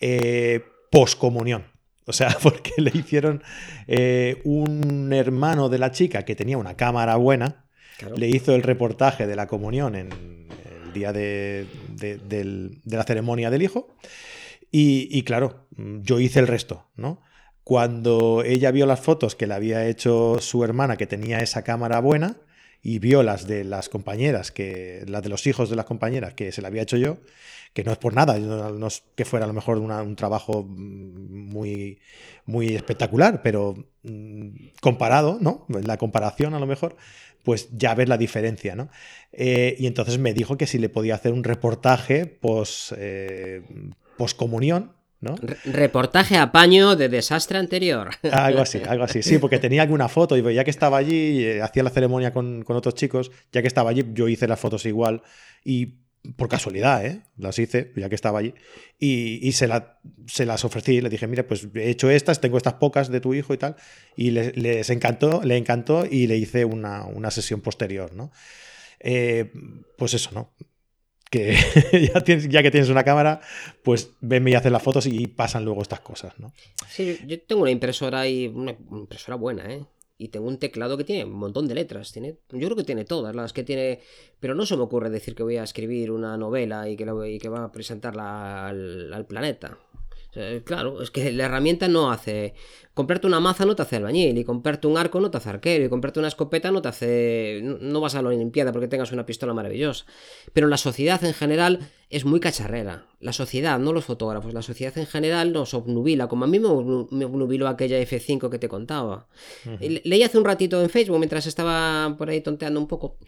eh, 0.01 0.65
poscomunión. 0.91 1.65
O 2.07 2.13
sea, 2.13 2.37
porque 2.43 2.73
le 2.79 2.91
hicieron 2.93 3.41
eh, 3.87 4.41
un 4.43 5.13
hermano 5.13 5.69
de 5.69 5.79
la 5.79 5.93
chica 5.93 6.25
que 6.25 6.35
tenía 6.35 6.59
una 6.59 6.77
cámara 6.77 7.15
buena, 7.15 7.67
le 8.17 8.29
hizo 8.29 8.57
el 8.57 8.65
reportaje 8.65 9.29
de 9.29 9.37
la 9.37 9.47
comunión 9.47 9.95
en 9.95 10.09
el 10.91 10.93
día 10.93 11.13
de, 11.13 11.67
la 12.85 13.05
ceremonia 13.05 13.51
del 13.51 13.63
hijo. 13.63 13.89
Y, 14.73 15.23
claro, 15.23 15.67
yo 15.77 16.21
hice 16.21 16.41
el 16.41 16.47
resto, 16.47 16.87
¿no? 16.97 17.23
Cuando 17.65 18.43
ella 18.45 18.71
vio 18.71 18.87
las 18.87 19.01
fotos 19.01 19.35
que 19.35 19.47
le 19.47 19.55
había 19.55 19.87
hecho 19.87 20.39
su 20.41 20.65
hermana, 20.65 20.97
que 20.97 21.07
tenía 21.07 21.39
esa 21.39 21.63
cámara 21.63 22.01
buena, 22.01 22.37
y 22.83 22.99
vio 22.99 23.23
las 23.23 23.47
de 23.47 23.65
las 23.65 23.89
compañeras, 23.89 24.51
que 24.51 25.05
las 25.07 25.23
de 25.23 25.29
los 25.29 25.47
hijos 25.47 25.71
de 25.71 25.77
las 25.77 25.85
compañeras 25.85 26.35
que 26.35 26.51
se 26.53 26.63
la 26.63 26.69
había 26.69 26.83
hecho 26.83 26.97
yo, 26.97 27.19
que 27.73 27.85
no 27.85 27.93
es 27.93 27.99
por 27.99 28.15
nada, 28.15 28.39
no 28.39 28.87
es 28.87 29.03
que 29.15 29.25
fuera 29.25 29.45
a 29.45 29.49
lo 29.49 29.55
mejor 29.55 29.79
un 29.79 30.17
trabajo 30.17 30.65
muy, 30.65 32.01
muy 32.47 32.75
espectacular, 32.75 33.43
pero 33.43 33.77
mm, 34.03 34.49
comparado, 34.81 35.39
¿no? 35.41 35.67
La 35.69 35.97
comparación 35.99 36.55
a 36.55 36.59
lo 36.59 36.67
mejor, 36.67 36.97
pues 37.43 37.69
ya 37.73 37.95
ves 37.95 38.09
la 38.09 38.19
diferencia, 38.19 38.75
¿no? 38.75 38.89
Eh, 39.33 39.77
y 39.79 39.87
entonces 39.87 40.19
me 40.19 40.33
dijo 40.35 40.57
que 40.57 40.67
si 40.67 40.79
le 40.79 40.89
podía 40.89 41.15
hacer 41.15 41.33
un 41.33 41.45
reportaje 41.45 42.27
post, 42.27 42.93
eh, 42.97 43.63
comunión, 44.37 44.93
¿no? 45.21 45.35
Reportaje 45.65 46.37
a 46.37 46.53
paño 46.53 46.97
de 46.97 47.09
desastre 47.09 47.59
anterior. 47.59 48.11
Algo 48.33 48.61
así, 48.61 48.83
algo 48.87 49.05
así. 49.05 49.23
Sí, 49.23 49.39
porque 49.39 49.59
tenía 49.59 49.83
alguna 49.83 50.09
foto 50.09 50.37
y 50.37 50.55
ya 50.55 50.65
que 50.65 50.71
estaba 50.71 50.99
allí, 50.99 51.45
eh, 51.45 51.63
hacía 51.63 51.83
la 51.83 51.91
ceremonia 51.91 52.33
con, 52.33 52.63
con, 52.63 52.77
otros 52.77 52.95
chicos, 52.95 53.31
ya 53.53 53.63
que 53.63 53.69
estaba 53.69 53.91
allí, 53.91 54.05
yo 54.13 54.29
hice 54.29 54.47
las 54.47 54.61
fotos 54.61 54.85
igual 54.87 55.23
y 55.65 55.95
por 56.37 56.49
casualidad, 56.49 57.05
¿eh? 57.05 57.23
Las 57.37 57.59
hice, 57.59 57.93
ya 57.97 58.09
que 58.09 58.15
estaba 58.15 58.39
allí. 58.39 58.55
Y, 58.99 59.53
se, 59.53 59.69
se, 60.27 60.47
las 60.47 60.65
ofrecí. 60.65 61.01
Le 61.01 61.09
dije, 61.09 61.27
mira, 61.27 61.47
pues 61.47 61.69
he 61.75 61.91
hecho 61.91 62.11
estas, 62.11 62.41
tengo 62.41 62.57
estas 62.57 62.75
pocas 62.75 63.09
de 63.09 63.21
tu 63.21 63.35
hijo 63.35 63.55
y 63.55 63.59
tal. 63.59 63.77
Y 64.17 64.31
les, 64.31 64.91
encantó, 64.91 65.43
le 65.43 65.57
encantó 65.57 66.05
y 66.05 66.27
le 66.27 66.37
hice 66.37 66.65
una, 66.65 67.31
sesión 67.31 67.61
posterior, 67.61 68.13
¿no? 68.15 68.33
Eh, 69.01 69.51
pues 69.97 70.15
eso, 70.15 70.31
¿no? 70.33 70.53
Que 71.31 71.53
ya, 72.13 72.23
ya, 72.25 72.63
que 72.63 72.71
tienes 72.71 72.91
una 72.91 73.05
cámara, 73.05 73.41
pues 73.83 74.11
venme 74.21 74.51
y 74.51 74.55
haces 74.55 74.73
las 74.73 74.83
fotos 74.83 75.07
y 75.07 75.27
pasan 75.29 75.65
luego 75.65 75.81
estas 75.81 76.01
cosas, 76.01 76.39
¿no? 76.39 76.53
Sí, 76.89 77.19
yo 77.27 77.41
tengo 77.43 77.63
una 77.63 77.71
impresora 77.71 78.29
y 78.29 78.49
una 78.49 78.77
impresora 78.91 79.37
buena, 79.37 79.73
¿eh? 79.73 79.87
Y 80.21 80.29
tengo 80.29 80.49
un 80.49 80.59
teclado 80.59 80.99
que 80.99 81.05
tiene 81.05 81.25
un 81.25 81.39
montón 81.39 81.67
de 81.67 81.75
letras. 81.75 82.13
Tiene, 82.13 82.37
yo 82.51 82.67
creo 82.67 82.77
que 82.77 82.85
tiene 82.85 83.07
todas 83.07 83.35
las 83.35 83.55
que 83.55 83.65
tiene. 83.65 84.01
Pero 84.39 84.55
no 84.55 84.67
se 84.67 84.77
me 84.77 84.83
ocurre 84.83 85.09
decir 85.09 85.35
que 85.35 85.43
voy 85.43 85.57
a 85.57 85.63
escribir 85.63 86.11
una 86.11 86.37
novela 86.37 86.91
y 86.91 86.97
que, 86.97 87.07
lo, 87.07 87.25
y 87.25 87.39
que 87.39 87.49
va 87.49 87.65
a 87.65 87.73
presentarla 87.73 88.69
al 88.69 89.27
planeta 89.27 89.79
claro, 90.65 91.03
es 91.03 91.11
que 91.11 91.33
la 91.33 91.47
herramienta 91.47 91.89
no 91.89 92.11
hace. 92.11 92.55
Comprarte 92.95 93.27
una 93.27 93.41
maza 93.41 93.65
no 93.65 93.77
te 93.77 93.83
hace 93.83 93.97
albañil, 93.97 94.37
y 94.37 94.45
comprarte 94.45 94.87
un 94.87 94.99
arco 94.99 95.21
no 95.21 95.31
te 95.31 95.39
hace 95.39 95.49
arquero, 95.49 95.85
y 95.85 95.89
comprarte 95.89 96.19
una 96.19 96.29
escopeta 96.29 96.71
no 96.71 96.83
te 96.83 96.89
hace. 96.89 97.61
No 97.63 98.01
vas 98.01 98.15
a 98.15 98.23
la 98.23 98.29
Olimpiada 98.29 98.73
porque 98.73 98.89
tengas 98.89 99.13
una 99.13 99.25
pistola 99.25 99.55
maravillosa. 99.55 100.05
Pero 100.53 100.69
la 100.69 100.77
sociedad 100.77 101.23
en 101.25 101.33
general 101.33 101.91
es 102.11 102.25
muy 102.25 102.41
cacharrera. 102.41 103.07
La 103.21 103.33
sociedad, 103.33 103.79
no 103.79 103.93
los 103.93 104.05
fotógrafos, 104.05 104.53
la 104.53 104.63
sociedad 104.63 104.97
en 104.99 105.07
general 105.07 105.53
nos 105.53 105.73
obnubila, 105.75 106.29
como 106.29 106.45
a 106.45 106.49
mí 106.49 106.59
me 106.59 106.69
obnubiló 106.69 107.69
aquella 107.69 108.01
F5 108.01 108.51
que 108.51 108.59
te 108.59 108.69
contaba. 108.69 109.29
Leí 109.81 110.23
hace 110.23 110.39
un 110.39 110.45
ratito 110.45 110.83
en 110.83 110.91
Facebook 110.91 111.19
mientras 111.19 111.47
estaba 111.47 112.17
por 112.19 112.29
ahí 112.29 112.41
tonteando 112.41 112.81
un 112.81 112.87
poco, 112.87 113.19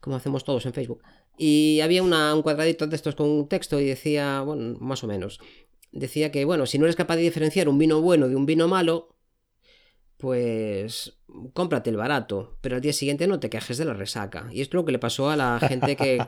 como 0.00 0.16
hacemos 0.16 0.44
todos 0.44 0.66
en 0.66 0.72
Facebook. 0.72 1.02
Y 1.36 1.80
había 1.80 2.02
un 2.02 2.42
cuadradito 2.42 2.86
de 2.86 2.96
estos 2.96 3.14
con 3.14 3.28
un 3.28 3.48
texto 3.48 3.80
y 3.80 3.86
decía, 3.86 4.40
bueno, 4.42 4.76
más 4.78 5.02
o 5.04 5.06
menos, 5.06 5.40
decía 5.92 6.30
que, 6.30 6.44
bueno, 6.44 6.66
si 6.66 6.78
no 6.78 6.84
eres 6.84 6.96
capaz 6.96 7.16
de 7.16 7.22
diferenciar 7.22 7.68
un 7.68 7.78
vino 7.78 8.00
bueno 8.00 8.28
de 8.28 8.36
un 8.36 8.46
vino 8.46 8.68
malo, 8.68 9.16
pues 10.16 11.18
cómprate 11.54 11.90
el 11.90 11.96
barato, 11.96 12.58
pero 12.60 12.76
al 12.76 12.82
día 12.82 12.92
siguiente 12.92 13.26
no 13.26 13.40
te 13.40 13.50
quejes 13.50 13.78
de 13.78 13.84
la 13.84 13.94
resaca. 13.94 14.48
Y 14.52 14.60
es 14.60 14.72
lo 14.72 14.84
que 14.84 14.92
le 14.92 14.98
pasó 14.98 15.30
a 15.30 15.36
la 15.36 15.58
gente 15.60 15.96
que, 15.96 16.22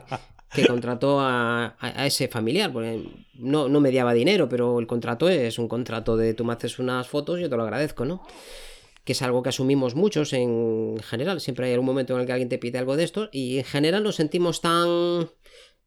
que 0.53 0.65
contrató 0.65 1.19
a, 1.19 1.75
ese 2.05 2.27
familiar, 2.27 2.71
porque 2.73 3.03
no, 3.35 3.69
no 3.69 3.79
mediaba 3.79 4.13
dinero, 4.13 4.49
pero 4.49 4.79
el 4.79 4.87
contrato 4.87 5.29
es 5.29 5.59
un 5.59 5.67
contrato 5.67 6.17
de 6.17 6.33
tú 6.33 6.43
me 6.43 6.53
haces 6.53 6.79
unas 6.79 7.07
fotos 7.07 7.39
y 7.39 7.43
yo 7.43 7.49
te 7.49 7.57
lo 7.57 7.63
agradezco, 7.63 8.05
¿no? 8.05 8.23
Que 9.03 9.11
es 9.11 9.21
algo 9.21 9.43
que 9.43 9.49
asumimos 9.49 9.95
muchos 9.95 10.33
en 10.33 10.97
general. 11.03 11.41
Siempre 11.41 11.67
hay 11.67 11.77
un 11.77 11.85
momento 11.85 12.15
en 12.15 12.21
el 12.21 12.25
que 12.25 12.31
alguien 12.31 12.49
te 12.49 12.57
pide 12.57 12.79
algo 12.79 12.95
de 12.95 13.03
esto 13.03 13.29
y 13.31 13.59
en 13.59 13.65
general 13.65 14.03
nos 14.03 14.15
sentimos 14.15 14.61
tan 14.61 15.29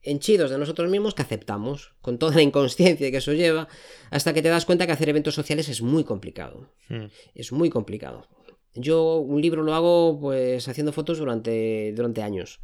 henchidos 0.06 0.50
de 0.50 0.58
nosotros 0.58 0.88
mismos 0.88 1.14
que 1.14 1.22
aceptamos, 1.22 1.92
con 2.00 2.18
toda 2.18 2.34
la 2.34 2.42
inconsciencia 2.42 3.10
que 3.10 3.16
eso 3.18 3.32
lleva, 3.32 3.68
hasta 4.10 4.32
que 4.32 4.42
te 4.42 4.48
das 4.48 4.64
cuenta 4.64 4.86
que 4.86 4.92
hacer 4.92 5.08
eventos 5.08 5.34
sociales 5.34 5.68
es 5.68 5.82
muy 5.82 6.04
complicado. 6.04 6.70
Hmm. 6.88 7.06
Es 7.34 7.52
muy 7.52 7.68
complicado. 7.68 8.26
Yo 8.74 9.16
un 9.16 9.42
libro 9.42 9.62
lo 9.62 9.74
hago 9.74 10.18
pues 10.20 10.68
haciendo 10.68 10.92
fotos 10.92 11.18
durante, 11.18 11.92
durante 11.94 12.22
años. 12.22 12.60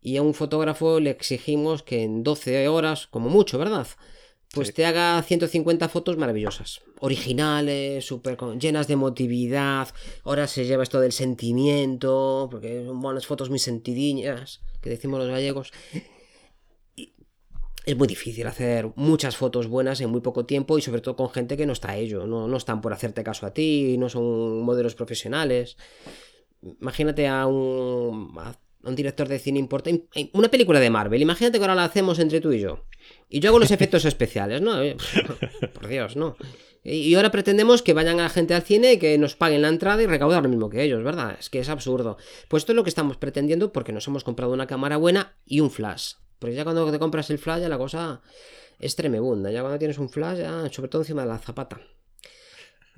Y 0.00 0.18
a 0.18 0.22
un 0.22 0.34
fotógrafo 0.34 1.00
le 1.00 1.10
exigimos 1.10 1.82
que 1.82 2.02
en 2.02 2.22
12 2.22 2.68
horas, 2.68 3.06
como 3.06 3.30
mucho, 3.30 3.56
¿verdad? 3.58 3.86
Pues 4.52 4.72
te 4.74 4.84
haga 4.84 5.20
150 5.20 5.88
fotos 5.88 6.16
maravillosas, 6.16 6.82
originales, 7.00 8.04
super 8.04 8.36
llenas 8.58 8.86
de 8.86 8.92
emotividad. 8.92 9.88
Ahora 10.22 10.46
se 10.46 10.66
lleva 10.66 10.82
esto 10.82 11.00
del 11.00 11.12
sentimiento, 11.12 12.48
porque 12.50 12.84
son 12.84 13.00
buenas 13.00 13.26
fotos 13.26 13.50
muy 13.50 13.58
sentidiñas, 13.58 14.60
que 14.80 14.90
decimos 14.90 15.18
los 15.18 15.30
gallegos 15.30 15.72
es 17.84 17.96
muy 17.96 18.08
difícil 18.08 18.46
hacer 18.46 18.90
muchas 18.96 19.36
fotos 19.36 19.68
buenas 19.68 20.00
en 20.00 20.10
muy 20.10 20.20
poco 20.20 20.46
tiempo 20.46 20.78
y 20.78 20.82
sobre 20.82 21.00
todo 21.00 21.16
con 21.16 21.30
gente 21.30 21.56
que 21.56 21.66
no 21.66 21.72
está 21.72 21.90
a 21.90 21.96
ello, 21.96 22.26
no, 22.26 22.48
no 22.48 22.56
están 22.56 22.80
por 22.80 22.92
hacerte 22.92 23.22
caso 23.22 23.46
a 23.46 23.52
ti, 23.52 23.96
no 23.98 24.08
son 24.08 24.62
modelos 24.62 24.94
profesionales. 24.94 25.76
Imagínate 26.80 27.28
a 27.28 27.46
un, 27.46 28.34
un 28.82 28.94
director 28.94 29.28
de 29.28 29.38
cine 29.38 29.58
importante, 29.58 30.30
una 30.32 30.50
película 30.50 30.80
de 30.80 30.88
Marvel, 30.88 31.20
imagínate 31.20 31.58
que 31.58 31.64
ahora 31.64 31.74
la 31.74 31.84
hacemos 31.84 32.18
entre 32.18 32.40
tú 32.40 32.52
y 32.52 32.60
yo. 32.60 32.84
Y 33.28 33.40
yo 33.40 33.50
hago 33.50 33.58
los 33.58 33.70
efectos 33.70 34.04
especiales, 34.06 34.62
¿no? 34.62 34.82
Eh, 34.82 34.96
por 35.74 35.86
Dios, 35.86 36.16
¿no? 36.16 36.36
Y 36.86 37.14
ahora 37.14 37.30
pretendemos 37.30 37.80
que 37.80 37.94
vayan 37.94 38.20
a 38.20 38.24
la 38.24 38.28
gente 38.28 38.52
al 38.52 38.60
cine 38.60 38.92
y 38.92 38.98
que 38.98 39.16
nos 39.16 39.36
paguen 39.36 39.62
la 39.62 39.68
entrada 39.68 40.02
y 40.02 40.06
recaudar 40.06 40.42
lo 40.42 40.50
mismo 40.50 40.68
que 40.68 40.82
ellos, 40.82 41.02
¿verdad? 41.02 41.34
Es 41.40 41.48
que 41.48 41.58
es 41.58 41.70
absurdo. 41.70 42.18
Pues 42.48 42.62
esto 42.62 42.72
es 42.72 42.76
lo 42.76 42.84
que 42.84 42.90
estamos 42.90 43.16
pretendiendo 43.16 43.72
porque 43.72 43.92
nos 43.92 44.06
hemos 44.06 44.22
comprado 44.22 44.52
una 44.52 44.66
cámara 44.66 44.98
buena 44.98 45.34
y 45.46 45.60
un 45.60 45.70
flash. 45.70 46.12
Porque 46.38 46.54
ya 46.54 46.64
cuando 46.64 46.90
te 46.90 46.98
compras 46.98 47.30
el 47.30 47.38
flash 47.38 47.62
ya 47.62 47.68
la 47.68 47.78
cosa 47.78 48.20
es 48.78 48.96
tremebunda. 48.96 49.50
Ya 49.50 49.60
cuando 49.60 49.78
tienes 49.78 49.98
un 49.98 50.08
flash, 50.08 50.38
ya, 50.38 50.68
sobre 50.70 50.88
todo 50.88 51.02
encima 51.02 51.22
de 51.22 51.28
la 51.28 51.38
zapata. 51.38 51.80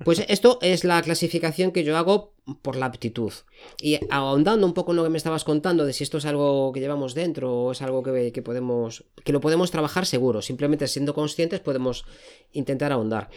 Pues 0.03 0.23
esto 0.27 0.59
es 0.61 0.83
la 0.83 1.01
clasificación 1.01 1.71
que 1.71 1.83
yo 1.83 1.97
hago 1.97 2.35
por 2.61 2.75
la 2.75 2.85
aptitud. 2.85 3.33
Y 3.81 3.99
ahondando 4.11 4.67
un 4.67 4.73
poco 4.73 4.91
en 4.91 4.97
lo 4.97 5.03
que 5.03 5.09
me 5.09 5.17
estabas 5.17 5.43
contando 5.43 5.85
de 5.85 5.93
si 5.93 6.03
esto 6.03 6.19
es 6.19 6.25
algo 6.25 6.71
que 6.71 6.79
llevamos 6.79 7.15
dentro 7.15 7.51
o 7.51 7.71
es 7.71 7.81
algo 7.81 8.03
que, 8.03 8.31
que 8.31 8.41
podemos. 8.43 9.05
que 9.23 9.33
lo 9.33 9.41
podemos 9.41 9.71
trabajar 9.71 10.05
seguro. 10.05 10.41
Simplemente 10.41 10.87
siendo 10.87 11.15
conscientes 11.15 11.61
podemos 11.61 12.05
intentar 12.51 12.91
ahondar. 12.91 13.29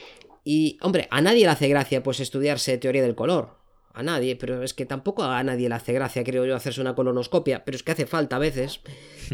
Y, 0.44 0.78
hombre, 0.82 1.08
a 1.10 1.20
nadie 1.20 1.44
le 1.44 1.50
hace 1.50 1.68
gracia 1.68 2.02
pues 2.02 2.20
estudiarse 2.20 2.76
teoría 2.78 3.02
del 3.02 3.14
color 3.14 3.59
a 3.92 4.02
nadie, 4.02 4.36
pero 4.36 4.62
es 4.62 4.72
que 4.72 4.86
tampoco 4.86 5.24
a 5.24 5.42
nadie 5.42 5.68
le 5.68 5.74
hace 5.74 5.92
gracia, 5.92 6.22
creo 6.22 6.44
yo, 6.44 6.54
hacerse 6.54 6.80
una 6.80 6.94
colonoscopia, 6.94 7.64
pero 7.64 7.76
es 7.76 7.82
que 7.82 7.92
hace 7.92 8.06
falta 8.06 8.36
a 8.36 8.38
veces. 8.38 8.80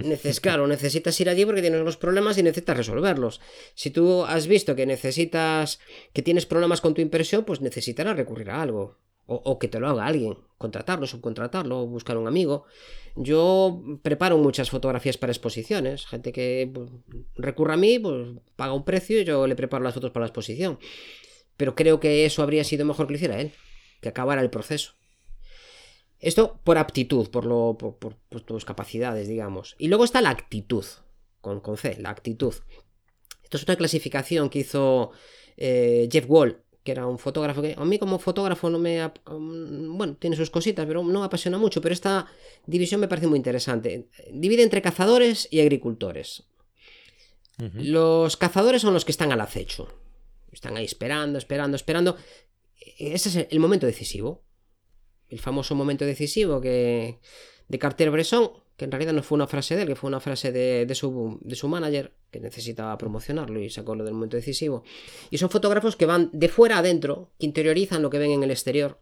Neces 0.02 0.40
claro, 0.40 0.66
necesitas 0.66 1.20
ir 1.20 1.28
allí 1.28 1.44
porque 1.44 1.60
tienes 1.60 1.82
los 1.82 1.96
problemas 1.96 2.38
y 2.38 2.42
necesitas 2.42 2.76
resolverlos. 2.76 3.40
Si 3.74 3.90
tú 3.90 4.24
has 4.24 4.46
visto 4.46 4.74
que 4.74 4.86
necesitas, 4.86 5.78
que 6.12 6.22
tienes 6.22 6.46
problemas 6.46 6.80
con 6.80 6.94
tu 6.94 7.02
impresión, 7.02 7.44
pues 7.44 7.60
necesitarás 7.60 8.16
recurrir 8.16 8.50
a 8.50 8.62
algo. 8.62 8.98
O, 9.28 9.58
que 9.58 9.66
te 9.66 9.80
lo 9.80 9.88
haga 9.88 10.06
alguien, 10.06 10.38
contratarlo, 10.56 11.04
subcontratarlo, 11.04 11.84
buscar 11.88 12.16
un 12.16 12.28
amigo. 12.28 12.64
Yo 13.16 13.82
preparo 14.00 14.38
muchas 14.38 14.70
fotografías 14.70 15.18
para 15.18 15.32
exposiciones. 15.32 16.06
Gente 16.06 16.30
que 16.30 16.70
pues, 16.72 16.90
recurra 17.34 17.74
a 17.74 17.76
mí, 17.76 17.98
pues 17.98 18.38
paga 18.54 18.72
un 18.72 18.84
precio 18.84 19.20
y 19.20 19.24
yo 19.24 19.48
le 19.48 19.56
preparo 19.56 19.82
las 19.82 19.94
fotos 19.94 20.12
para 20.12 20.26
la 20.26 20.28
exposición. 20.28 20.78
Pero 21.56 21.74
creo 21.74 21.98
que 21.98 22.24
eso 22.24 22.40
habría 22.44 22.62
sido 22.62 22.86
mejor 22.86 23.08
que 23.08 23.14
lo 23.14 23.16
hiciera 23.16 23.40
él 23.40 23.52
que 24.06 24.10
acabara 24.10 24.40
el 24.40 24.50
proceso. 24.50 24.94
Esto 26.20 26.60
por 26.62 26.78
aptitud, 26.78 27.28
por, 27.28 27.44
lo, 27.44 27.76
por, 27.76 28.14
tus 28.44 28.64
capacidades, 28.64 29.26
digamos. 29.26 29.74
Y 29.78 29.88
luego 29.88 30.04
está 30.04 30.20
la 30.20 30.30
actitud, 30.30 30.84
con, 31.40 31.60
con 31.60 31.76
C, 31.76 31.96
la 32.00 32.10
actitud. 32.10 32.54
Esto 33.42 33.56
es 33.56 33.64
una 33.64 33.74
clasificación 33.74 34.48
que 34.48 34.60
hizo 34.60 35.10
eh, 35.56 36.08
Jeff 36.10 36.26
Wall, 36.28 36.62
que 36.84 36.92
era 36.92 37.06
un 37.06 37.18
fotógrafo 37.18 37.62
que 37.62 37.74
a 37.76 37.84
mí 37.84 37.98
como 37.98 38.20
fotógrafo 38.20 38.70
no 38.70 38.78
me... 38.78 39.04
Um, 39.28 39.98
bueno, 39.98 40.16
tiene 40.16 40.36
sus 40.36 40.50
cositas, 40.50 40.86
pero 40.86 41.02
no 41.02 41.20
me 41.20 41.26
apasiona 41.26 41.58
mucho, 41.58 41.80
pero 41.80 41.92
esta 41.92 42.26
división 42.64 43.00
me 43.00 43.08
parece 43.08 43.26
muy 43.26 43.36
interesante. 43.36 44.08
Divide 44.32 44.62
entre 44.62 44.82
cazadores 44.82 45.48
y 45.50 45.60
agricultores. 45.60 46.44
Los 47.74 48.36
cazadores 48.36 48.82
son 48.82 48.92
los 48.92 49.04
que 49.04 49.12
están 49.12 49.32
al 49.32 49.40
acecho. 49.40 49.88
Están 50.52 50.76
ahí 50.76 50.84
esperando, 50.84 51.38
esperando, 51.38 51.76
esperando 51.76 52.16
ese 52.98 53.28
es 53.28 53.48
el 53.50 53.60
momento 53.60 53.86
decisivo. 53.86 54.44
El 55.28 55.40
famoso 55.40 55.74
momento 55.74 56.04
decisivo 56.04 56.60
que, 56.60 57.18
de 57.68 57.78
Carter-Bresson, 57.78 58.50
que 58.76 58.84
en 58.84 58.92
realidad 58.92 59.12
no 59.12 59.22
fue 59.22 59.36
una 59.36 59.46
frase 59.46 59.74
de 59.74 59.82
él, 59.82 59.88
que 59.88 59.96
fue 59.96 60.08
una 60.08 60.20
frase 60.20 60.52
de, 60.52 60.94
su, 60.94 61.38
de 61.40 61.56
su 61.56 61.66
manager, 61.68 62.14
que 62.30 62.40
necesitaba 62.40 62.96
promocionarlo 62.98 63.58
y 63.60 63.70
sacó 63.70 63.94
lo 63.94 64.04
del 64.04 64.14
momento 64.14 64.36
decisivo. 64.36 64.84
Y 65.30 65.38
son 65.38 65.50
fotógrafos 65.50 65.96
que 65.96 66.06
van 66.06 66.30
de 66.32 66.48
fuera 66.48 66.78
adentro, 66.78 67.32
que 67.38 67.46
interiorizan 67.46 68.02
lo 68.02 68.10
que 68.10 68.18
ven 68.18 68.32
en 68.32 68.42
el 68.42 68.50
exterior, 68.50 69.00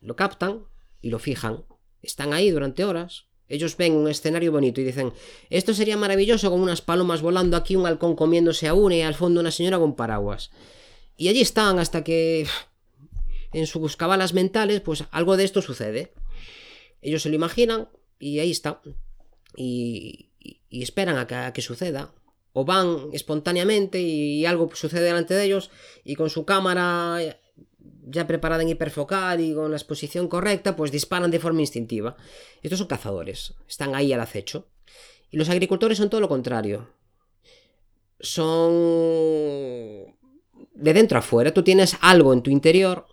lo 0.00 0.16
captan 0.16 0.64
y 1.02 1.10
lo 1.10 1.18
fijan. 1.18 1.64
Están 2.00 2.32
ahí 2.32 2.50
durante 2.50 2.84
horas, 2.84 3.26
Ellos 3.50 3.76
ven 3.76 3.94
un 3.94 4.08
escenario 4.08 4.52
bonito 4.52 4.80
y 4.80 4.84
dicen, 4.84 5.12
esto 5.50 5.74
sería 5.74 5.96
maravilloso 5.96 6.50
con 6.50 6.60
unas 6.60 6.82
palomas 6.82 7.20
volando 7.20 7.56
aquí, 7.56 7.74
un 7.74 7.84
halcón 7.84 8.14
comiéndose 8.14 8.68
a 8.68 8.74
una 8.74 8.94
y 8.94 9.02
al 9.02 9.16
fondo 9.16 9.40
una 9.40 9.50
señora 9.50 9.80
con 9.80 9.96
paraguas. 9.96 10.52
Y 11.16 11.28
allí 11.28 11.40
están 11.40 11.80
hasta 11.80 12.04
que 12.04 12.46
en 13.52 13.66
sus 13.66 13.96
cabalas 13.96 14.34
mentales, 14.34 14.80
pues 14.80 15.04
algo 15.10 15.36
de 15.36 15.44
esto 15.44 15.62
sucede. 15.62 16.12
Ellos 17.02 17.22
se 17.22 17.28
lo 17.28 17.34
imaginan 17.34 17.88
y 18.18 18.38
ahí 18.38 18.50
está. 18.50 18.80
Y, 19.56 20.30
esperan 20.70 21.16
a 21.18 21.52
que, 21.52 21.62
suceda. 21.62 22.12
O 22.52 22.64
van 22.64 23.10
espontáneamente 23.12 24.00
y 24.00 24.44
algo 24.44 24.70
sucede 24.74 25.04
delante 25.04 25.34
de 25.34 25.44
ellos 25.44 25.70
y 26.04 26.16
con 26.16 26.30
su 26.30 26.44
cámara 26.44 27.18
ya 28.02 28.26
preparada 28.26 28.62
en 28.62 28.70
hiperfocal 28.70 29.40
y 29.40 29.54
con 29.54 29.70
la 29.70 29.76
exposición 29.76 30.26
correcta, 30.26 30.74
pues 30.74 30.90
disparan 30.90 31.30
de 31.30 31.38
forma 31.38 31.60
instintiva. 31.60 32.16
Estos 32.62 32.80
son 32.80 32.88
cazadores, 32.88 33.54
están 33.68 33.94
ahí 33.94 34.12
al 34.12 34.20
acecho. 34.20 34.68
Y 35.30 35.36
los 35.36 35.48
agricultores 35.48 35.98
son 35.98 36.10
todo 36.10 36.20
lo 36.20 36.28
contrario. 36.28 36.88
Son 38.18 38.72
de 40.74 40.92
dentro 40.92 41.18
a 41.18 41.22
fuera. 41.22 41.54
Tú 41.54 41.62
tienes 41.62 41.96
algo 42.00 42.32
en 42.32 42.42
tu 42.42 42.50
interior, 42.50 43.06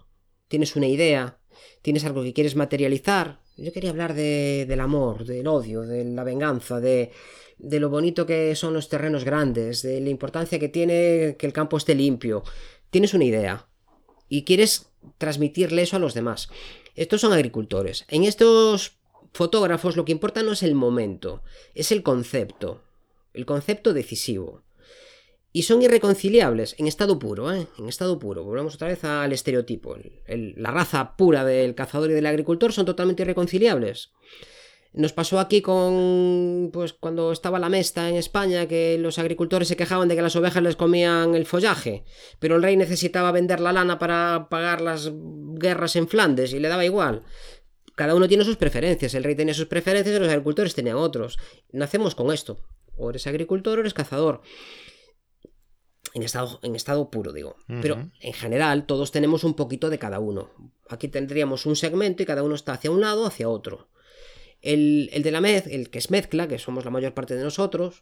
tienes 0.48 0.76
una 0.76 0.88
idea, 0.88 1.40
tienes 1.82 2.06
algo 2.06 2.24
que 2.24 2.34
quieres 2.34 2.56
materializar. 2.56 3.40
Yo 3.58 3.74
quería 3.74 3.90
hablar 3.90 4.14
de, 4.14 4.66
del 4.68 4.80
amor, 4.80 5.26
del 5.26 5.48
odio, 5.48 5.82
de 5.82 6.06
la 6.06 6.24
venganza, 6.24 6.80
de, 6.80 7.12
de 7.58 7.80
lo 7.80 7.90
bonito 7.90 8.26
que 8.26 8.56
son 8.56 8.74
los 8.74 8.90
terrenos 8.90 9.24
grandes, 9.24 9.82
de 9.82 10.00
la 10.02 10.10
importancia 10.10 10.60
que 10.60 10.70
tiene 10.70 11.36
que 11.38 11.48
el 11.48 11.54
campo 11.54 11.78
esté 11.78 11.96
limpio. 11.96 12.44
Tienes 12.90 13.14
una 13.14 13.26
idea 13.26 13.68
y 14.30 14.44
quieres 14.44 14.90
transmitirle 15.18 15.82
eso 15.82 15.96
a 15.96 16.00
los 16.00 16.14
demás. 16.14 16.50
Estos 16.96 17.22
son 17.22 17.34
agricultores. 17.34 18.06
En 18.10 18.24
estos 18.24 18.98
fotógrafos 19.34 19.96
lo 19.96 20.06
que 20.06 20.12
importa 20.12 20.44
no 20.44 20.54
es 20.54 20.64
el 20.64 20.76
momento, 20.76 21.44
es 21.74 21.92
el 21.92 22.04
concepto, 22.04 22.84
el 23.34 23.46
concepto 23.46 23.94
decisivo. 23.94 24.64
Y 25.54 25.64
son 25.64 25.82
irreconciliables 25.82 26.76
en 26.78 26.88
estado 26.88 27.18
puro, 27.20 27.52
¿eh? 27.52 27.68
En 27.80 27.88
estado 27.90 28.20
puro. 28.20 28.44
Volvemos 28.44 28.76
otra 28.76 28.90
vez 28.90 29.04
al 29.04 29.34
estereotipo. 29.34 29.96
la 30.28 30.72
raza 30.72 31.16
pura 31.16 31.44
del 31.46 31.74
cazador 31.74 32.12
y 32.12 32.14
del 32.14 32.26
agricultor 32.26 32.74
son 32.74 32.86
totalmente 32.86 33.24
irreconciliables. 33.24 34.12
Nos 34.94 35.14
pasó 35.14 35.40
aquí 35.40 35.62
con, 35.62 36.72
pues 36.74 36.94
cuando 36.94 37.32
estaba 37.32 37.60
la 37.60 37.70
mesta 37.70 38.10
en 38.10 38.16
España, 38.16 38.68
que 38.68 38.98
los 38.98 39.20
agricultores 39.20 39.68
se 39.68 39.76
quejaban 39.76 40.08
de 40.08 40.16
que 40.16 40.22
las 40.22 40.36
ovejas 40.36 40.64
les 40.64 40.76
comían 40.76 41.36
el 41.36 41.46
follaje, 41.46 42.04
pero 42.40 42.56
el 42.56 42.64
rey 42.64 42.78
necesitaba 42.78 43.32
vender 43.32 43.60
la 43.60 43.74
lana 43.74 44.00
para 44.00 44.48
pagar 44.50 44.82
las 44.82 45.12
guerras 45.14 45.96
en 45.98 46.08
Flandes 46.08 46.54
y 46.54 46.60
le 46.60 46.68
daba 46.68 46.86
igual. 46.86 47.24
Cada 47.96 48.16
uno 48.16 48.28
tiene 48.28 48.44
sus 48.44 48.58
preferencias, 48.58 49.14
el 49.14 49.24
rey 49.24 49.36
tenía 49.36 49.54
sus 49.54 49.68
preferencias 49.68 50.16
y 50.16 50.20
los 50.20 50.30
agricultores 50.30 50.74
tenían 50.74 50.98
otros. 50.98 51.38
Nacemos 51.72 52.16
con 52.16 52.34
esto. 52.34 52.60
O 52.96 53.12
eres 53.12 53.28
agricultor 53.28 53.78
o 53.78 53.82
eres 53.82 53.94
cazador. 53.94 54.42
En 56.18 56.24
estado, 56.24 56.60
en 56.64 56.76
estado 56.76 57.12
puro, 57.12 57.32
digo. 57.32 57.58
Pero 57.68 58.10
en 58.22 58.34
general 58.34 58.88
todos 58.88 59.12
tenemos 59.12 59.44
un 59.44 59.54
poquito 59.54 59.92
de 59.92 60.00
cada 60.00 60.20
uno. 60.20 60.50
Aquí 60.90 61.10
tendríamos 61.10 61.68
un 61.68 61.76
segmento 61.76 62.24
y 62.24 62.26
cada 62.26 62.42
uno 62.42 62.56
está 62.56 62.74
hacia 62.74 62.90
un 62.90 63.02
lado 63.02 63.22
o 63.22 63.28
hacia 63.28 63.48
otro. 63.48 63.88
El, 64.64 65.12
de 65.14 65.30
la 65.32 65.42
mez, 65.42 65.68
el 65.68 65.92
que 65.92 66.00
es 66.00 66.10
mezcla, 66.10 66.48
que 66.48 66.58
somos 66.58 66.86
la 66.86 66.90
mayor 66.90 67.14
parte 67.14 67.36
de 67.36 67.44
nosotros, 67.44 68.02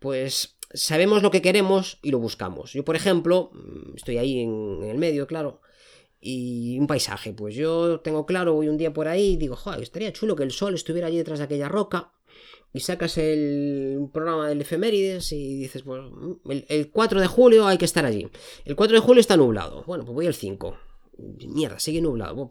pues 0.00 0.58
sabemos 0.74 1.22
lo 1.22 1.30
que 1.30 1.40
queremos 1.40 2.00
y 2.02 2.10
lo 2.10 2.18
buscamos. 2.18 2.72
Yo, 2.72 2.84
por 2.84 2.96
ejemplo, 2.96 3.52
mm, 3.52 3.94
estoy 3.94 4.18
ahí 4.18 4.40
en, 4.40 4.82
el 4.82 4.98
medio, 4.98 5.28
claro, 5.28 5.60
y 6.20 6.80
un 6.80 6.88
paisaje. 6.88 7.32
Pues 7.32 7.54
yo 7.54 8.00
tengo 8.00 8.26
claro, 8.26 8.54
voy 8.54 8.66
un 8.66 8.76
día 8.76 8.92
por 8.92 9.06
ahí 9.06 9.34
y 9.34 9.36
digo, 9.36 9.54
joder, 9.54 9.84
estaría 9.84 10.12
chulo 10.12 10.34
que 10.34 10.42
el 10.42 10.50
sol 10.50 10.74
estuviera 10.74 11.06
allí 11.06 11.18
detrás 11.18 11.38
de 11.38 11.44
aquella 11.44 11.68
roca. 11.68 12.10
Y 12.72 12.80
sacas 12.80 13.18
el 13.18 14.08
programa 14.12 14.48
del 14.48 14.62
efemérides 14.62 15.32
y 15.32 15.58
dices, 15.58 15.82
pues 15.82 16.00
el, 16.48 16.64
el 16.68 16.90
4 16.90 17.20
de 17.20 17.26
julio 17.26 17.66
hay 17.66 17.76
que 17.76 17.84
estar 17.84 18.06
allí. 18.06 18.28
El 18.64 18.76
4 18.76 18.94
de 18.94 19.00
julio 19.00 19.20
está 19.20 19.36
nublado. 19.36 19.84
Bueno, 19.86 20.04
pues 20.04 20.14
voy 20.14 20.26
el 20.26 20.34
5 20.34 20.76
mierda, 21.48 21.78
sigue 21.78 22.00
nublado. 22.00 22.50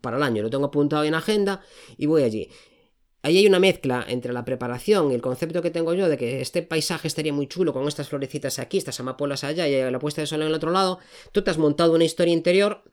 Para, 0.00 0.16
el 0.16 0.22
año 0.22 0.42
lo 0.42 0.50
tengo 0.50 0.66
apuntado 0.66 1.04
en 1.04 1.14
agenda 1.14 1.62
y 1.96 2.06
voy 2.06 2.22
allí 2.22 2.48
ahí 3.22 3.38
hay 3.38 3.46
una 3.46 3.58
mezcla 3.58 4.04
entre 4.08 4.32
la 4.32 4.44
preparación 4.44 5.10
y 5.10 5.14
el 5.14 5.20
concepto 5.20 5.60
que 5.60 5.70
tengo 5.70 5.92
yo 5.92 6.08
de 6.08 6.16
que 6.16 6.40
este 6.40 6.62
paisaje 6.62 7.08
estaría 7.08 7.32
muy 7.32 7.46
chulo 7.46 7.72
con 7.72 7.86
estas 7.88 8.08
florecitas 8.08 8.58
aquí, 8.58 8.78
estas 8.78 9.00
amapolas 9.00 9.44
allá 9.44 9.68
y 9.68 9.90
la 9.90 9.98
puesta 9.98 10.20
de 10.20 10.26
sol 10.26 10.42
en 10.42 10.48
el 10.48 10.54
otro 10.54 10.70
lado. 10.70 10.98
Tú 11.32 11.42
te 11.42 11.50
has 11.50 11.58
montado 11.58 11.94
una 11.94 12.04
historia 12.04 12.32
interior 12.32 12.84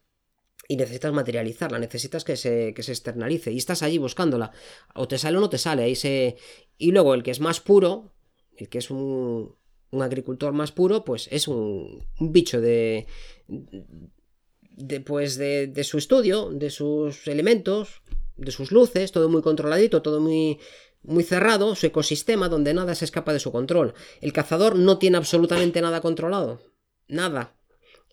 y 0.68 0.78
necesitas 0.78 1.14
materializarla, 1.14 1.80
necesitas 1.80 2.24
que 2.24 2.38
se, 2.38 2.74
que 2.74 2.84
se 2.84 2.92
externalice 2.92 3.52
y 3.52 3.58
estás 3.58 3.84
allí 3.84 3.98
buscándola. 3.98 4.52
O 4.96 5.08
te 5.08 5.18
sale 5.18 5.38
o 5.38 5.42
no 5.42 5.50
te 5.50 5.58
sale. 5.58 5.84
Ahí 5.84 5.96
se... 5.96 6.38
Y 6.78 6.92
luego 6.92 7.14
el 7.14 7.24
que 7.24 7.32
es 7.32 7.40
más 7.40 7.60
puro, 7.60 8.14
el 8.58 8.70
que 8.70 8.80
es 8.80 8.90
un, 8.90 9.56
un 9.92 10.02
agricultor 10.02 10.54
más 10.54 10.72
puro, 10.72 11.04
pues 11.04 11.28
es 11.32 11.48
un, 11.48 12.06
un 12.20 12.32
bicho 12.32 12.62
de, 12.62 13.06
de, 13.48 15.00
pues 15.02 15.38
de, 15.38 15.68
de 15.68 15.84
su 15.84 15.98
estudio, 15.98 16.50
de 16.52 16.70
sus 16.70 17.28
elementos, 17.28 18.02
de 18.36 18.52
sus 18.52 18.72
luces, 18.72 19.12
todo 19.12 19.30
muy 19.30 19.42
controladito, 19.42 20.02
todo 20.02 20.20
muy, 20.20 20.60
muy 21.04 21.24
cerrado, 21.24 21.76
su 21.76 21.86
ecosistema 21.86 22.50
donde 22.50 22.74
nada 22.74 22.96
se 22.96 23.06
escapa 23.06 23.34
de 23.34 23.40
su 23.40 23.52
control. 23.52 23.94
El 24.22 24.34
cazador 24.34 24.76
no 24.76 24.98
tiene 24.98 25.18
absolutamente 25.18 25.82
nada 25.82 26.02
controlado. 26.02 26.62
Nada. 27.08 27.56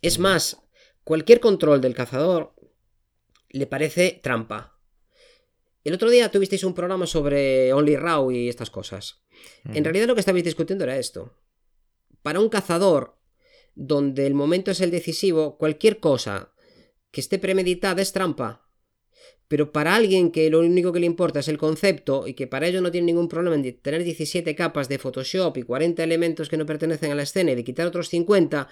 Es 0.02 0.18
más, 0.18 0.61
cualquier 1.04 1.40
control 1.40 1.80
del 1.80 1.94
cazador 1.94 2.54
le 3.50 3.66
parece 3.66 4.20
trampa. 4.22 4.78
El 5.84 5.94
otro 5.94 6.10
día 6.10 6.30
tuvisteis 6.30 6.64
un 6.64 6.74
programa 6.74 7.06
sobre 7.06 7.72
Only 7.72 7.96
Raw 7.96 8.30
y 8.30 8.48
estas 8.48 8.70
cosas. 8.70 9.24
En 9.64 9.84
realidad 9.84 10.06
lo 10.06 10.14
que 10.14 10.20
estabais 10.20 10.44
discutiendo 10.44 10.84
era 10.84 10.98
esto. 10.98 11.36
Para 12.22 12.38
un 12.38 12.48
cazador, 12.48 13.18
donde 13.74 14.26
el 14.26 14.34
momento 14.34 14.70
es 14.70 14.80
el 14.80 14.92
decisivo, 14.92 15.58
cualquier 15.58 15.98
cosa 15.98 16.52
que 17.10 17.20
esté 17.20 17.38
premeditada 17.38 18.00
es 18.00 18.12
trampa. 18.12 18.68
Pero 19.48 19.72
para 19.72 19.94
alguien 19.94 20.30
que 20.30 20.48
lo 20.50 20.60
único 20.60 20.92
que 20.92 21.00
le 21.00 21.06
importa 21.06 21.40
es 21.40 21.48
el 21.48 21.58
concepto 21.58 22.26
y 22.26 22.34
que 22.34 22.46
para 22.46 22.68
ello 22.68 22.80
no 22.80 22.90
tiene 22.90 23.06
ningún 23.06 23.28
problema 23.28 23.56
en 23.56 23.80
tener 23.80 24.04
17 24.04 24.54
capas 24.54 24.88
de 24.88 24.98
Photoshop 24.98 25.56
y 25.58 25.62
40 25.62 26.02
elementos 26.02 26.48
que 26.48 26.56
no 26.56 26.64
pertenecen 26.64 27.10
a 27.10 27.14
la 27.14 27.24
escena 27.24 27.52
y 27.52 27.56
de 27.56 27.64
quitar 27.64 27.86
otros 27.86 28.08
50, 28.08 28.68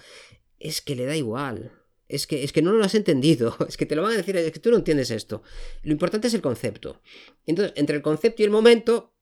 es 0.59 0.81
que 0.81 0.95
le 0.95 1.05
da 1.05 1.17
igual. 1.17 1.80
Es 2.11 2.27
que, 2.27 2.43
es 2.45 2.53
que 2.53 2.63
no 2.63 2.73
lo 2.73 2.85
has 2.85 2.95
entendido. 2.95 3.57
Es 3.69 3.77
que 3.77 3.87
te 3.87 3.95
lo 3.95 4.03
van 4.03 4.13
a 4.13 4.17
decir, 4.17 4.37
es 4.37 4.53
que 4.53 4.61
tú 4.61 4.71
no 4.71 4.77
entiendes 4.77 5.11
esto. 5.11 5.43
Lo 5.83 5.93
importante 5.93 6.29
es 6.29 6.35
el 6.35 6.43
concepto. 6.43 7.01
Entonces, 7.47 7.73
entre 7.77 7.97
el 7.97 8.03
concepto 8.03 8.43
y 8.43 8.45
el 8.45 8.51
momento, 8.51 9.15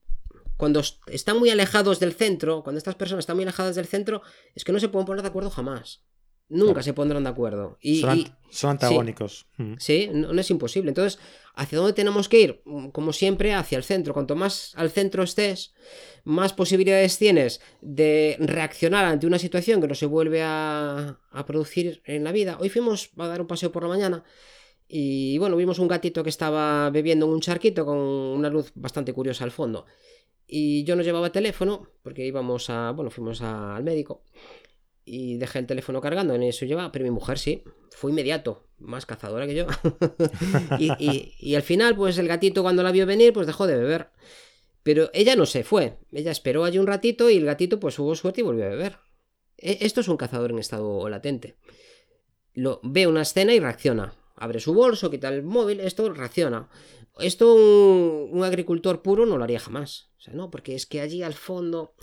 cuando 0.56 0.82
están 1.06 1.38
muy 1.38 1.50
alejados 1.50 2.00
del 2.00 2.14
centro, 2.14 2.62
cuando 2.62 2.78
estas 2.78 2.94
personas 2.94 3.22
están 3.22 3.36
muy 3.36 3.44
alejadas 3.44 3.76
del 3.76 3.86
centro, 3.86 4.22
es 4.54 4.64
que 4.64 4.72
no 4.72 4.80
se 4.80 4.88
pueden 4.88 5.06
poner 5.06 5.22
de 5.22 5.28
acuerdo 5.28 5.50
jamás. 5.50 6.02
Nunca 6.50 6.82
se 6.82 6.94
pondrán 6.94 7.24
de 7.24 7.30
acuerdo. 7.30 7.78
Y, 7.82 8.00
son, 8.50 8.70
antagónicos. 8.70 9.46
Sí, 9.78 10.08
mm. 10.10 10.34
no, 10.34 10.40
es 10.40 10.50
imposible. 10.50 10.88
Entonces, 10.90 11.20
¿hacia 11.54 11.78
dónde 11.78 11.92
tenemos 11.92 12.28
que 12.28 12.40
ir? 12.40 12.62
Mm, 12.64 12.88
como 12.88 13.12
siempre, 13.12 13.52
hacia 13.52 13.76
el 13.76 13.84
centro. 13.84 14.14
Cuanto 14.14 14.34
más 14.34 14.72
al 14.76 14.90
centro 14.90 15.22
estés, 15.22 15.74
más 16.24 16.54
posibilidades 16.54 17.18
tienes 17.18 17.60
de 17.82 18.36
reaccionar 18.40 19.04
ante 19.04 19.26
una 19.26 19.38
situación 19.38 19.80
que 19.80 19.88
no 19.88 19.94
se 19.94 20.06
vuelve 20.06 20.42
a, 20.42 21.18
a 21.30 21.46
producir 21.46 22.02
en 22.06 22.24
la 22.24 22.32
vida. 22.32 22.56
Hoy 22.60 22.70
fuimos 22.70 23.10
a 23.18 23.26
dar 23.26 23.42
un 23.42 23.46
paseo 23.46 23.70
por 23.70 23.82
la 23.82 23.90
mañana 23.90 24.24
y 24.88 25.36
bueno, 25.36 25.56
vimos 25.56 25.78
un 25.78 25.88
gatito 25.88 26.22
que 26.22 26.30
estaba 26.30 26.88
bebiendo 26.88 27.26
en 27.26 27.32
un 27.32 27.40
charquito 27.40 27.84
con 27.84 27.98
una 27.98 28.48
luz 28.48 28.72
bastante 28.74 29.12
curiosa 29.12 29.44
al 29.44 29.50
fondo. 29.50 29.84
Y 30.46 30.82
yo 30.84 30.96
no 30.96 31.02
llevaba 31.02 31.30
teléfono 31.30 31.90
porque 32.02 32.24
íbamos 32.24 32.70
a, 32.70 32.92
bueno, 32.92 33.10
fuimos 33.10 33.42
al 33.42 33.84
médico 33.84 34.22
y 35.08 35.36
dejé 35.38 35.58
el 35.58 35.66
teléfono 35.66 36.00
cargando, 36.00 36.34
en 36.34 36.42
eso 36.42 36.66
lleva, 36.66 36.92
pero 36.92 37.04
mi 37.04 37.10
mujer 37.10 37.38
sí, 37.38 37.62
fue 37.90 38.10
inmediato, 38.10 38.68
más 38.78 39.06
cazadora 39.06 39.46
que 39.46 39.54
yo. 39.54 39.66
y, 40.78 41.54
al 41.54 41.62
final, 41.62 41.96
pues 41.96 42.18
el 42.18 42.28
gatito 42.28 42.62
cuando 42.62 42.82
la 42.82 42.92
vio 42.92 43.06
venir, 43.06 43.32
pues 43.32 43.46
dejó 43.46 43.66
de 43.66 43.76
beber. 43.76 44.10
Pero 44.82 45.10
ella 45.12 45.36
no 45.36 45.46
se 45.46 45.64
fue, 45.64 45.98
ella 46.12 46.30
esperó 46.30 46.64
allí 46.64 46.78
un 46.78 46.86
ratito 46.86 47.28
y 47.28 47.36
el 47.36 47.44
gatito 47.44 47.80
pues 47.80 47.98
hubo 47.98 48.14
suerte 48.14 48.40
y 48.40 48.44
volvió 48.44 48.66
a 48.66 48.70
beber. 48.70 48.98
E, 49.56 49.78
esto 49.80 50.00
es 50.00 50.08
un 50.08 50.16
cazador 50.16 50.50
en 50.50 50.58
estado 50.58 51.08
latente. 51.08 51.56
Lo, 52.54 52.80
ve 52.82 53.06
una 53.06 53.22
escena 53.22 53.52
y 53.54 53.60
reacciona. 53.60 54.14
Abre 54.36 54.60
su 54.60 54.72
bolso, 54.72 55.10
quita 55.10 55.28
el 55.28 55.42
móvil, 55.42 55.80
esto 55.80 56.12
reacciona. 56.12 56.68
Esto 57.18 57.54
un, 57.54 58.44
agricultor 58.44 59.02
puro 59.02 59.26
no 59.26 59.38
lo 59.38 59.44
haría 59.44 59.60
jamás. 59.60 60.10
O 60.18 60.20
sea, 60.20 60.34
no, 60.34 60.50
porque 60.50 60.74
es 60.74 60.86
que 60.86 61.00
allí 61.00 61.22
al 61.22 61.34
fondo, 61.34 61.94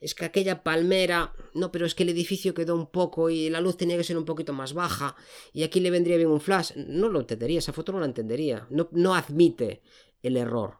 es 0.00 0.14
que 0.14 0.24
aquella 0.24 0.62
palmera, 0.62 1.34
no, 1.54 1.72
pero 1.72 1.86
es 1.86 1.94
que 1.94 2.02
el 2.02 2.10
edificio 2.10 2.54
quedó 2.54 2.74
un 2.74 2.90
poco 2.90 3.30
y 3.30 3.48
la 3.50 3.60
luz 3.60 3.76
tenía 3.76 3.96
que 3.96 4.04
ser 4.04 4.18
un 4.18 4.24
poquito 4.24 4.52
más 4.52 4.74
baja 4.74 5.16
y 5.52 5.62
aquí 5.62 5.80
le 5.80 5.90
vendría 5.90 6.16
bien 6.16 6.28
un 6.28 6.40
flash. 6.40 6.72
No 6.76 7.08
lo 7.08 7.20
entendería, 7.20 7.58
esa 7.58 7.72
foto 7.72 7.92
no 7.92 8.00
la 8.00 8.06
entendería. 8.06 8.66
No, 8.70 8.88
no 8.92 9.14
admite 9.14 9.82
el 10.22 10.36
error, 10.36 10.78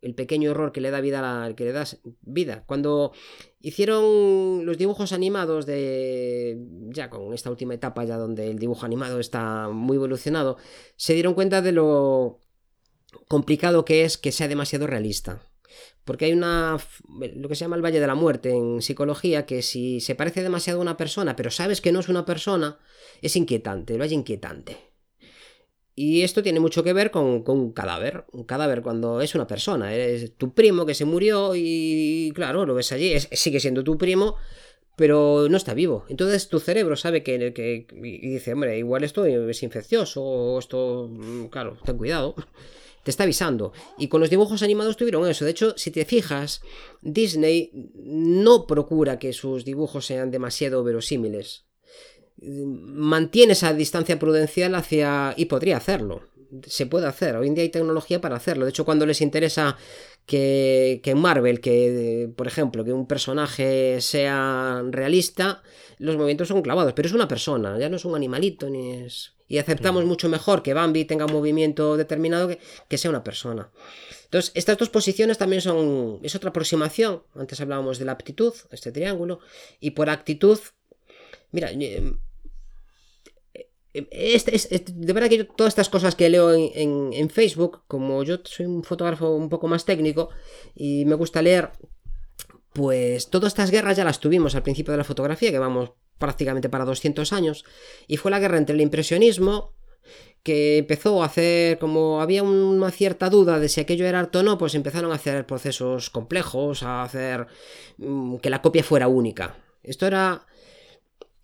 el 0.00 0.14
pequeño 0.14 0.50
error 0.50 0.72
que 0.72 0.80
le 0.80 0.90
da 0.90 1.00
vida 1.00 1.54
que 1.56 1.64
le 1.64 1.72
das 1.72 2.00
vida. 2.20 2.64
Cuando 2.66 3.12
hicieron 3.60 4.66
los 4.66 4.76
dibujos 4.78 5.12
animados 5.12 5.66
de 5.66 6.58
ya 6.90 7.10
con 7.10 7.32
esta 7.32 7.50
última 7.50 7.74
etapa 7.74 8.04
ya 8.04 8.16
donde 8.16 8.50
el 8.50 8.58
dibujo 8.58 8.86
animado 8.86 9.18
está 9.18 9.68
muy 9.68 9.96
evolucionado, 9.96 10.56
se 10.96 11.14
dieron 11.14 11.34
cuenta 11.34 11.62
de 11.62 11.72
lo 11.72 12.43
complicado 13.28 13.84
que 13.84 14.04
es 14.04 14.18
que 14.18 14.32
sea 14.32 14.48
demasiado 14.48 14.86
realista. 14.86 15.42
Porque 16.04 16.26
hay 16.26 16.32
una. 16.32 16.78
lo 17.08 17.48
que 17.48 17.54
se 17.54 17.64
llama 17.64 17.76
el 17.76 17.84
Valle 17.84 18.00
de 18.00 18.06
la 18.06 18.14
Muerte 18.14 18.50
en 18.50 18.82
psicología, 18.82 19.46
que 19.46 19.62
si 19.62 20.00
se 20.00 20.14
parece 20.14 20.42
demasiado 20.42 20.78
a 20.78 20.82
una 20.82 20.96
persona, 20.96 21.34
pero 21.34 21.50
sabes 21.50 21.80
que 21.80 21.92
no 21.92 22.00
es 22.00 22.08
una 22.08 22.26
persona, 22.26 22.78
es 23.22 23.36
inquietante, 23.36 23.94
el 23.94 24.00
valle 24.00 24.14
inquietante. 24.14 24.76
Y 25.96 26.22
esto 26.22 26.42
tiene 26.42 26.60
mucho 26.60 26.82
que 26.82 26.92
ver 26.92 27.10
con, 27.10 27.42
con, 27.42 27.58
un 27.58 27.72
cadáver. 27.72 28.24
Un 28.32 28.44
cadáver 28.44 28.82
cuando 28.82 29.20
es 29.20 29.34
una 29.34 29.46
persona. 29.46 29.94
Es 29.94 30.36
tu 30.36 30.52
primo 30.52 30.84
que 30.84 30.94
se 30.94 31.04
murió 31.04 31.52
y, 31.54 32.32
claro, 32.34 32.66
lo 32.66 32.74
ves 32.74 32.92
allí. 32.92 33.14
sigue 33.32 33.60
siendo 33.60 33.84
tu 33.84 33.96
primo, 33.96 34.36
pero 34.96 35.46
no 35.48 35.56
está 35.56 35.72
vivo. 35.72 36.04
Entonces 36.08 36.48
tu 36.48 36.58
cerebro 36.60 36.96
sabe 36.96 37.22
que, 37.22 37.54
que, 37.54 37.86
y 37.92 38.28
dice, 38.28 38.52
hombre, 38.52 38.76
igual 38.76 39.04
esto 39.04 39.24
es 39.24 39.62
infeccioso 39.62 40.22
o 40.22 40.58
esto, 40.58 41.08
mm, 41.10 41.46
claro, 41.46 41.78
ten 41.84 41.96
cuidado 41.96 42.34
te 43.04 43.10
está 43.10 43.22
avisando. 43.22 43.72
Y 43.96 44.08
con 44.08 44.20
los 44.20 44.30
dibujos 44.30 44.62
animados 44.62 44.96
tuvieron 44.96 45.28
eso. 45.28 45.44
De 45.44 45.52
hecho, 45.52 45.74
si 45.76 45.92
te 45.92 46.04
fijas, 46.04 46.62
Disney 47.02 47.70
no 47.94 48.66
procura 48.66 49.18
que 49.20 49.32
sus 49.32 49.64
dibujos 49.64 50.06
sean 50.06 50.32
demasiado 50.32 50.82
verosímiles. 50.82 51.66
Mantiene 52.42 53.52
esa 53.52 53.72
distancia 53.72 54.18
prudencial 54.18 54.74
hacia... 54.74 55.34
y 55.36 55.44
podría 55.44 55.76
hacerlo. 55.76 56.22
Se 56.66 56.86
puede 56.86 57.06
hacer. 57.06 57.36
Hoy 57.36 57.48
en 57.48 57.54
día 57.54 57.62
hay 57.62 57.68
tecnología 57.68 58.20
para 58.20 58.36
hacerlo. 58.36 58.64
De 58.64 58.70
hecho, 58.70 58.84
cuando 58.84 59.06
les 59.06 59.20
interesa 59.20 59.76
que, 60.26 61.00
que 61.02 61.14
Marvel, 61.14 61.60
que 61.60 62.30
por 62.36 62.46
ejemplo, 62.46 62.84
que 62.84 62.92
un 62.92 63.06
personaje 63.06 64.00
sea 64.00 64.82
realista, 64.90 65.62
los 65.98 66.16
movimientos 66.16 66.48
son 66.48 66.62
clavados. 66.62 66.92
Pero 66.94 67.06
es 67.06 67.14
una 67.14 67.28
persona, 67.28 67.78
ya 67.78 67.88
no 67.88 67.96
es 67.96 68.04
un 68.04 68.14
animalito 68.14 68.68
ni 68.70 68.92
es 68.92 69.34
y 69.46 69.58
aceptamos 69.58 70.04
mucho 70.04 70.28
mejor 70.28 70.62
que 70.62 70.74
Bambi 70.74 71.04
tenga 71.04 71.26
un 71.26 71.32
movimiento 71.32 71.96
determinado 71.96 72.48
que, 72.48 72.58
que, 72.88 72.98
sea 72.98 73.10
una 73.10 73.22
persona. 73.22 73.70
Entonces, 74.24 74.52
estas 74.54 74.78
dos 74.78 74.88
posiciones 74.88 75.38
también 75.38 75.60
son. 75.60 76.18
Es 76.22 76.34
otra 76.34 76.50
aproximación. 76.50 77.22
Antes 77.34 77.60
hablábamos 77.60 77.98
de 77.98 78.06
la 78.06 78.12
aptitud, 78.12 78.54
este 78.70 78.90
triángulo. 78.90 79.40
Y 79.80 79.90
por 79.90 80.08
actitud. 80.10 80.58
Mira. 81.52 81.70
Este, 83.94 84.56
este, 84.56 84.92
de 84.92 85.12
verdad 85.12 85.28
que 85.28 85.38
yo, 85.38 85.46
todas 85.46 85.70
estas 85.70 85.88
cosas 85.88 86.16
que 86.16 86.28
leo 86.28 86.52
en, 86.52 87.12
en, 87.12 87.30
Facebook, 87.30 87.82
como 87.86 88.24
yo 88.24 88.38
soy 88.42 88.66
un 88.66 88.82
fotógrafo 88.82 89.30
un 89.30 89.48
poco 89.48 89.68
más 89.68 89.84
técnico 89.84 90.30
y 90.74 91.04
me 91.04 91.14
gusta 91.14 91.42
leer, 91.42 91.70
pues 92.72 93.30
todas 93.30 93.52
estas 93.52 93.70
guerras 93.70 93.96
ya 93.96 94.04
las 94.04 94.18
tuvimos 94.18 94.56
al 94.56 94.64
principio 94.64 94.90
de 94.90 94.98
la 94.98 95.04
fotografía, 95.04 95.52
que 95.52 95.60
vamos 95.60 95.92
prácticamente 96.18 96.68
para 96.68 96.84
200 96.84 97.32
años, 97.32 97.64
y 98.08 98.16
fue 98.16 98.32
la 98.32 98.40
guerra 98.40 98.58
entre 98.58 98.74
el 98.74 98.80
impresionismo, 98.80 99.74
que 100.42 100.78
empezó 100.78 101.22
a 101.22 101.26
hacer, 101.26 101.78
como 101.78 102.20
había 102.20 102.42
una 102.42 102.90
cierta 102.90 103.30
duda 103.30 103.60
de 103.60 103.68
si 103.68 103.80
aquello 103.80 104.06
era 104.06 104.20
arte 104.20 104.38
o 104.38 104.42
no, 104.42 104.58
pues 104.58 104.74
empezaron 104.74 105.12
a 105.12 105.14
hacer 105.14 105.46
procesos 105.46 106.10
complejos, 106.10 106.82
a 106.82 107.02
hacer 107.02 107.46
mm, 107.98 108.36
que 108.36 108.50
la 108.50 108.60
copia 108.60 108.82
fuera 108.82 109.06
única. 109.08 109.56
Esto 109.82 110.06
era 110.06 110.46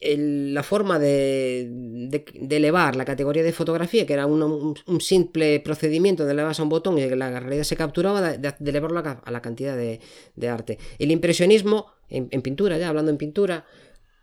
la 0.01 0.63
forma 0.63 0.99
de, 0.99 2.25
elevar 2.51 2.97
la 2.97 3.05
categoría 3.05 3.43
de 3.43 3.53
fotografía, 3.53 4.07
que 4.07 4.15
era 4.15 4.27
un, 4.27 4.75
simple 5.01 5.61
procedimiento 5.61 6.25
de 6.25 6.33
elevarse 6.33 6.63
a 6.63 6.65
un 6.65 6.71
botón 6.71 6.99
y 6.99 7.09
la 7.11 7.41
realidad 7.41 7.65
se 7.65 7.77
capturaba, 7.77 8.21
de, 8.21 8.55
elevarlo 8.65 9.01
a, 9.01 9.31
la 9.31 9.43
cantidad 9.43 9.77
de, 9.77 10.49
arte. 10.49 10.79
El 10.99 11.11
impresionismo, 11.11 11.87
en 12.09 12.43
pintura, 12.43 12.79
ya 12.79 12.89
hablando 12.89 13.11
en 13.11 13.19
pintura, 13.19 13.67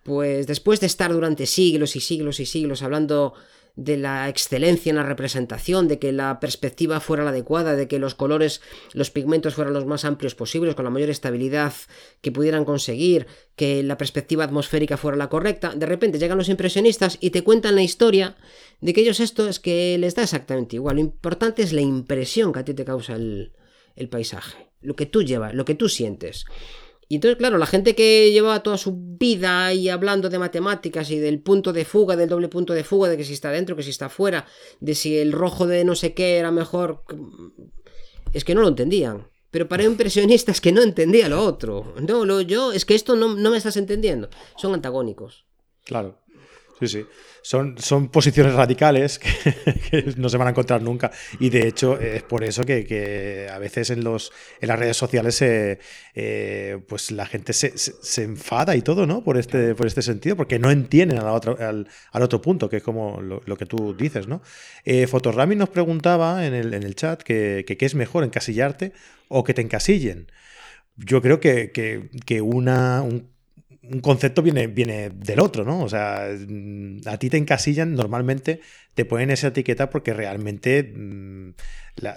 pues 0.07 0.47
después 0.47 0.79
de 0.79 0.87
estar 0.87 1.11
durante 1.11 1.45
siglos 1.45 1.97
y 1.97 1.99
siglos 1.99 2.39
y 2.39 2.45
siglos 2.45 2.81
hablando 2.81 3.33
de 3.77 3.95
la 3.95 4.27
excelencia 4.27 4.89
en 4.89 4.95
la 4.95 5.03
representación, 5.03 5.87
de 5.87 5.99
que 5.99 6.11
la 6.11 6.39
perspectiva 6.39 6.99
fuera 6.99 7.23
la 7.23 7.29
adecuada, 7.29 7.75
de 7.75 7.87
que 7.87 7.99
los 7.99 8.15
colores, 8.15 8.59
los 8.93 9.11
pigmentos 9.11 9.53
fueran 9.53 9.73
los 9.73 9.85
más 9.85 10.03
amplios 10.03 10.33
posibles, 10.33 10.73
con 10.73 10.83
la 10.83 10.89
mayor 10.89 11.11
estabilidad 11.11 11.73
que 12.21 12.31
pudieran 12.31 12.65
conseguir, 12.65 13.27
que 13.55 13.83
la 13.83 13.97
perspectiva 13.97 14.43
atmosférica 14.43 14.97
fuera 14.97 15.15
la 15.15 15.29
correcta, 15.29 15.75
de 15.75 15.85
repente 15.85 16.17
llegan 16.17 16.39
los 16.39 16.49
impresionistas 16.49 17.19
y 17.21 17.29
te 17.29 17.43
cuentan 17.43 17.75
la 17.75 17.83
historia 17.83 18.35
de 18.81 18.93
que 18.93 19.01
ellos 19.01 19.19
esto 19.19 19.47
es 19.47 19.59
que 19.59 19.95
les 19.99 20.15
da 20.15 20.23
exactamente 20.23 20.75
igual. 20.75 20.95
Lo 20.95 21.01
importante 21.01 21.61
es 21.61 21.71
la 21.71 21.81
impresión 21.81 22.51
que 22.51 22.59
a 22.59 22.65
ti 22.65 22.73
te 22.73 22.83
causa 22.83 23.13
el, 23.13 23.53
el 23.95 24.09
paisaje, 24.09 24.69
lo 24.81 24.95
que 24.95 25.05
tú 25.05 25.21
llevas, 25.21 25.53
lo 25.53 25.65
que 25.65 25.75
tú 25.75 25.87
sientes. 25.87 26.45
Y 27.09 27.15
entonces, 27.15 27.37
claro, 27.37 27.57
la 27.57 27.65
gente 27.65 27.95
que 27.95 28.31
llevaba 28.31 28.63
toda 28.63 28.77
su 28.77 28.93
vida 28.97 29.65
ahí 29.65 29.87
hablando 29.87 30.29
de 30.29 30.39
matemáticas 30.39 31.09
y 31.09 31.17
del 31.17 31.39
punto 31.39 31.71
de 31.71 31.85
fuga, 31.85 32.15
del 32.15 32.29
doble 32.29 32.49
punto 32.49 32.73
de 32.73 32.83
fuga, 32.83 33.07
de 33.07 33.15
que 33.15 33.23
si 33.23 33.33
está 33.33 33.49
dentro, 33.49 33.75
que 33.75 33.83
si 33.83 33.91
está 33.91 34.09
fuera, 34.09 34.45
de 34.81 34.93
si 34.93 35.17
el 35.17 35.31
rojo 35.31 35.67
de 35.67 35.85
no 35.85 35.95
sé 35.95 36.13
qué 36.13 36.37
era 36.37 36.51
mejor, 36.51 37.03
es 38.33 38.43
que 38.43 38.55
no 38.55 38.61
lo 38.61 38.67
entendían. 38.67 39.27
Pero 39.51 39.69
para 39.69 39.83
impresionistas 39.83 40.59
que 40.59 40.73
no 40.73 40.81
entendía 40.81 41.29
lo 41.29 41.41
otro. 41.43 41.93
No, 42.05 42.25
lo, 42.25 42.41
yo, 42.41 42.73
es 42.73 42.83
que 42.83 42.95
esto 42.95 43.15
no, 43.15 43.35
no 43.35 43.51
me 43.51 43.57
estás 43.57 43.77
entendiendo. 43.77 44.29
Son 44.57 44.73
antagónicos. 44.73 45.45
Claro. 45.85 46.19
Sí, 46.79 46.87
sí. 46.87 47.05
Son, 47.41 47.77
son 47.79 48.09
posiciones 48.09 48.53
radicales 48.53 49.19
que, 49.89 50.13
no 50.17 50.29
se 50.29 50.37
van 50.37 50.47
a 50.47 50.51
encontrar 50.51 50.81
nunca. 50.81 51.11
Y 51.39 51.49
de 51.49 51.67
hecho, 51.67 51.99
es 51.99 52.21
por 52.23 52.43
eso 52.43 52.63
que, 52.65 53.49
a 53.51 53.57
veces 53.57 53.89
en, 53.89 54.03
los, 54.03 54.31
en 54.61 54.67
las 54.67 54.77
redes 54.77 54.95
sociales 54.95 55.41
eh, 55.41 56.79
pues 56.87 57.11
la 57.11 57.25
gente 57.25 57.53
se, 57.53 57.77
se, 57.77 58.23
enfada 58.23 58.75
y 58.75 58.81
todo, 58.81 59.07
¿no? 59.07 59.23
Por 59.23 59.37
este, 59.37 59.73
por 59.73 59.87
este 59.87 60.01
sentido, 60.03 60.35
porque 60.35 60.59
no 60.59 60.69
entienden 60.69 61.17
al, 61.17 61.29
otro, 61.29 61.57
al, 61.59 61.87
otro 62.21 62.41
punto, 62.41 62.69
que 62.69 62.77
es 62.77 62.83
como 62.83 63.21
lo, 63.21 63.57
que 63.57 63.65
tú 63.65 63.95
dices, 63.95 64.27
¿no? 64.27 64.43
Eh, 64.85 65.07
Fotorami 65.07 65.55
nos 65.55 65.69
preguntaba 65.69 66.45
en 66.45 66.53
el, 66.53 66.73
en 66.73 66.83
el 66.83 66.95
chat 66.95 67.23
que 67.23 67.65
qué 67.65 67.85
es 67.85 67.95
mejor, 67.95 68.23
encasillarte 68.23 68.93
o 69.29 69.43
que 69.43 69.53
te 69.53 69.61
encasillen. 69.61 70.31
Yo 70.95 71.21
creo 71.21 71.39
que, 71.39 71.71
que 72.25 72.41
una, 72.41 73.01
un 73.01 73.36
un 73.83 73.99
concepto 74.01 74.41
viene, 74.41 74.67
viene 74.67 75.09
del 75.09 75.39
otro, 75.39 75.63
¿no? 75.63 75.83
O 75.83 75.89
sea, 75.89 76.27
mm, 76.47 76.99
a 77.05 77.17
ti 77.17 77.29
te 77.29 77.37
encasillan, 77.37 77.95
normalmente 77.95 78.61
te 78.93 79.05
ponen 79.05 79.31
esa 79.31 79.47
etiqueta 79.47 79.89
porque 79.89 80.13
realmente 80.13 80.83
mm, 80.83 81.49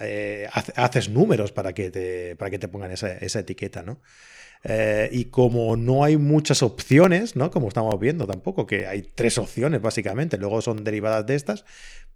eh, 0.00 0.48
haces 0.76 1.08
números 1.08 1.52
para 1.52 1.72
que 1.72 1.90
te, 1.90 2.36
para 2.36 2.50
que 2.50 2.58
te 2.58 2.68
pongan 2.68 2.90
esa, 2.92 3.40
etiqueta, 3.40 3.82
¿no? 3.82 4.00
Eh, 4.64 5.08
y 5.12 5.26
como 5.26 5.76
no 5.76 6.04
hay 6.04 6.16
muchas 6.16 6.62
opciones, 6.62 7.36
¿no? 7.36 7.50
Como 7.50 7.68
estamos 7.68 7.98
viendo 7.98 8.26
tampoco, 8.26 8.66
que 8.66 8.86
hay 8.86 9.02
tres 9.02 9.38
opciones 9.38 9.80
básicamente, 9.80 10.36
luego 10.38 10.60
son 10.60 10.84
derivadas 10.84 11.26
de 11.26 11.34
estas, 11.34 11.64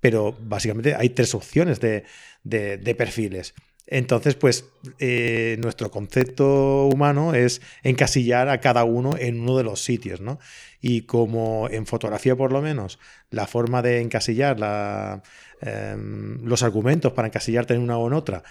pero 0.01 0.36
básicamente 0.40 0.95
hay 0.95 1.11
tres 1.11 1.34
opciones 1.34 1.80
de, 1.80 2.05
de 2.42 2.95
perfiles. 2.95 3.55
Entonces, 3.87 4.35
pues 4.35 4.70
eh, 4.99 5.57
nuestro 5.62 5.91
concepto 5.91 6.87
humano 6.87 7.35
es 7.35 7.61
encasillar 7.82 8.49
a 8.49 8.61
cada 8.61 8.85
uno 8.85 9.16
en 9.18 9.41
uno 9.41 9.57
de 9.59 9.64
los 9.64 9.82
sitios, 9.82 10.20
¿no? 10.20 10.39
Y 10.87 11.07
como 11.07 11.66
en 11.70 11.87
fotografía 11.87 12.37
por 12.37 12.53
lo 12.53 12.61
menos, 12.61 12.99
la 13.30 13.47
forma 13.47 13.80
de 13.80 14.03
encasillar 14.03 14.61
la, 14.61 15.22
em, 15.62 16.45
los 16.45 16.62
argumentos 16.62 17.14
para 17.14 17.28
encasillarte 17.28 17.72
en 17.72 17.80
una 17.80 17.97
o 17.97 18.07
en 18.07 18.12
otra 18.12 18.43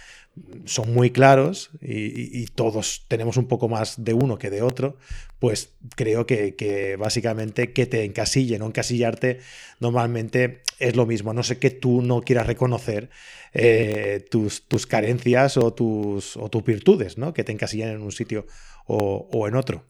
son 0.65 0.91
muy 0.95 1.11
claros 1.11 1.69
y, 1.79 2.47
todos 2.47 3.05
tenemos 3.07 3.38
un 3.38 3.47
poco 3.47 3.69
más 3.69 4.03
de 4.03 4.13
uno 4.15 4.39
que 4.39 4.49
de 4.49 4.63
otro, 4.63 4.97
pues 5.38 5.75
creo 5.95 6.25
que, 6.25 6.95
básicamente 6.97 7.71
que 7.71 7.86
te 7.86 8.03
encasillen 8.03 8.63
o 8.63 8.65
encasillarte 8.65 9.39
normalmente 9.79 10.63
es 10.79 10.95
lo 10.95 11.05
mismo. 11.05 11.34
No 11.34 11.43
sé 11.43 11.59
que 11.59 11.69
tú 11.69 12.01
no 12.01 12.21
quieras 12.21 12.47
reconocer 12.47 13.11
eh, 13.53 14.25
tus, 14.31 14.67
tus, 14.67 14.88
carencias 14.88 15.57
o 15.57 15.71
tus, 15.71 16.36
o 16.38 16.49
tus 16.49 16.63
virtudes, 16.63 17.19
¿no? 17.19 17.31
Que 17.31 17.43
te 17.43 17.51
encasillen 17.51 17.89
en 17.89 18.01
un 18.01 18.11
sitio 18.11 18.47
o 18.88 19.47
en 19.47 19.55
otro. 19.55 19.86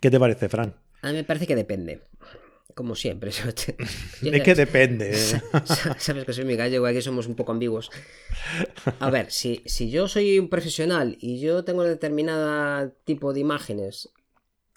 ¿Qué 0.00 0.10
te 0.10 0.18
parece, 0.18 0.48
Fran? 0.48 0.81
A 1.02 1.08
mí 1.08 1.14
me 1.14 1.24
parece 1.24 1.46
que 1.46 1.56
depende. 1.56 2.00
Como 2.74 2.94
siempre. 2.94 3.30
Es 4.22 4.42
que 4.42 4.54
depende. 4.54 5.10
¿eh? 5.10 5.14
Sabes 5.98 6.24
que 6.24 6.32
soy 6.32 6.44
mi 6.44 6.56
gallego, 6.56 6.86
aquí 6.86 7.02
somos 7.02 7.26
un 7.26 7.34
poco 7.34 7.52
ambiguos. 7.52 7.90
A 8.98 9.10
ver, 9.10 9.30
si, 9.30 9.62
si 9.66 9.90
yo 9.90 10.08
soy 10.08 10.38
un 10.38 10.48
profesional 10.48 11.16
y 11.20 11.40
yo 11.40 11.64
tengo 11.64 11.84
determinado 11.84 12.92
tipo 13.04 13.34
de 13.34 13.40
imágenes 13.40 14.12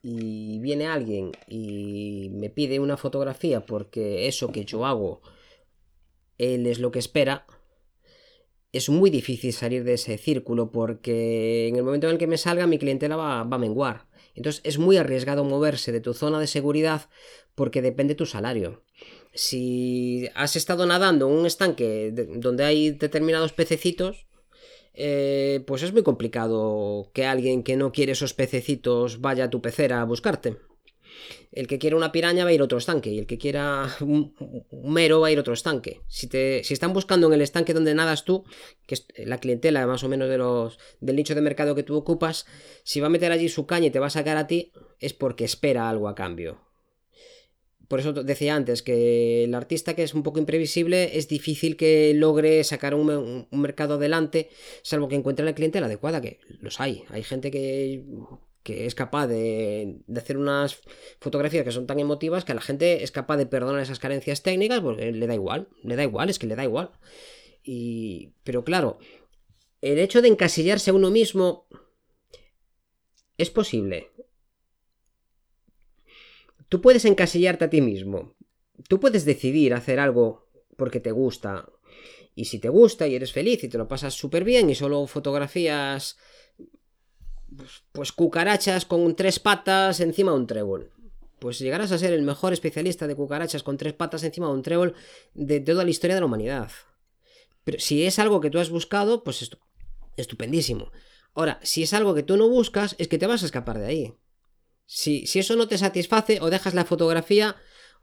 y 0.01 0.59
viene 0.59 0.87
alguien 0.87 1.31
y 1.47 2.29
me 2.33 2.49
pide 2.49 2.79
una 2.79 2.97
fotografía 2.97 3.65
porque 3.65 4.27
eso 4.27 4.51
que 4.51 4.65
yo 4.65 4.85
hago, 4.85 5.21
él 6.37 6.67
es 6.67 6.79
lo 6.79 6.91
que 6.91 6.99
espera, 6.99 7.45
es 8.73 8.89
muy 8.89 9.09
difícil 9.09 9.53
salir 9.53 9.83
de 9.85 9.93
ese 9.93 10.17
círculo 10.17 10.71
porque 10.71 11.69
en 11.69 11.77
el 11.77 11.83
momento 11.83 12.07
en 12.07 12.13
el 12.13 12.19
que 12.19 12.27
me 12.27 12.37
salga 12.37 12.67
mi 12.67 12.77
clientela 12.77 13.15
va, 13.15 13.43
va 13.43 13.55
a 13.55 13.59
menguar. 13.59 14.07
Entonces 14.35 14.61
es 14.63 14.77
muy 14.77 14.97
arriesgado 14.97 15.43
moverse 15.43 15.91
de 15.91 16.01
tu 16.01 16.13
zona 16.13 16.39
de 16.39 16.47
seguridad 16.47 17.09
porque 17.55 17.81
depende 17.81 18.15
tu 18.15 18.25
salario. 18.25 18.83
Si 19.33 20.29
has 20.35 20.55
estado 20.55 20.85
nadando 20.85 21.27
en 21.27 21.33
un 21.33 21.45
estanque 21.45 22.11
donde 22.11 22.63
hay 22.63 22.91
determinados 22.91 23.53
pececitos, 23.53 24.27
eh, 24.93 25.63
pues 25.67 25.83
es 25.83 25.91
muy 25.91 26.03
complicado 26.03 27.11
que 27.13 27.25
alguien 27.25 27.63
que 27.63 27.75
no 27.75 27.91
quiere 27.91 28.13
esos 28.13 28.33
pececitos 28.33 29.19
vaya 29.19 29.45
a 29.45 29.49
tu 29.49 29.61
pecera 29.61 30.01
a 30.01 30.05
buscarte. 30.05 30.57
El 31.51 31.67
que 31.67 31.79
quiera 31.79 31.95
una 31.95 32.11
piraña 32.11 32.43
va 32.43 32.49
a 32.49 32.53
ir 32.53 32.61
a 32.61 32.65
otro 32.65 32.77
estanque 32.77 33.09
y 33.09 33.19
el 33.19 33.27
que 33.27 33.37
quiera 33.37 33.87
un, 34.01 34.33
mero 34.83 35.21
va 35.21 35.27
a 35.27 35.31
ir 35.31 35.37
a 35.37 35.41
otro 35.41 35.53
estanque. 35.53 36.01
Si, 36.07 36.27
te, 36.27 36.63
si 36.63 36.73
están 36.73 36.93
buscando 36.93 37.27
en 37.27 37.33
el 37.33 37.41
estanque 37.41 37.73
donde 37.73 37.93
nadas 37.93 38.25
tú, 38.25 38.43
que 38.85 38.95
es 38.95 39.07
la 39.17 39.39
clientela 39.39 39.85
más 39.87 40.03
o 40.03 40.09
menos 40.09 40.29
de 40.29 40.37
los, 40.37 40.77
del 40.99 41.15
nicho 41.15 41.35
de 41.35 41.41
mercado 41.41 41.75
que 41.75 41.83
tú 41.83 41.95
ocupas, 41.95 42.45
si 42.83 42.99
va 42.99 43.07
a 43.07 43.09
meter 43.09 43.31
allí 43.31 43.49
su 43.49 43.65
caña 43.65 43.87
y 43.87 43.91
te 43.91 43.99
va 43.99 44.07
a 44.07 44.11
sacar 44.11 44.37
a 44.37 44.47
ti, 44.47 44.71
es 44.99 45.13
porque 45.13 45.45
espera 45.45 45.89
algo 45.89 46.07
a 46.07 46.15
cambio. 46.15 46.65
Por 47.87 47.99
eso 47.99 48.13
decía 48.13 48.55
antes 48.55 48.81
que 48.81 49.43
el 49.43 49.53
artista 49.53 49.93
que 49.93 50.03
es 50.03 50.13
un 50.13 50.23
poco 50.23 50.39
imprevisible 50.39 51.17
es 51.17 51.27
difícil 51.27 51.77
que 51.77 52.13
logre 52.15 52.63
sacar 52.63 52.95
un, 52.95 53.47
un 53.49 53.61
mercado 53.61 53.95
adelante, 53.95 54.49
salvo 54.81 55.07
que 55.07 55.15
encuentre 55.15 55.45
la 55.45 55.53
clientela 55.53 55.85
adecuada, 55.85 56.21
que 56.21 56.39
los 56.59 56.79
hay. 56.79 57.03
Hay 57.09 57.23
gente 57.23 57.51
que 57.51 58.03
que 58.65 58.87
es 58.87 58.95
capaz 58.95 59.27
de, 59.27 59.99
hacer 60.17 60.37
unas 60.37 60.81
fotografías 61.19 61.63
que 61.63 61.71
son 61.71 61.85
tan 61.85 61.99
emotivas 61.99 62.45
que 62.45 62.55
la 62.55 62.61
gente 62.61 63.03
es 63.03 63.11
capaz 63.11 63.37
de 63.37 63.45
perdonar 63.45 63.79
esas 63.79 63.99
carencias 63.99 64.41
técnicas 64.41 64.81
porque 64.81 65.11
le 65.11 65.27
da 65.27 65.35
igual, 65.35 65.69
le 65.83 65.95
da 65.95 66.01
igual, 66.01 66.31
es 66.31 66.39
que 66.39 66.47
le 66.47 66.55
da 66.55 66.63
igual. 66.63 66.89
Y, 67.63 68.33
pero 68.43 68.63
claro, 68.63 68.97
el 69.81 69.99
hecho 69.99 70.19
de 70.23 70.29
encasillarse 70.29 70.89
a 70.89 70.95
uno 70.95 71.11
mismo 71.11 71.67
es 73.37 73.51
posible. 73.51 74.09
Tú 76.67 76.81
puedes 76.81 77.05
encasillarte 77.05 77.65
a 77.65 77.69
ti 77.69 77.81
mismo. 77.81 78.33
Tú 78.89 78.99
puedes 78.99 79.25
decidir 79.25 79.75
hacer 79.75 79.99
algo 79.99 80.49
porque 80.75 80.99
te 80.99 81.11
gusta. 81.11 81.69
Y 82.33 82.45
si 82.45 82.57
te 82.57 82.69
gusta 82.69 83.05
y 83.05 83.13
eres 83.13 83.31
feliz 83.31 83.63
y 83.63 83.69
te 83.69 83.77
lo 83.77 83.87
pasas 83.87 84.15
súper 84.15 84.43
bien 84.43 84.71
y 84.71 84.75
solo 84.75 85.05
fotografías 85.05 86.17
pues, 87.91 88.11
cucarachas 88.11 88.85
con 88.85 89.15
tres 89.15 89.39
patas 89.39 89.99
encima 89.99 90.31
de 90.31 90.37
un 90.37 90.47
trébol. 90.47 90.91
Pues 91.39 91.59
llegarás 91.59 91.91
a 91.91 91.97
ser 91.97 92.13
el 92.13 92.21
mejor 92.21 92.53
especialista 92.53 93.07
de 93.07 93.15
cucarachas 93.15 93.63
con 93.63 93.77
tres 93.77 93.93
patas 93.93 94.23
encima 94.23 94.47
de 94.47 94.53
un 94.53 94.63
trébol 94.63 94.95
de 95.33 95.59
toda 95.59 95.83
la 95.83 95.89
historia 95.89 96.15
de 96.15 96.21
la 96.21 96.25
humanidad. 96.25 96.71
Pero 97.63 97.79
si 97.79 98.05
es 98.05 98.19
algo 98.19 98.41
que 98.41 98.49
tú 98.49 98.59
has 98.59 98.69
buscado, 98.69 99.23
pues 99.23 99.49
estupendísimo. 100.17 100.91
Ahora, 101.33 101.59
si 101.63 101.83
es 101.83 101.93
algo 101.93 102.15
que 102.15 102.23
tú 102.23 102.37
no 102.37 102.47
buscas, 102.47 102.95
es 102.97 103.07
que 103.07 103.17
te 103.17 103.27
vas 103.27 103.43
a 103.43 103.45
escapar 103.45 103.79
de 103.79 103.85
ahí. 103.85 104.13
Si, 104.85 105.27
si 105.27 105.39
eso 105.39 105.55
no 105.55 105.67
te 105.67 105.77
satisface, 105.77 106.39
o 106.41 106.49
dejas 106.49 106.73
la 106.73 106.85
fotografía 106.85 107.57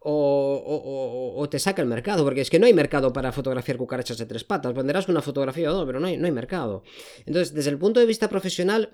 o, 0.05 1.47
te 1.51 1.59
saca 1.59 1.83
el 1.83 1.89
mercado, 1.89 2.25
porque 2.25 2.41
es 2.41 2.51
que 2.51 2.59
no 2.59 2.67
hay 2.67 2.75
mercado 2.75 3.13
para 3.13 3.33
fotografiar 3.33 3.77
cucarachas 3.77 4.19
de 4.19 4.27
tres 4.27 4.45
patas. 4.45 4.75
Venderás 4.75 5.09
una 5.09 5.23
fotografía 5.23 5.71
o 5.71 5.75
dos, 5.75 5.87
pero 5.87 6.01
no 6.01 6.09
hay, 6.09 6.17
no 6.17 6.27
hay 6.27 6.33
mercado. 6.33 6.83
Entonces, 7.25 7.55
desde 7.55 7.71
el 7.71 7.79
punto 7.79 8.01
de 8.01 8.07
vista 8.07 8.29
profesional, 8.29 8.91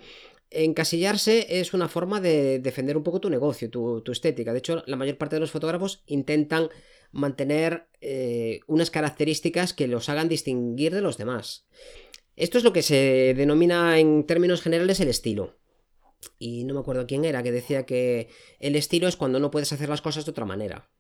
encasillarse 0.51 1.61
es 1.61 1.75
una 1.75 1.89
forma 1.89 2.21
de 2.21 2.59
defender 2.59 2.97
un 2.97 3.03
poco 3.03 3.21
tu 3.21 3.31
negocio, 3.31 3.71
tu, 3.71 4.03
estética. 4.11 4.53
De 4.53 4.59
hecho, 4.59 4.83
la 4.87 4.97
mayor 4.97 5.19
parte 5.19 5.37
de 5.37 5.41
los 5.41 5.51
fotógrafos 5.51 6.03
intentan 6.07 6.69
mantener 7.13 7.89
eh, 8.01 8.61
unas 8.67 8.91
características 8.91 9.73
que 9.73 9.89
los 9.89 10.09
hagan 10.09 10.29
distinguir 10.29 10.95
de 10.95 11.01
los 11.01 11.19
demás. 11.19 11.67
Esto 12.37 12.59
es 12.59 12.65
lo 12.65 12.73
que 12.73 12.83
se 12.83 13.35
denomina 13.37 13.99
en 13.99 14.25
términos 14.25 14.63
generales 14.63 15.01
el 15.01 15.09
estilo. 15.09 15.59
Y 16.39 16.65
no 16.65 16.75
me 16.75 16.81
acuerdo 16.81 17.07
quién 17.07 17.25
era 17.25 17.43
que 17.43 17.53
decía 17.53 17.87
que 17.87 18.29
el 18.61 18.77
estilo 18.77 19.09
es 19.09 19.17
cuando 19.17 19.41
no 19.41 19.51
puedes 19.51 19.73
hacer 19.73 19.89
las 19.89 20.03
cosas 20.03 20.25
de 20.25 20.31
otra 20.31 20.45
manera. 20.45 20.91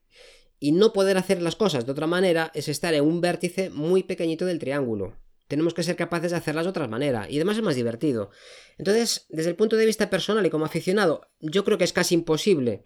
Y 0.61 0.72
no 0.72 0.92
poder 0.92 1.16
hacer 1.16 1.40
las 1.40 1.57
cosas 1.57 1.86
de 1.86 1.92
otra 1.92 2.07
manera 2.07 2.51
es 2.55 2.68
estar 2.68 2.94
en 2.94 3.05
un 3.05 3.20
vértice 3.20 3.70
muy 3.70 4.03
pequeñito 4.03 4.46
del 4.46 4.59
triángulo. 4.59 5.16
Tenemos 5.49 5.74
que 5.74 5.82
ser 5.82 5.96
capaces 5.96 6.30
de 6.30 6.36
hacerlas 6.36 6.66
de 6.66 6.70
otra 6.70 6.86
manera. 6.88 7.28
Y 7.28 7.36
además 7.36 7.57
es 7.57 7.62
más 7.62 7.74
divertido. 7.74 8.30
Entonces, 8.76 9.26
desde 9.30 9.51
el 9.51 9.57
punto 9.57 9.76
de 9.76 9.86
vista 9.86 10.11
personal 10.11 10.44
y 10.46 10.51
como 10.51 10.66
aficionado, 10.66 11.22
yo 11.40 11.64
creo 11.64 11.78
que 11.78 11.84
es 11.84 11.92
casi 11.92 12.14
imposible 12.14 12.84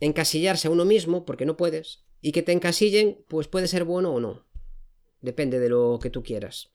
encasillarse 0.00 0.66
a 0.66 0.70
uno 0.72 0.84
mismo, 0.84 1.24
porque 1.24 1.46
no 1.46 1.56
puedes. 1.56 2.04
Y 2.20 2.32
que 2.32 2.42
te 2.42 2.52
encasillen, 2.52 3.24
pues 3.28 3.46
puede 3.46 3.68
ser 3.68 3.84
bueno 3.84 4.12
o 4.12 4.20
no. 4.20 4.46
Depende 5.20 5.60
de 5.60 5.68
lo 5.68 6.00
que 6.02 6.10
tú 6.10 6.24
quieras. 6.24 6.72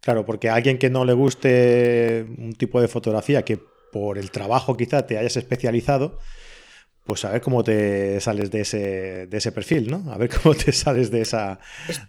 Claro, 0.00 0.24
porque 0.24 0.48
a 0.48 0.54
alguien 0.54 0.78
que 0.78 0.90
no 0.90 1.04
le 1.04 1.12
guste 1.12 2.26
un 2.38 2.52
tipo 2.52 2.80
de 2.80 2.88
fotografía 2.88 3.44
que 3.44 3.60
por 3.92 4.18
el 4.18 4.30
trabajo 4.30 4.76
quizá 4.76 5.06
te 5.06 5.18
hayas 5.18 5.36
especializado, 5.36 6.18
pues 7.06 7.24
a 7.24 7.30
ver 7.30 7.40
cómo 7.40 7.62
te 7.62 8.20
sales 8.20 8.50
de 8.50 8.60
ese, 8.60 9.26
de 9.26 9.36
ese 9.36 9.52
perfil, 9.52 9.90
¿no? 9.90 10.12
A 10.12 10.18
ver 10.18 10.28
cómo 10.28 10.54
te 10.54 10.72
sales 10.72 11.10
de 11.10 11.22
esa, 11.22 11.58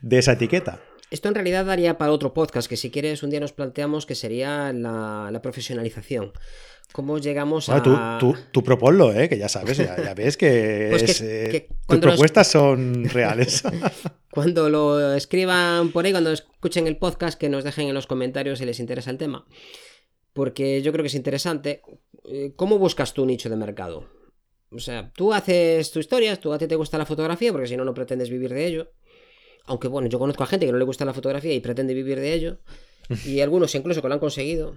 de 0.02 0.18
esa 0.18 0.34
etiqueta. 0.34 0.80
Esto 1.10 1.30
en 1.30 1.36
realidad 1.36 1.66
daría 1.66 1.98
para 1.98 2.12
otro 2.12 2.34
podcast, 2.34 2.68
que 2.68 2.76
si 2.76 2.92
quieres 2.92 3.24
un 3.24 3.30
día 3.30 3.40
nos 3.40 3.54
planteamos 3.54 4.06
que 4.06 4.16
sería 4.16 4.74
la, 4.74 5.40
profesionalización. 5.42 6.34
¿Cómo 6.92 7.18
llegamos 7.18 7.70
a...? 7.70 7.82
Tú, 8.20 8.36
tú, 8.52 8.64
proponlo, 8.64 9.14
¿eh? 9.14 9.30
que 9.30 9.38
ya 9.38 9.48
sabes, 9.48 9.78
ya, 9.78 10.14
ves 10.14 10.36
que, 10.36 10.88
pues 10.92 11.22
eh, 11.22 11.70
tus 11.88 12.00
propuestas 12.00 12.48
son 12.48 13.06
reales. 13.06 13.64
cuando 14.32 14.70
lo 14.70 15.14
escriban 15.14 15.92
por 15.92 16.06
ahí, 16.06 16.12
cuando 16.12 16.32
escuchen 16.32 16.88
el 16.88 16.98
podcast, 16.98 17.40
que 17.40 17.50
nos 17.50 17.64
dejen 17.64 17.88
en 17.88 17.94
los 17.94 18.08
comentarios 18.08 18.60
si 18.60 18.66
les 18.66 18.80
interesa 18.80 19.12
el 19.12 19.18
tema. 19.18 19.46
Porque 20.34 20.82
yo 20.82 20.92
creo 20.92 21.04
que 21.04 21.08
es 21.08 21.16
interesante. 21.16 21.82
Eh, 22.30 22.54
¿Cómo 22.56 22.78
buscas 22.80 23.14
tu 23.14 23.26
nicho 23.26 23.50
de 23.50 23.56
mercado? 23.56 24.17
O 24.72 24.80
sea, 24.80 25.12
tú 25.14 25.34
haces 25.34 25.92
tu 25.92 26.00
historias, 26.00 26.40
tú 26.40 26.52
a 26.52 26.58
ti 26.58 26.68
te 26.68 26.76
gusta 26.76 26.98
la 26.98 27.06
fotografía, 27.06 27.52
porque 27.52 27.68
si 27.68 27.78
no, 27.78 27.86
no 27.86 27.94
pretendes 27.94 28.30
vivir 28.30 28.54
de 28.54 28.66
ello. 28.66 28.92
Aunque 29.66 29.88
bueno, 29.88 30.08
yo 30.08 30.20
conozco 30.20 30.44
a 30.44 30.48
gente 30.48 30.66
que 30.66 30.72
no 30.72 30.78
le 30.78 30.86
gusta 30.86 31.06
la 31.06 31.14
fotografía 31.14 31.54
y 31.54 31.60
pretende 31.60 31.94
vivir 31.94 32.20
de 32.20 32.34
ello. 32.34 32.60
Y 33.26 33.40
algunos 33.40 33.74
incluso 33.74 34.02
que 34.02 34.08
lo 34.10 34.14
han 34.16 34.20
conseguido. 34.20 34.76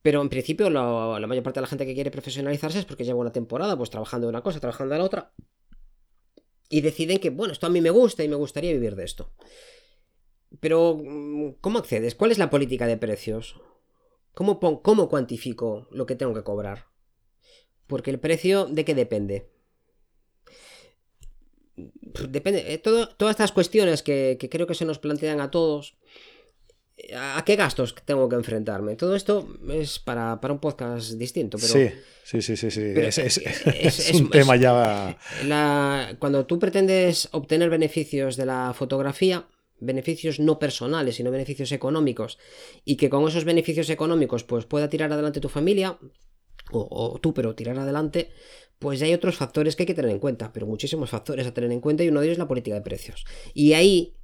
Pero 0.00 0.22
en 0.22 0.28
principio 0.28 0.70
la, 0.70 1.26
mayor 1.26 1.42
parte 1.42 1.58
de 1.58 1.62
la 1.62 1.66
gente 1.66 1.84
que 1.84 1.94
quiere 1.94 2.10
profesionalizarse 2.10 2.78
es 2.78 2.84
porque 2.84 3.04
lleva 3.04 3.18
una 3.18 3.32
temporada 3.32 3.76
pues 3.76 3.90
trabajando 3.90 4.28
en 4.28 4.30
una 4.30 4.42
cosa, 4.42 4.60
trabajando 4.60 4.94
en 4.94 5.00
la 5.00 5.04
otra. 5.04 5.32
Y 6.68 6.80
deciden 6.80 7.18
que, 7.18 7.30
bueno, 7.30 7.52
esto 7.52 7.66
a 7.66 7.70
mí 7.70 7.80
me 7.80 7.90
gusta 7.90 8.22
y 8.24 8.28
me 8.28 8.36
gustaría 8.36 8.72
vivir 8.72 8.96
de 8.96 9.04
esto. 9.04 9.32
Pero, 10.60 11.02
¿cómo 11.60 11.78
accedes? 11.78 12.14
¿Cuál 12.14 12.30
es 12.30 12.38
la 12.38 12.48
política 12.48 12.86
de 12.86 12.96
precios? 12.96 13.60
¿Cómo, 14.34 14.60
cómo 14.60 15.08
cuantifico 15.08 15.88
lo 15.90 16.06
que 16.06 16.14
tengo 16.14 16.32
que 16.32 16.44
cobrar? 16.44 16.93
Porque 17.86 18.10
el 18.10 18.18
precio, 18.18 18.66
¿de 18.66 18.84
qué 18.84 18.94
depende? 18.94 19.48
Depende. 21.76 22.72
Eh, 22.72 22.78
todas 22.78 23.30
estas 23.30 23.52
cuestiones 23.52 24.02
que, 24.02 24.38
creo 24.50 24.66
que 24.66 24.74
se 24.74 24.84
nos 24.84 24.98
plantean 24.98 25.40
a 25.40 25.50
todos. 25.50 25.96
¿A 27.16 27.42
qué 27.44 27.56
gastos 27.56 27.94
tengo 28.04 28.28
que 28.28 28.36
enfrentarme? 28.36 28.94
Todo 28.94 29.16
esto 29.16 29.48
es 29.68 29.98
para, 29.98 30.38
un 30.40 30.60
podcast 30.60 31.12
distinto. 31.12 31.58
Pero, 31.58 31.72
sí, 32.22 32.40
sí, 32.40 32.56
sí, 32.56 32.70
sí. 32.70 32.80
es, 32.96 34.12
un 34.14 34.30
tema 34.30 34.54
ya. 34.54 35.18
cuando 36.20 36.46
tú 36.46 36.60
pretendes 36.60 37.28
obtener 37.32 37.68
beneficios 37.68 38.36
de 38.36 38.46
la 38.46 38.72
fotografía, 38.74 39.48
beneficios 39.80 40.38
no 40.38 40.60
personales, 40.60 41.16
sino 41.16 41.32
beneficios 41.32 41.72
económicos, 41.72 42.38
y 42.84 42.96
que 42.96 43.10
con 43.10 43.26
esos 43.26 43.44
beneficios 43.44 43.90
económicos 43.90 44.44
pues, 44.44 44.64
pueda 44.64 44.88
tirar 44.88 45.12
adelante 45.12 45.40
tu 45.40 45.48
familia, 45.48 45.98
o, 46.70 47.18
tú, 47.20 47.34
pero 47.34 47.54
tirar 47.54 47.78
adelante, 47.78 48.30
pues 48.78 49.00
ya 49.00 49.06
hay 49.06 49.14
otros 49.14 49.36
factores 49.36 49.76
que 49.76 49.82
hay 49.82 49.86
que 49.86 49.94
tener 49.94 50.10
en 50.10 50.18
cuenta, 50.18 50.52
pero 50.52 50.66
muchísimos 50.66 51.10
factores 51.10 51.46
a 51.46 51.54
tener 51.54 51.70
en 51.72 51.80
cuenta 51.80 52.04
y 52.04 52.08
uno 52.08 52.20
de 52.20 52.26
ellos 52.26 52.34
es 52.34 52.38
la 52.38 52.48
política 52.48 52.76
de 52.76 52.82
precios. 52.82 53.24
Y 53.52 53.74
ahí 53.74 54.16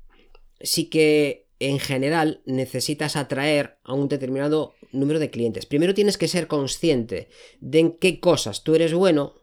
sí 0.61 0.87
que 0.91 1.49
en 1.59 1.79
general 1.79 2.43
necesitas 2.47 3.17
atraer 3.17 3.79
a 3.85 3.93
un 3.93 4.09
determinado 4.09 4.75
número 4.93 5.19
de 5.19 5.31
clientes. 5.31 5.67
Primero 5.67 5.95
tienes 5.95 6.19
que 6.19 6.29
ser 6.29 6.47
consciente 6.47 7.29
de 7.61 7.79
en 7.79 7.99
qué 7.99 8.19
cosas 8.19 8.65
tú 8.65 8.75
eres 8.75 8.95
bueno 8.95 9.35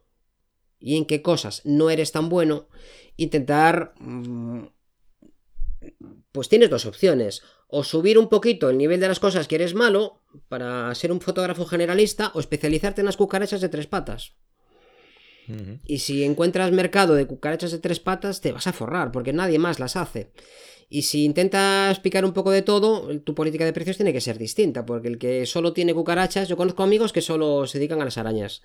y 0.79 0.97
en 0.97 1.05
qué 1.05 1.21
cosas 1.21 1.61
no 1.63 1.89
eres 1.89 2.11
tan 2.11 2.29
bueno. 2.29 2.67
Intentar... 3.15 3.93
Mm, 3.99 4.65
pues 6.31 6.49
tienes 6.49 6.69
dos 6.69 6.85
opciones 6.85 7.43
o 7.67 7.83
subir 7.83 8.17
un 8.17 8.29
poquito 8.29 8.69
el 8.69 8.77
nivel 8.77 8.99
de 8.99 9.07
las 9.07 9.19
cosas 9.19 9.47
que 9.47 9.55
eres 9.55 9.73
malo 9.73 10.21
para 10.47 10.93
ser 10.95 11.11
un 11.11 11.21
fotógrafo 11.21 11.65
generalista 11.65 12.31
o 12.33 12.39
especializarte 12.39 13.01
en 13.01 13.05
las 13.05 13.17
cucarachas 13.17 13.61
de 13.61 13.69
tres 13.69 13.87
patas. 13.87 14.33
Y 15.85 15.99
si 15.99 16.23
encuentras 16.23 16.71
mercado 16.71 17.15
de 17.15 17.25
cucarachas 17.25 17.71
de 17.71 17.79
tres 17.79 17.99
patas, 18.01 18.41
te 18.41 18.51
vas 18.51 18.67
a 18.67 18.73
forrar, 18.73 19.11
porque 19.11 19.31
nadie 19.31 19.59
más 19.59 19.79
las 19.79 19.95
hace. 19.95 20.31
Y 20.89 21.03
si 21.03 21.23
intentas 21.25 21.99
picar 21.99 22.25
un 22.25 22.33
poco 22.33 22.51
de 22.51 22.61
todo, 22.61 23.17
tu 23.19 23.33
política 23.33 23.65
de 23.65 23.73
precios 23.73 23.97
tiene 23.97 24.13
que 24.13 24.21
ser 24.21 24.37
distinta, 24.37 24.85
porque 24.85 25.07
el 25.07 25.17
que 25.17 25.45
solo 25.45 25.73
tiene 25.73 25.93
cucarachas, 25.93 26.47
yo 26.47 26.57
conozco 26.57 26.83
amigos 26.83 27.13
que 27.13 27.21
solo 27.21 27.65
se 27.65 27.77
dedican 27.77 28.01
a 28.01 28.05
las 28.05 28.17
arañas. 28.17 28.61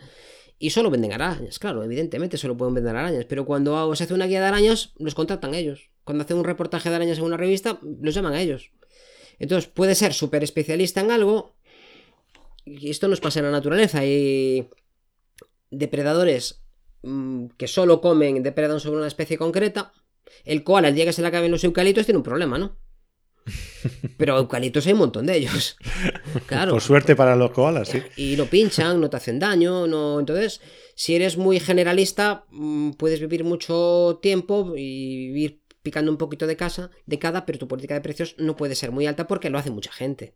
Y 0.59 0.71
solo 0.71 0.91
venden 0.91 1.13
arañas, 1.13 1.59
claro, 1.59 1.83
evidentemente 1.83 2.37
solo 2.37 2.57
pueden 2.57 2.75
vender 2.75 2.95
arañas, 2.95 3.25
pero 3.25 3.45
cuando 3.45 3.95
se 3.97 4.05
hace 4.05 4.15
una 4.15 4.27
guía 4.27 4.41
de 4.41 4.47
arañas, 4.47 4.93
los 4.99 5.15
contratan 5.15 5.55
ellos. 5.55 5.91
Cuando 6.05 6.23
hacen 6.23 6.37
un 6.37 6.45
reportaje 6.45 6.89
de 6.89 6.97
arañas 6.97 7.19
en 7.19 7.25
una 7.25 7.37
revista, 7.37 7.81
los 8.01 8.15
llaman 8.15 8.35
a 8.35 8.41
ellos. 8.41 8.71
Entonces 9.43 9.69
puede 9.69 9.97
ser 9.97 10.15
súper 10.15 10.45
especialista 10.45 11.01
en 11.01 11.11
algo. 11.11 11.57
Y 12.65 12.91
esto 12.91 13.09
nos 13.09 13.21
pasa 13.21 13.41
en 13.41 13.47
la 13.47 13.51
naturaleza. 13.51 13.99
Hay 13.99 14.69
depredadores 15.69 16.63
mm, 17.03 17.47
que 17.59 17.67
solo 17.67 18.01
comen, 18.01 18.45
depredan 18.45 18.79
sobre 18.79 18.99
una 18.99 19.09
especie 19.09 19.37
concreta. 19.37 19.93
El 20.45 20.63
koala, 20.63 20.89
al 20.89 20.95
día 20.95 21.05
que 21.05 21.13
se 21.13 21.23
le 21.23 21.29
acaben 21.29 21.51
los 21.51 21.65
eucaliptos, 21.65 22.07
tiene 22.07 22.19
un 22.19 22.23
problema, 22.23 22.57
¿no? 22.57 22.79
Pero 24.17 24.39
eucaliptos 24.39 24.87
hay 24.87 24.93
un 24.93 25.01
montón 25.01 25.27
de 25.27 25.37
ellos. 25.37 25.77
Claro. 26.47 26.73
Por 26.73 26.81
suerte 26.81 27.17
para 27.17 27.37
los 27.37 27.51
koalas, 27.51 27.89
sí. 27.89 28.03
Y 28.17 28.37
no 28.37 28.47
pinchan, 28.47 29.01
no 29.01 29.11
te 29.11 29.17
hacen 29.17 29.39
daño, 29.39 29.87
no. 29.87 30.21
Entonces, 30.21 30.61
si 30.95 31.15
eres 31.15 31.37
muy 31.37 31.61
generalista, 31.61 32.45
mm, 32.51 32.93
puedes 32.93 33.21
vivir 33.21 33.45
mucho 33.45 34.19
tiempo 34.23 34.75
y 34.77 35.29
vivir 35.29 35.62
picando 35.83 36.11
un 36.11 36.19
poquito 36.19 36.47
de 36.47 36.57
casa, 36.57 36.91
de 37.07 37.19
cada, 37.19 37.45
pero 37.45 37.59
tu 37.59 37.69
política 37.69 37.95
de 37.95 38.01
precios 38.01 38.35
no 38.39 38.57
puede 38.57 38.75
ser 38.75 38.93
muy 38.93 39.07
alta 39.07 39.27
porque 39.27 39.51
lo 39.51 39.59
hace 39.59 39.71
mucha 39.71 39.93
gente. 39.93 40.35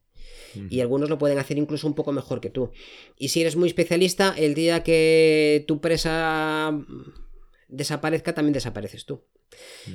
Y 0.71 0.81
algunos 0.81 1.11
lo 1.11 1.19
pueden 1.19 1.39
hacer 1.39 1.59
incluso 1.59 1.87
un 1.87 1.95
poco 1.95 2.13
mejor 2.13 2.41
que 2.41 2.51
tú. 2.51 2.73
Y 3.19 3.29
si 3.29 3.43
eres 3.43 3.57
muy 3.57 3.69
especialista, 3.69 4.35
el 4.37 4.55
día 4.55 4.83
que 4.83 5.65
tu 5.69 5.81
presa 5.81 6.73
desaparezca, 7.69 8.35
también 8.35 8.55
desapareces 8.55 9.05
tú. 9.05 9.23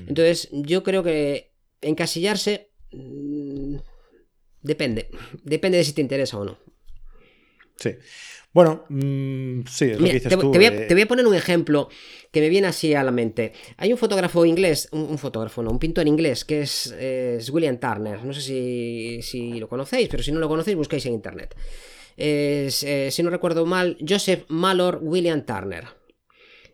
Entonces, 0.07 0.49
yo 0.51 0.83
creo 0.83 1.03
que 1.03 1.51
encasillarse 1.81 2.69
mm, 2.91 3.77
depende. 4.61 5.09
Depende 5.43 5.77
de 5.79 5.83
si 5.83 5.93
te 5.93 6.01
interesa 6.01 6.37
o 6.37 6.45
no. 6.45 6.59
Sí. 7.77 7.95
Bueno, 8.53 8.83
mm, 8.89 9.61
sí, 9.67 9.85
es 9.85 9.99
lo 9.99 10.05
que 10.05 10.13
dices 10.13 10.29
te, 10.29 10.37
tú. 10.37 10.51
te 10.51 10.57
voy 10.57 10.65
a, 10.65 10.73
eh, 10.73 10.85
te 10.87 10.93
voy 10.93 11.03
a 11.03 11.07
poner 11.07 11.25
un 11.25 11.35
ejemplo 11.35 11.87
que 12.31 12.41
me 12.41 12.49
viene 12.49 12.67
así 12.67 12.93
a 12.93 13.03
la 13.03 13.11
mente. 13.11 13.53
Hay 13.77 13.91
un 13.91 13.97
fotógrafo 13.97 14.45
inglés, 14.45 14.89
un, 14.91 15.03
un 15.03 15.17
fotógrafo, 15.17 15.63
no, 15.63 15.71
un 15.71 15.79
pintor 15.79 16.07
inglés, 16.07 16.43
que 16.43 16.61
es, 16.61 16.91
es 16.91 17.49
William 17.49 17.79
Turner. 17.79 18.23
No 18.23 18.33
sé 18.33 18.41
si, 18.41 19.19
si 19.21 19.59
lo 19.59 19.69
conocéis, 19.69 20.09
pero 20.09 20.21
si 20.21 20.31
no 20.31 20.39
lo 20.39 20.49
conocéis, 20.49 20.75
buscáis 20.75 21.05
en 21.05 21.13
internet. 21.13 21.55
Es, 22.17 22.83
eh, 22.83 23.09
si 23.09 23.23
no 23.23 23.29
recuerdo 23.29 23.65
mal, 23.65 23.97
Joseph 24.07 24.43
Malor 24.49 24.99
William 25.01 25.45
Turner. 25.45 25.85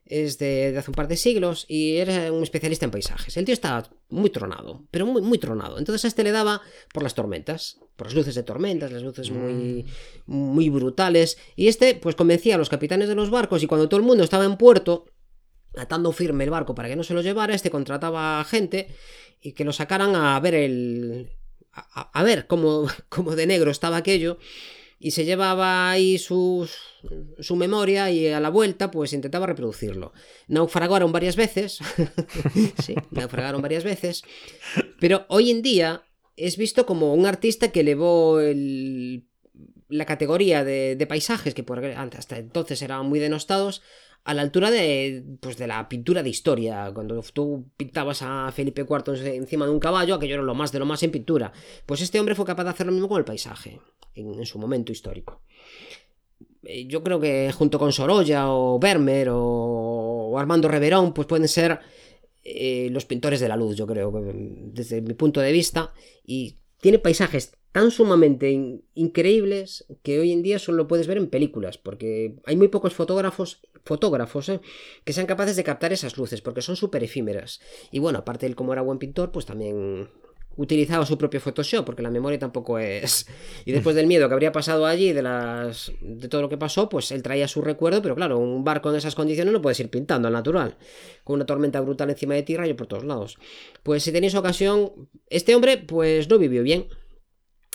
Es 0.06 0.40
de, 0.40 0.72
de 0.72 0.78
hace 0.80 0.90
un 0.90 0.96
par 0.96 1.08
de 1.08 1.18
siglos 1.18 1.66
y 1.68 1.98
era 1.98 2.32
un 2.32 2.42
especialista 2.42 2.86
en 2.86 2.92
paisajes. 2.92 3.38
El 3.38 3.46
tío 3.46 3.54
estaba 3.54 3.90
muy 4.10 4.30
tronado, 4.30 4.86
pero 4.92 5.06
muy, 5.06 5.22
muy 5.22 5.38
tronado. 5.38 5.78
Entonces 5.78 6.06
a 6.06 6.08
este 6.08 6.24
le 6.24 6.32
daba 6.32 6.62
por 6.94 7.04
las 7.04 7.14
tormentas, 7.14 7.80
por 7.96 8.08
las 8.08 8.16
luces 8.16 8.36
de 8.36 8.44
tormentas, 8.44 8.92
las 8.92 9.04
luces 9.04 9.32
muy, 9.32 9.86
muy 10.26 10.70
brutales. 10.70 11.38
Y 11.56 11.68
este, 11.68 11.96
pues 11.96 12.16
convencía 12.16 12.56
a 12.56 12.58
los 12.58 12.70
capitanes 12.70 13.10
de 13.10 13.16
los 13.16 13.30
barcos 13.30 13.64
y 13.64 13.68
cuando 13.68 13.90
todo 13.90 14.00
el 14.00 14.06
mundo 14.06 14.24
estaba 14.24 14.46
en 14.46 14.58
puerto, 14.58 15.06
atando 15.76 16.12
firme 16.12 16.44
el 16.44 16.50
barco 16.50 16.74
para 16.74 16.88
que 16.88 16.96
no 16.96 17.04
se 17.04 17.14
lo 17.14 17.22
llevara, 17.22 17.54
este 17.54 17.70
contrataba 17.70 18.44
gente 18.46 18.88
y 19.42 19.54
que 19.54 19.66
lo 19.66 19.74
sacaran 19.74 20.16
a 20.16 20.40
ver 20.40 20.56
el. 20.56 21.30
a, 21.74 22.10
a 22.14 22.24
ver 22.24 22.48
cómo, 22.48 22.88
cómo 23.10 23.36
de 23.36 23.48
negro 23.48 23.72
estaba 23.72 23.98
aquello. 23.98 24.38
Y 25.00 25.12
se 25.12 25.26
llevaba 25.26 25.92
ahí 25.92 26.18
sus, 26.18 26.72
su 27.40 27.56
memoria 27.56 28.10
y 28.10 28.28
a 28.28 28.40
la 28.40 28.50
vuelta 28.50 28.90
pues 28.90 29.14
intentaba 29.14 29.46
reproducirlo. 29.46 30.12
Naufragaron 30.48 31.12
varias 31.12 31.36
veces. 31.36 31.80
sí, 32.84 32.96
naufragaron 33.12 33.62
varias 33.62 33.84
veces. 33.84 34.24
Pero 35.00 35.26
hoy 35.30 35.52
en 35.52 35.62
día 35.62 36.04
es 36.36 36.58
visto 36.58 36.86
como 36.86 37.14
un 37.14 37.26
artista 37.26 37.72
que 37.72 37.82
elevó 37.82 38.40
el- 38.40 39.28
la 39.90 40.06
categoría 40.06 40.64
de, 40.64 41.06
paisajes, 41.08 41.54
que 41.54 41.64
hasta 42.18 42.38
entonces 42.38 42.82
eran 42.82 43.06
muy 43.06 43.20
denostados, 43.20 43.82
a 44.28 44.34
la 44.34 44.42
altura 44.42 44.70
de, 44.70 45.24
pues, 45.40 45.58
de 45.58 45.68
la 45.68 45.88
pintura 45.88 46.22
de 46.22 46.30
historia. 46.30 46.92
Cuando 46.94 47.22
tú 47.34 47.72
pintabas 47.78 48.22
a 48.22 48.52
Felipe 48.52 48.82
IV 48.82 49.26
encima 49.26 49.66
de 49.66 49.72
un 49.72 49.80
caballo, 49.80 50.16
aquello 50.16 50.36
era 50.36 50.44
lo 50.44 50.54
más 50.54 50.74
de 50.74 50.80
lo 50.80 50.86
más 50.86 51.02
en 51.04 51.12
pintura. 51.12 51.54
Pues 51.86 52.02
este 52.02 52.20
hombre 52.20 52.36
fue 52.36 52.44
capaz 52.44 52.66
de 52.66 52.72
hacer 52.72 52.86
lo 52.86 52.92
mismo 52.92 53.08
con 53.08 53.20
el 53.20 53.24
paisaje, 53.24 53.80
en, 54.16 54.46
su 54.46 54.60
momento 54.60 54.92
histórico. 54.92 55.44
Eh, 56.64 56.88
Yo 56.88 57.02
creo 57.04 57.22
que 57.22 57.54
junto 57.54 57.80
con 57.80 57.94
Sorolla 57.94 58.50
o 58.50 58.78
Vermeer 58.80 59.30
o, 59.30 59.40
o 59.40 60.38
Armando 60.38 60.68
Reverón, 60.68 61.14
pues 61.14 61.26
pueden 61.26 61.48
ser 61.48 61.80
eh, 62.44 62.90
los 62.92 63.06
pintores 63.06 63.40
de 63.40 63.48
la 63.48 63.56
luz, 63.56 63.78
yo 63.78 63.88
creo, 63.88 64.12
desde 64.12 65.02
mi 65.02 65.14
punto 65.14 65.40
de 65.40 65.54
vista. 65.54 65.94
Y 66.26 66.58
tiene 66.82 67.00
paisajes 67.00 67.57
tan 67.72 67.92
sumamente 67.92 68.50
in- 68.52 68.84
increíbles 68.96 69.86
que 70.04 70.20
hoy 70.20 70.32
en 70.32 70.44
día 70.44 70.60
solo 70.60 70.78
lo 70.78 70.88
puedes 70.88 71.08
ver 71.08 71.18
en 71.18 71.28
películas, 71.30 71.78
porque 71.78 72.36
hay 72.46 72.56
muy 72.56 72.68
pocos 72.70 72.94
fotógrafos, 72.94 73.62
fotógrafos 73.86 74.50
eh, 74.50 74.62
que 75.04 75.14
sean 75.14 75.28
capaces 75.28 75.56
de 75.56 75.64
captar 75.64 75.94
esas 75.94 76.18
luces, 76.18 76.42
porque 76.42 76.62
son 76.62 76.76
súper 76.76 77.04
efímeras. 77.04 77.62
Y 77.92 78.00
bueno, 78.00 78.20
aparte 78.20 78.46
él 78.46 78.56
como 78.56 78.74
era 78.74 78.82
buen 78.82 78.98
pintor, 78.98 79.32
pues 79.32 79.46
también 79.46 80.10
utilizaba 80.58 81.06
su 81.06 81.20
propio 81.20 81.40
Photoshop, 81.40 81.86
porque 81.86 82.02
la 82.02 82.10
memoria 82.10 82.40
tampoco 82.40 82.80
es... 82.80 83.28
Y 83.66 83.72
después 83.72 83.96
del 83.96 84.08
miedo 84.08 84.28
que 84.28 84.34
habría 84.34 84.52
pasado 84.52 84.88
allí, 84.88 85.14
de, 85.14 85.22
las... 85.22 85.92
de 86.02 86.28
todo 86.30 86.42
lo 86.42 86.50
que 86.50 86.58
pasó, 86.58 86.90
pues 86.90 87.12
él 87.12 87.22
traía 87.22 87.48
su 87.48 87.62
recuerdo, 87.62 88.02
pero 88.02 88.16
claro, 88.16 88.40
un 88.40 88.64
barco 88.64 88.90
en 88.90 88.96
esas 88.96 89.14
condiciones 89.14 89.54
no 89.54 89.62
puedes 89.62 89.80
ir 89.80 89.90
pintando 89.92 90.28
al 90.28 90.34
natural, 90.34 90.78
con 91.24 91.36
una 91.36 91.46
tormenta 91.46 91.80
brutal 91.82 92.10
encima 92.10 92.34
de 92.34 92.42
ti, 92.42 92.58
rayo 92.58 92.76
por 92.76 92.88
todos 92.88 93.04
lados. 93.04 93.38
Pues 93.84 94.02
si 94.02 94.12
tenéis 94.12 94.34
ocasión, 94.34 95.10
este 95.30 95.54
hombre 95.54 95.78
pues 95.78 96.28
no 96.28 96.40
vivió 96.40 96.64
bien, 96.64 96.88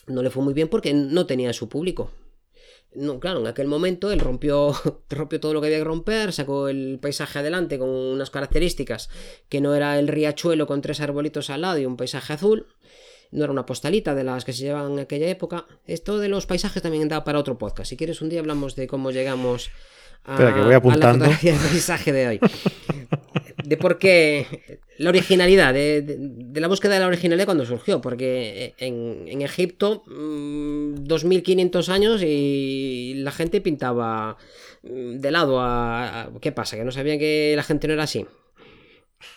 no 0.07 0.23
le 0.23 0.31
fue 0.31 0.43
muy 0.43 0.55
bien 0.55 0.69
porque 0.69 0.93
no 0.95 1.27
tenía 1.27 1.53
su 1.53 1.69
público. 1.69 2.11
No, 2.95 3.21
claro, 3.21 3.41
en 3.41 3.47
aquel 3.47 3.69
momento 3.69 4.13
él 4.13 4.21
rompió, 4.21 4.75
rompió 5.11 5.41
todo 5.41 5.55
lo 5.55 5.61
que 5.61 5.69
había 5.69 5.79
que 5.79 5.85
romper, 5.85 6.33
sacó 6.33 6.69
el 6.69 6.99
paisaje 7.01 7.39
adelante 7.39 7.79
con 7.79 7.89
unas 7.89 8.31
características 8.31 9.09
que 9.49 9.61
no 9.61 9.75
era 9.75 9.99
el 9.99 10.09
riachuelo 10.09 10.67
con 10.67 10.83
tres 10.83 11.01
arbolitos 11.01 11.49
al 11.49 11.63
lado 11.63 11.79
y 11.79 11.87
un 11.87 11.97
paisaje 11.97 12.35
azul, 12.35 12.67
no 13.31 13.45
era 13.45 13.53
una 13.53 13.65
postalita 13.65 14.15
de 14.15 14.25
las 14.25 14.45
que 14.45 14.53
se 14.53 14.65
llevaban 14.65 14.93
en 14.93 14.99
aquella 15.01 15.29
época. 15.29 15.67
Esto 15.87 16.19
de 16.19 16.29
los 16.29 16.45
paisajes 16.45 16.83
también 16.83 17.09
da 17.09 17.25
para 17.25 17.39
otro 17.39 17.57
podcast. 17.57 17.89
Si 17.89 17.97
quieres 17.97 18.21
un 18.21 18.29
día 18.29 18.41
hablamos 18.41 18.77
de 18.77 18.87
cómo 18.87 19.11
llegamos 19.11 19.71
a, 20.25 20.33
Espera, 20.33 20.55
que 20.55 20.61
voy 20.61 20.75
a 20.75 20.77
apuntando. 20.77 21.25
la 21.27 21.31
fotografía 21.33 21.53
del 21.53 21.71
paisaje 21.71 22.13
de 22.13 22.29
hoy. 22.29 22.41
De 23.65 23.77
por 23.77 23.99
qué 23.99 24.47
la 24.99 25.11
originalidad, 25.11 25.73
de, 25.73 26.03
de- 26.03 26.17
de 26.19 26.61
la 26.61 26.69
búsqueda 26.69 26.95
de 26.95 27.01
la 27.01 27.07
originalidad 27.07 27.47
cuando 27.47 27.65
surgió, 27.65 28.01
porque 28.01 28.75
en, 28.79 29.25
en 29.29 29.43
Egipto, 29.43 30.03
mm, 30.07 31.05
2500 31.05 31.89
años 31.89 32.23
y 32.25 33.15
la 33.17 33.31
gente 33.31 33.61
pintaba 33.61 34.37
mm, 34.83 35.19
de 35.19 35.31
lado 35.31 35.61
a, 35.61 36.23
a- 36.23 36.31
¿Qué 36.41 36.53
pasa? 36.53 36.77
Que 36.77 36.85
no 36.85 36.93
sabían 36.93 37.19
que 37.19 37.55
la 37.57 37.63
gente 37.63 37.87
no 37.87 37.95
era 37.95 38.03
así. 38.05 38.27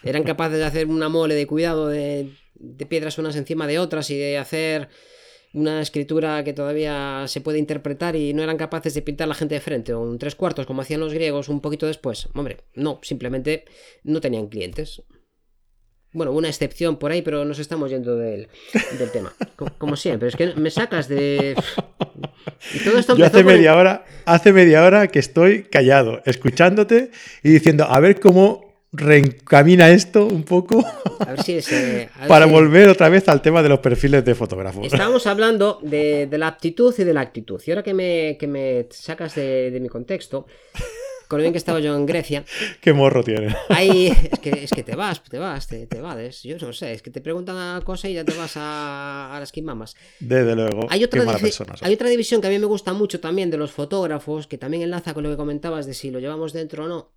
Eran 0.04 0.24
capaces 0.24 0.58
de 0.58 0.66
hacer 0.66 0.88
una 0.88 1.10
mole 1.10 1.36
de 1.36 1.46
cuidado 1.48 1.88
de, 1.88 2.30
de 2.56 2.86
piedras 2.86 3.18
unas 3.20 3.36
encima 3.36 3.68
de 3.68 3.78
otras 3.80 4.10
y 4.10 4.18
de 4.18 4.38
hacer 4.40 4.90
una 5.56 5.82
escritura 5.82 6.44
que 6.44 6.54
todavía 6.54 7.24
se 7.28 7.42
puede 7.42 7.58
interpretar 7.60 8.16
y 8.16 8.34
no 8.34 8.44
eran 8.44 8.58
capaces 8.58 8.94
de 8.94 9.02
pintar 9.02 9.28
la 9.28 9.34
gente 9.36 9.56
de 9.56 9.62
frente 9.62 9.94
o 9.94 10.02
un 10.02 10.20
tres 10.20 10.36
cuartos 10.36 10.66
como 10.66 10.82
hacían 10.82 11.00
los 11.00 11.14
griegos 11.14 11.50
un 11.50 11.62
poquito 11.62 11.88
después. 11.88 12.28
Hombre, 12.36 12.58
no, 12.76 13.00
simplemente 13.02 13.66
no 14.04 14.20
tenían 14.22 14.48
clientes. 14.48 15.02
Bueno, 16.12 16.32
una 16.32 16.48
excepción 16.48 16.98
por 16.98 17.12
ahí, 17.12 17.22
pero 17.22 17.44
nos 17.44 17.60
estamos 17.60 17.90
yendo 17.90 18.16
del, 18.16 18.48
del 18.98 19.12
tema. 19.12 19.34
Co- 19.58 19.70
Como 19.78 19.96
siempre, 19.98 20.30
es 20.30 20.36
que 20.38 20.54
me 20.56 20.70
sacas 20.72 21.10
de... 21.10 21.56
Y 22.74 22.80
todo 22.86 22.98
esto 22.98 23.18
Yo 23.18 23.26
hace 23.26 23.40
el- 23.40 23.46
media 23.46 23.76
hora, 23.76 24.06
hace 24.26 24.54
media 24.54 24.84
hora 24.86 25.08
que 25.08 25.20
estoy 25.20 25.64
callado, 25.64 26.22
escuchándote 26.26 27.12
y 27.44 27.50
diciendo, 27.50 27.86
a 27.90 28.00
ver 28.00 28.20
cómo 28.22 28.65
reencamina 28.98 29.90
esto 29.90 30.26
un 30.26 30.44
poco 30.44 30.84
A 31.20 31.26
ver 31.26 31.44
si 31.44 31.54
es... 31.58 31.72
a 31.72 31.76
ver 31.76 32.10
para 32.28 32.46
si- 32.46 32.52
volver 32.52 32.90
otra 32.90 33.10
vez 33.10 33.28
al 33.30 33.42
tema 33.42 33.62
de 33.64 33.70
los 33.70 33.80
perfiles 33.80 34.24
de 34.26 34.36
fotógrafos. 34.36 34.86
Estábamos 34.86 35.28
hablando 35.28 35.80
de, 35.82 36.28
de 36.28 36.38
la 36.38 36.48
aptitud 36.48 36.94
y 36.98 37.04
de 37.04 37.14
la 37.14 37.22
actitud. 37.22 37.62
Y 37.66 37.72
ahora 37.72 37.84
que 37.84 37.94
me, 37.94 38.38
que 38.40 38.48
me 38.48 38.88
sacas 38.92 39.36
de, 39.36 39.72
de 39.72 39.80
mi 39.80 39.90
contexto, 39.90 40.46
con 41.28 41.40
lo 41.40 41.42
bien 41.42 41.54
que 41.54 41.58
estaba 41.58 41.80
yo 41.80 41.96
en 41.96 42.06
Grecia, 42.06 42.44
Qué 42.82 42.94
morro 42.94 43.24
tiene. 43.24 43.56
hay, 43.70 44.08
es, 44.08 44.40
que, 44.40 44.50
es 44.64 44.72
que 44.72 44.84
te 44.84 44.96
vas, 44.96 45.24
te 45.24 45.40
vas, 45.40 45.68
te, 45.68 45.88
te 45.88 46.00
vades. 46.02 46.44
Yo 46.44 46.56
no 46.60 46.72
sé, 46.74 46.92
es 46.94 47.02
que 47.02 47.10
te 47.10 47.20
preguntan 47.22 47.56
una 47.56 47.82
cosa 47.84 48.08
y 48.08 48.14
ya 48.14 48.24
te 48.24 48.34
vas 48.38 48.54
a, 48.58 49.36
a 49.36 49.40
las 49.40 49.52
quimamas. 49.52 49.96
Desde 50.20 50.56
luego. 50.56 50.86
Hay 50.90 51.04
otra, 51.04 51.22
Qué 51.22 51.26
mala 51.26 51.40
divi- 51.40 51.44
persona. 51.44 51.74
hay 51.82 51.94
otra 51.94 52.10
división 52.10 52.42
que 52.42 52.48
a 52.48 52.50
mí 52.52 52.60
me 52.60 52.66
gusta 52.68 52.94
mucho 52.94 53.20
también 53.20 53.50
de 53.50 53.58
los 53.58 53.72
fotógrafos, 53.72 54.46
que 54.48 54.58
también 54.58 54.84
enlaza 54.84 55.14
con 55.16 55.24
lo 55.24 55.30
que 55.32 55.38
comentabas 55.38 55.88
de 55.88 55.94
si 55.96 56.12
lo 56.12 56.20
llevamos 56.20 56.54
dentro 56.54 56.86
o 56.86 56.88
no, 56.88 57.10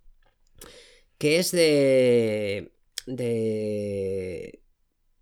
que 1.19 1.37
es 1.37 1.51
de... 1.51 2.71
de... 3.05 4.63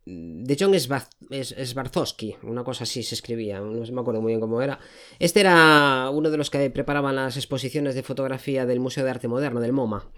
de 0.06 0.58
John 0.58 0.74
Sbar- 0.76 1.10
Es- 1.30 1.56
Swarzowski, 1.72 2.38
una 2.44 2.64
cosa 2.64 2.86
así 2.86 3.04
se 3.04 3.16
escribía, 3.16 3.60
no 3.60 3.84
me 3.84 4.02
acuerdo 4.02 4.22
muy 4.22 4.32
bien 4.32 4.40
cómo 4.40 4.62
era. 4.62 4.80
Este 5.20 5.42
era 5.42 6.10
uno 6.14 6.30
de 6.30 6.38
los 6.38 6.50
que 6.50 6.70
preparaban 6.70 7.18
las 7.18 7.36
exposiciones 7.36 7.96
de 7.96 8.04
fotografía 8.04 8.66
del 8.66 8.80
Museo 8.80 9.04
de 9.04 9.10
Arte 9.10 9.28
Moderno, 9.28 9.60
del 9.60 9.74
MoMA. 9.74 10.10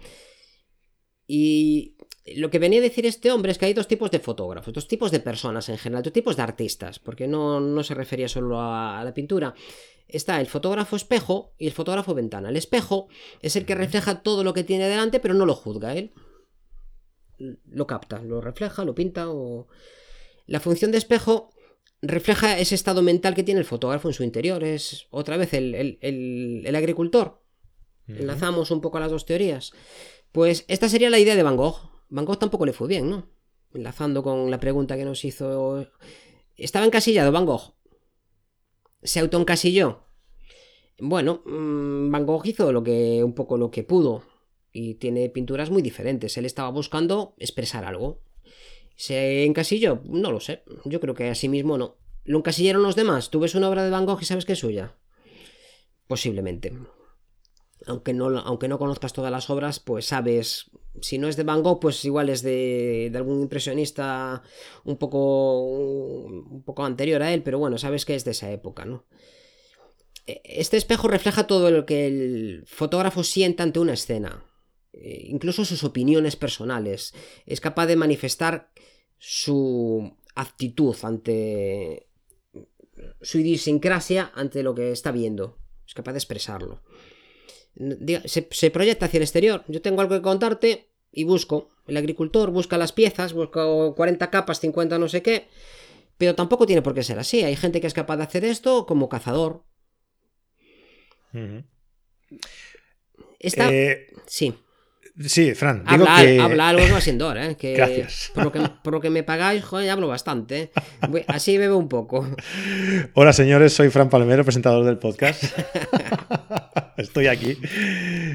Y 1.26 1.96
lo 2.36 2.50
que 2.50 2.58
venía 2.58 2.80
a 2.80 2.82
decir 2.82 3.06
este 3.06 3.30
hombre 3.30 3.52
es 3.52 3.58
que 3.58 3.66
hay 3.66 3.72
dos 3.72 3.86
tipos 3.88 4.10
de 4.10 4.18
fotógrafos, 4.18 4.74
dos 4.74 4.88
tipos 4.88 5.10
de 5.12 5.20
personas 5.20 5.68
en 5.68 5.78
general, 5.78 6.02
dos 6.02 6.12
tipos 6.12 6.36
de 6.36 6.42
artistas, 6.42 6.98
porque 6.98 7.26
no, 7.28 7.60
no 7.60 7.82
se 7.84 7.94
refería 7.94 8.28
solo 8.28 8.60
a 8.60 9.00
la 9.04 9.14
pintura. 9.14 9.54
Está 10.12 10.40
el 10.40 10.46
fotógrafo 10.46 10.96
espejo 10.96 11.54
y 11.58 11.66
el 11.66 11.72
fotógrafo 11.72 12.14
ventana. 12.14 12.48
El 12.50 12.56
espejo 12.56 13.08
es 13.42 13.56
el 13.56 13.64
que 13.64 13.74
refleja 13.74 14.22
todo 14.22 14.44
lo 14.44 14.54
que 14.54 14.64
tiene 14.64 14.88
delante, 14.88 15.20
pero 15.20 15.34
no 15.34 15.46
lo 15.46 15.54
juzga 15.54 15.94
él. 15.94 16.12
Lo 17.66 17.86
capta, 17.86 18.22
lo 18.22 18.40
refleja, 18.40 18.84
lo 18.84 18.94
pinta 18.94 19.30
o... 19.30 19.68
La 20.46 20.60
función 20.60 20.90
de 20.92 20.98
espejo 20.98 21.50
refleja 22.02 22.58
ese 22.58 22.74
estado 22.74 23.02
mental 23.02 23.34
que 23.34 23.42
tiene 23.42 23.60
el 23.60 23.66
fotógrafo 23.66 24.08
en 24.08 24.14
su 24.14 24.24
interior. 24.24 24.62
Es 24.64 25.06
otra 25.10 25.36
vez 25.36 25.54
el, 25.54 25.74
el- 25.74 25.98
el- 26.02 26.62
el 26.66 26.76
agricultor. 26.76 27.42
Enlazamos 28.08 28.70
un 28.72 28.80
poco 28.80 28.98
las 28.98 29.10
dos 29.10 29.24
teorías. 29.26 29.72
Pues 30.32 30.64
esta 30.68 30.88
sería 30.88 31.10
la 31.10 31.18
idea 31.18 31.36
de 31.36 31.42
Van 31.44 31.56
Gogh. 31.56 31.90
Van 32.08 32.24
Gogh 32.24 32.38
tampoco 32.38 32.66
le 32.66 32.72
fue 32.72 32.88
bien, 32.88 33.08
¿no? 33.08 33.28
Enlazando 33.72 34.22
con 34.22 34.50
la 34.50 34.58
pregunta 34.58 34.96
que 34.96 35.04
nos 35.04 35.24
hizo. 35.24 35.86
Estaba 36.56 36.84
encasillado 36.84 37.30
Van 37.32 37.46
Gogh. 37.46 37.74
¿Se 39.02 39.20
autoencasilló? 39.20 40.04
Bueno, 40.98 41.42
mm, 41.46 42.10
Van 42.10 42.26
Gogh 42.26 42.46
hizo 42.46 42.72
lo 42.72 42.82
que, 42.82 43.24
un 43.24 43.34
poco 43.34 43.56
lo 43.56 43.70
que 43.70 43.82
pudo 43.82 44.22
y 44.72 44.94
tiene 44.94 45.28
pinturas 45.30 45.70
muy 45.70 45.82
diferentes. 45.82 46.36
Él 46.36 46.44
estaba 46.44 46.70
buscando 46.70 47.34
expresar 47.38 47.84
algo. 47.84 48.20
¿Se 48.96 49.44
encasilló? 49.44 50.02
No 50.04 50.30
lo 50.30 50.40
sé. 50.40 50.62
Yo 50.84 51.00
creo 51.00 51.14
que 51.14 51.28
así 51.28 51.48
mismo 51.48 51.78
no. 51.78 51.96
¿Lo 52.24 52.38
encasillaron 52.38 52.82
los 52.82 52.96
demás? 52.96 53.30
¿Tú 53.30 53.40
ves 53.40 53.54
una 53.54 53.68
obra 53.68 53.84
de 53.84 53.90
Van 53.90 54.04
Gogh 54.04 54.20
y 54.20 54.26
sabes 54.26 54.44
que 54.44 54.52
es 54.52 54.58
suya? 54.58 54.94
Posiblemente. 56.06 56.76
Aunque 57.86 58.12
no, 58.12 58.26
aunque 58.40 58.68
no 58.68 58.78
conozcas 58.78 59.14
todas 59.14 59.32
las 59.32 59.48
obras, 59.48 59.80
pues 59.80 60.06
sabes. 60.06 60.70
Si 61.00 61.18
no 61.18 61.28
es 61.28 61.36
de 61.36 61.44
Van 61.44 61.62
Gogh, 61.62 61.80
pues 61.80 62.04
igual 62.04 62.28
es 62.28 62.42
de, 62.42 63.08
de 63.10 63.18
algún 63.18 63.40
impresionista 63.40 64.42
un 64.84 64.96
poco, 64.96 65.62
un 65.62 66.62
poco 66.64 66.84
anterior 66.84 67.22
a 67.22 67.32
él, 67.32 67.42
pero 67.42 67.58
bueno, 67.58 67.78
sabes 67.78 68.04
que 68.04 68.14
es 68.14 68.24
de 68.24 68.32
esa 68.32 68.50
época, 68.50 68.84
¿no? 68.84 69.06
E, 70.26 70.42
Este 70.44 70.76
espejo 70.76 71.08
refleja 71.08 71.46
todo 71.46 71.70
lo 71.70 71.86
que 71.86 72.06
el 72.06 72.64
fotógrafo 72.66 73.22
sienta 73.22 73.62
ante 73.62 73.80
una 73.80 73.94
escena, 73.94 74.44
eh, 74.92 75.26
incluso 75.26 75.64
sus 75.64 75.84
opiniones 75.84 76.36
personales. 76.36 77.14
Es 77.46 77.60
capaz 77.60 77.86
de 77.86 77.96
manifestar 77.96 78.70
su 79.18 80.16
actitud 80.34 80.96
ante 81.02 82.08
su 83.20 83.38
idiosincrasia 83.38 84.30
ante 84.34 84.62
lo 84.62 84.74
que 84.74 84.92
está 84.92 85.10
viendo. 85.12 85.58
Es 85.86 85.94
capaz 85.94 86.12
de 86.12 86.18
expresarlo. 86.18 86.82
Se, 88.26 88.48
se 88.50 88.70
proyecta 88.70 89.06
hacia 89.06 89.18
el 89.18 89.22
exterior. 89.22 89.64
Yo 89.68 89.80
tengo 89.80 90.00
algo 90.00 90.14
que 90.14 90.22
contarte 90.22 90.90
y 91.12 91.24
busco. 91.24 91.68
El 91.86 91.96
agricultor 91.96 92.50
busca 92.50 92.78
las 92.78 92.92
piezas, 92.92 93.32
busca 93.32 93.64
40 93.96 94.30
capas, 94.30 94.60
50 94.60 94.98
no 94.98 95.08
sé 95.08 95.22
qué. 95.22 95.48
Pero 96.18 96.34
tampoco 96.34 96.66
tiene 96.66 96.82
por 96.82 96.94
qué 96.94 97.02
ser 97.02 97.18
así. 97.18 97.42
Hay 97.42 97.56
gente 97.56 97.80
que 97.80 97.86
es 97.86 97.94
capaz 97.94 98.16
de 98.18 98.24
hacer 98.24 98.44
esto 98.44 98.86
como 98.86 99.08
cazador. 99.08 99.64
Ujú. 101.32 101.64
Esta... 103.38 103.72
Eh, 103.72 104.08
sí. 104.26 104.54
sí, 105.26 105.54
Fran, 105.54 105.84
digo 105.84 106.04
Habla, 106.04 106.22
que... 106.22 106.40
habla 106.40 106.68
algo 106.68 106.82
no 106.86 107.26
hora, 107.26 107.50
¿eh? 107.50 107.56
Que 107.58 107.72
Gracias. 107.72 108.32
Por 108.34 108.44
lo 108.44 108.52
que, 108.52 108.60
por 108.84 108.92
lo 108.92 109.00
que 109.00 109.10
me 109.10 109.22
pagáis, 109.22 109.64
joder, 109.64 109.88
hablo 109.88 110.08
bastante. 110.08 110.70
¿eh? 110.74 111.24
Así 111.26 111.56
bebo 111.56 111.78
un 111.78 111.88
poco. 111.88 112.28
Hola 113.14 113.32
señores, 113.32 113.72
soy 113.72 113.88
Fran 113.88 114.10
Palmero, 114.10 114.44
presentador 114.44 114.84
del 114.84 114.98
podcast. 114.98 115.42
Estoy 117.00 117.26
aquí. 117.26 117.56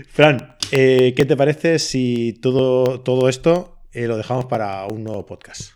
Fran, 0.10 0.56
eh, 0.72 1.14
¿qué 1.16 1.26
te 1.26 1.38
parece 1.38 1.80
si 1.80 2.34
todo, 2.42 3.00
todo 3.02 3.30
esto 3.30 3.78
eh, 3.94 4.08
lo 4.08 4.18
dejamos 4.18 4.46
para 4.46 4.86
un 4.88 5.04
nuevo 5.04 5.26
podcast? 5.26 5.72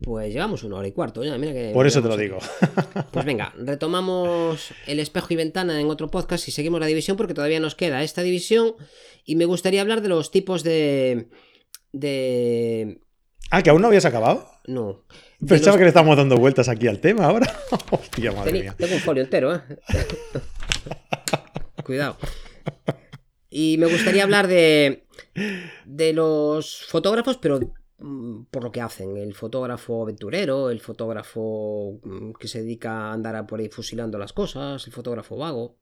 Pues 0.00 0.32
llevamos 0.32 0.62
una 0.62 0.76
hora 0.76 0.86
y 0.86 0.92
cuarto. 0.92 1.24
ya, 1.24 1.36
mira 1.38 1.52
que 1.52 1.72
Por 1.74 1.86
eso 1.86 2.00
te 2.02 2.08
lo 2.08 2.16
digo. 2.16 2.38
Pues 3.10 3.24
venga, 3.24 3.52
retomamos 3.58 4.70
el 4.86 5.00
espejo 5.00 5.26
y 5.30 5.36
ventana 5.36 5.80
en 5.80 5.88
otro 5.88 6.08
podcast 6.10 6.46
y 6.46 6.52
seguimos 6.52 6.78
la 6.78 6.86
división 6.86 7.16
porque 7.16 7.34
todavía 7.34 7.58
nos 7.58 7.74
queda 7.74 8.02
esta 8.04 8.22
división 8.22 8.74
y 9.24 9.34
me 9.36 9.44
gustaría 9.44 9.80
hablar 9.80 10.00
de 10.02 10.08
los 10.08 10.30
tipos 10.30 10.62
de... 10.62 11.28
de... 11.92 13.00
Ah, 13.50 13.62
que 13.62 13.70
aún 13.70 13.80
no 13.82 13.88
habías 13.88 14.04
acabado. 14.04 14.48
No. 14.66 15.04
Pensaba 15.40 15.72
los- 15.72 15.76
que 15.78 15.82
le 15.84 15.88
estábamos 15.88 16.16
dando 16.16 16.36
vueltas 16.36 16.68
aquí 16.68 16.86
al 16.86 17.00
tema 17.00 17.24
ahora. 17.24 17.52
Hostia, 17.90 18.30
madre 18.32 18.52
mía. 18.52 18.74
Tengo 18.78 18.94
un 18.94 19.00
folio 19.00 19.22
entero, 19.24 19.54
¿eh? 19.54 19.60
Cuidado. 21.88 22.18
Y 23.48 23.78
me 23.78 23.86
gustaría 23.86 24.22
hablar 24.24 24.46
de, 24.46 25.06
de 25.86 26.12
los 26.12 26.84
fotógrafos, 26.84 27.38
pero 27.38 27.60
mm, 27.96 28.42
por 28.50 28.62
lo 28.62 28.70
que 28.70 28.82
hacen. 28.82 29.16
El 29.16 29.32
fotógrafo 29.34 30.02
aventurero, 30.02 30.68
el 30.68 30.80
fotógrafo 30.80 31.98
mm, 32.02 32.32
que 32.32 32.46
se 32.46 32.60
dedica 32.60 32.92
a 32.92 33.12
andar 33.14 33.46
por 33.46 33.60
ahí 33.60 33.70
fusilando 33.70 34.18
las 34.18 34.34
cosas, 34.34 34.86
el 34.86 34.92
fotógrafo 34.92 35.38
vago, 35.38 35.78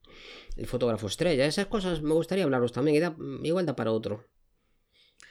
el 0.57 0.69
fotógrafo 0.69 1.09
estrella. 1.09 1.45
Esas 1.45 1.67
cosas 1.67 2.01
me 2.03 2.15
gustaría 2.15 2.45
hablaros 2.45 2.71
también. 2.71 3.17
y 3.43 3.49
igual 3.49 3.67
da 3.67 3.75
para 3.75 3.91
otro. 3.91 4.29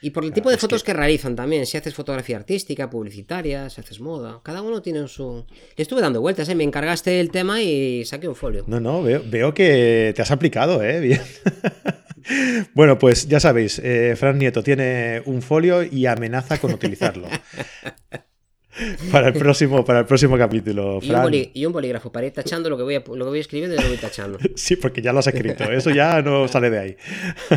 Y 0.02 0.10
por 0.10 0.24
el 0.24 0.30
Claro, 0.30 0.34
tipo 0.42 0.50
de 0.50 0.58
fotos 0.58 0.82
que- 0.82 0.92
que... 0.92 0.98
realizan 0.98 1.34
también, 1.34 1.64
si 1.66 1.76
haces 1.76 1.94
fotografía 1.94 2.36
artística, 2.36 2.90
publicitaria, 2.90 3.70
si 3.70 3.80
haces 3.80 3.98
moda, 4.00 4.40
cada 4.42 4.60
uno 4.62 4.82
tiene 4.82 5.08
su... 5.08 5.46
Le 5.76 5.82
estuve 5.82 6.00
dando 6.02 6.20
vueltas, 6.20 6.48
¿eh? 6.48 6.54
me 6.54 6.64
encargaste 6.64 7.18
el 7.18 7.30
tema 7.30 7.62
y 7.62 8.04
saqué 8.04 8.28
un 8.28 8.36
folio. 8.36 8.64
No, 8.66 8.78
no, 8.78 9.02
veo, 9.02 9.22
veo 9.26 9.54
que 9.54 10.12
te 10.14 10.22
has 10.22 10.30
aplicado, 10.30 10.82
¿eh? 10.82 11.00
Bien. 11.06 11.20
Bueno, 12.74 12.98
pues 12.98 13.28
ya 13.28 13.38
sabéis, 13.40 13.78
eh, 13.78 14.14
Fran 14.16 14.38
Nieto 14.38 14.62
tiene 14.62 15.22
un 15.26 15.42
folio 15.42 15.82
y 15.84 16.06
amenaza 16.06 16.58
con 16.58 16.72
utilizarlo. 16.74 17.28
Para 19.12 19.28
el 19.28 19.34
próximo, 19.34 19.84
para 19.84 20.00
el 20.00 20.04
próximo 20.06 20.36
capítulo, 20.36 20.98
Y 21.02 21.06
un, 21.06 21.10
Fran. 21.12 21.22
boli- 21.24 21.50
y 21.54 21.64
un 21.66 21.72
bolígrafo 21.72 22.12
para 22.12 22.26
ir 22.26 22.32
tachando 22.32 22.68
lo 22.68 22.76
que 22.76 22.82
voy, 22.82 22.94
a, 22.96 22.98
lo 23.00 23.24
que 23.24 23.30
voy 23.30 23.38
escribiendo 23.40 23.74
y 23.76 23.80
lo 23.80 23.88
voy 23.88 23.96
tachando. 23.96 24.38
Sí, 24.56 24.76
porque 24.76 25.00
ya 25.02 25.12
lo 25.12 25.20
has 25.20 25.26
escrito, 25.26 25.64
eso 25.72 25.90
ya 25.90 26.20
no 26.22 26.46
sale 26.48 26.70
de 26.70 26.78
ahí. 26.78 26.96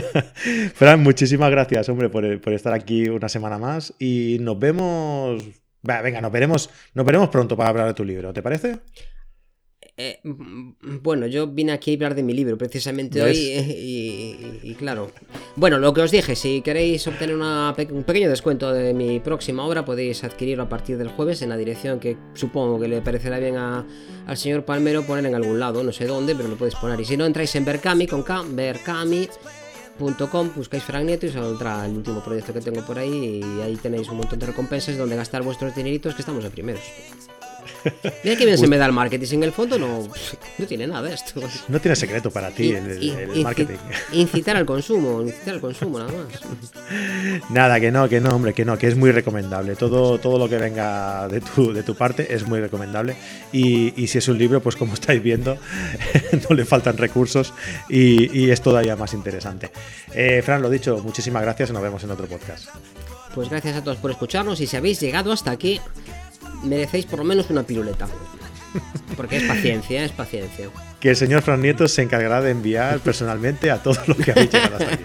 Fran, 0.76 1.02
muchísimas 1.02 1.52
gracias, 1.52 1.90
hombre, 1.90 2.10
por, 2.10 2.40
por 2.42 2.54
estar 2.54 2.74
aquí 2.74 3.10
una 3.10 3.30
semana 3.30 3.58
más 3.58 3.94
y 4.00 4.38
nos 4.42 4.58
vemos. 4.60 5.44
Venga, 5.82 6.20
nos 6.22 6.32
veremos, 6.32 6.70
nos 6.94 7.06
veremos 7.06 7.30
pronto 7.30 7.56
para 7.56 7.70
hablar 7.70 7.88
de 7.88 7.94
tu 7.94 8.04
libro, 8.04 8.34
¿te 8.34 8.42
parece? 8.42 8.80
Eh, 10.02 10.22
bueno, 10.24 11.28
yo 11.28 11.46
vine 11.48 11.74
aquí 11.74 11.92
a 11.92 11.96
hablar 11.96 12.16
de 12.16 12.24
mi 12.24 12.32
libro 12.32 12.58
precisamente 12.58 13.22
¿Ves? 13.22 13.38
hoy 13.38 13.48
eh, 13.48 13.76
y, 13.78 14.66
y- 14.66 14.72
y 14.72 14.76
claro. 14.76 15.12
Bueno, 15.58 15.78
lo 15.78 15.94
que 15.94 16.00
os 16.00 16.10
dije, 16.10 16.38
si 16.38 16.62
queréis 16.62 17.06
obtener 17.06 17.36
una 17.36 17.76
un 17.92 18.04
pequeño 18.06 18.30
descuento 18.30 18.72
de 18.72 18.94
mi 18.94 19.20
próxima 19.20 19.66
obra, 19.68 19.84
podéis 19.84 20.24
adquirirlo 20.24 20.64
a 20.64 20.70
partir 20.70 20.98
del 20.98 21.10
jueves 21.10 21.42
en 21.42 21.50
la 21.50 21.58
dirección 21.58 22.00
que 22.00 22.16
supongo 22.34 22.80
que 22.80 22.88
le 22.88 23.02
parecerá 23.02 23.40
bien 23.40 23.58
a- 23.58 23.86
al 24.26 24.38
señor 24.38 24.64
Palmero 24.64 25.04
poner 25.04 25.26
en 25.26 25.36
algún 25.36 25.60
lado, 25.60 25.84
no 25.84 25.92
sé 25.92 26.06
dónde, 26.06 26.34
pero 26.34 26.48
lo 26.48 26.56
podéis 26.56 26.76
poner. 26.76 26.98
Y 27.02 27.04
si 27.04 27.18
no, 27.18 27.26
entráis 27.26 27.54
en 27.56 27.66
Berkami 27.66 28.08
con 28.08 28.24
K, 28.24 28.44
berkami.com, 28.52 30.52
buscáis 30.56 30.84
Frank 30.84 31.04
Nieto 31.08 31.26
y 31.26 31.30
saldrá 31.30 31.86
el 31.86 31.98
último 31.98 32.24
proyecto 32.24 32.54
que 32.54 32.62
tengo 32.62 32.86
por 32.86 32.98
ahí 33.00 33.42
y 33.44 33.62
ahí 33.62 33.76
tenéis 33.76 34.08
un 34.08 34.16
montón 34.16 34.40
de 34.40 34.46
recompensas 34.46 34.98
donde 34.98 35.18
gastar 35.18 35.44
vuestros 35.44 35.76
dineritos 35.76 36.16
que 36.16 36.22
estamos 36.22 36.42
de 36.42 36.52
primeros. 36.52 36.84
Mira 38.24 38.36
que 38.38 38.46
bien 38.46 38.58
se 38.58 38.68
me 38.68 38.78
da 38.78 38.86
el 38.86 38.92
marketing, 38.94 39.28
en 39.38 39.44
el 39.44 39.52
fondo 39.52 39.78
no, 39.80 40.08
no 40.58 40.66
tiene 40.66 40.88
nada 40.88 41.12
esto. 41.14 41.42
No 41.68 41.80
tiene 41.80 41.96
secreto 41.96 42.30
para 42.32 42.52
ti 42.52 42.72
el, 42.72 43.00
inci- 43.02 43.44
marketing. 43.44 43.78
Incitar 44.14 44.56
al 44.58 44.66
consumo, 44.66 45.22
incitar 45.22 45.56
al 45.56 45.62
consumo 45.62 46.00
nada 46.00 46.12
más. 46.12 47.42
Nada, 47.50 47.80
que 47.80 47.92
no, 47.92 48.08
que 48.10 48.20
no, 48.20 48.30
hombre, 48.36 48.54
que 48.54 48.66
no, 48.66 48.78
que 48.78 48.88
es 48.88 48.96
muy 48.96 49.12
recomendable. 49.12 49.76
Todo, 49.76 50.18
todo 50.20 50.38
lo 50.38 50.50
que 50.50 50.58
venga 50.58 51.28
de 51.28 51.42
tu, 51.42 51.74
de 51.74 51.84
tu 51.84 51.96
parte 51.96 52.34
es 52.34 52.46
muy 52.48 52.60
recomendable. 52.60 53.16
Y, 53.52 53.94
y 54.02 54.08
si 54.08 54.18
es 54.18 54.28
un 54.28 54.38
libro, 54.38 54.62
pues 54.62 54.76
como 54.76 54.94
estáis 54.94 55.22
viendo, 55.22 55.58
no 56.50 56.56
le 56.56 56.66
faltan 56.66 56.98
recursos 56.98 57.54
y, 57.90 58.38
y 58.38 58.52
es 58.52 58.62
todavía 58.62 58.96
más 58.96 59.14
interesante. 59.14 59.72
Eh, 60.14 60.42
Fran, 60.44 60.62
lo 60.62 60.70
dicho, 60.70 61.00
muchísimas 61.04 61.42
gracias 61.44 61.70
y 61.70 61.74
nos 61.74 61.82
vemos 61.82 62.04
en 62.04 62.12
otro 62.12 62.28
podcast. 62.28 62.68
Pues 63.36 63.50
gracias 63.50 63.78
a 63.78 63.84
todos 63.84 63.98
por 63.98 64.10
escucharnos 64.12 64.60
y 64.60 64.68
si 64.68 64.76
habéis 64.76 65.00
llegado 65.00 65.32
hasta 65.32 65.52
aquí, 65.52 65.80
merecéis 66.64 67.06
por 67.06 67.20
lo 67.20 67.26
menos 67.26 67.50
una 67.50 67.64
piruleta. 67.64 68.08
Porque 69.18 69.38
es 69.38 69.44
paciencia, 69.44 70.06
es 70.06 70.12
paciencia. 70.12 70.68
Que 71.00 71.10
el 71.10 71.16
señor 71.16 71.42
Fran 71.42 71.62
Nieto 71.62 71.88
se 71.88 72.04
encargará 72.04 72.42
de 72.42 72.52
enviar 72.52 73.00
personalmente 73.00 73.72
a 73.72 73.82
todos 73.82 74.08
los 74.08 74.18
que 74.18 74.32
habéis 74.32 74.52
llegado 74.52 74.76
hasta 74.76 74.94
aquí. 74.94 75.04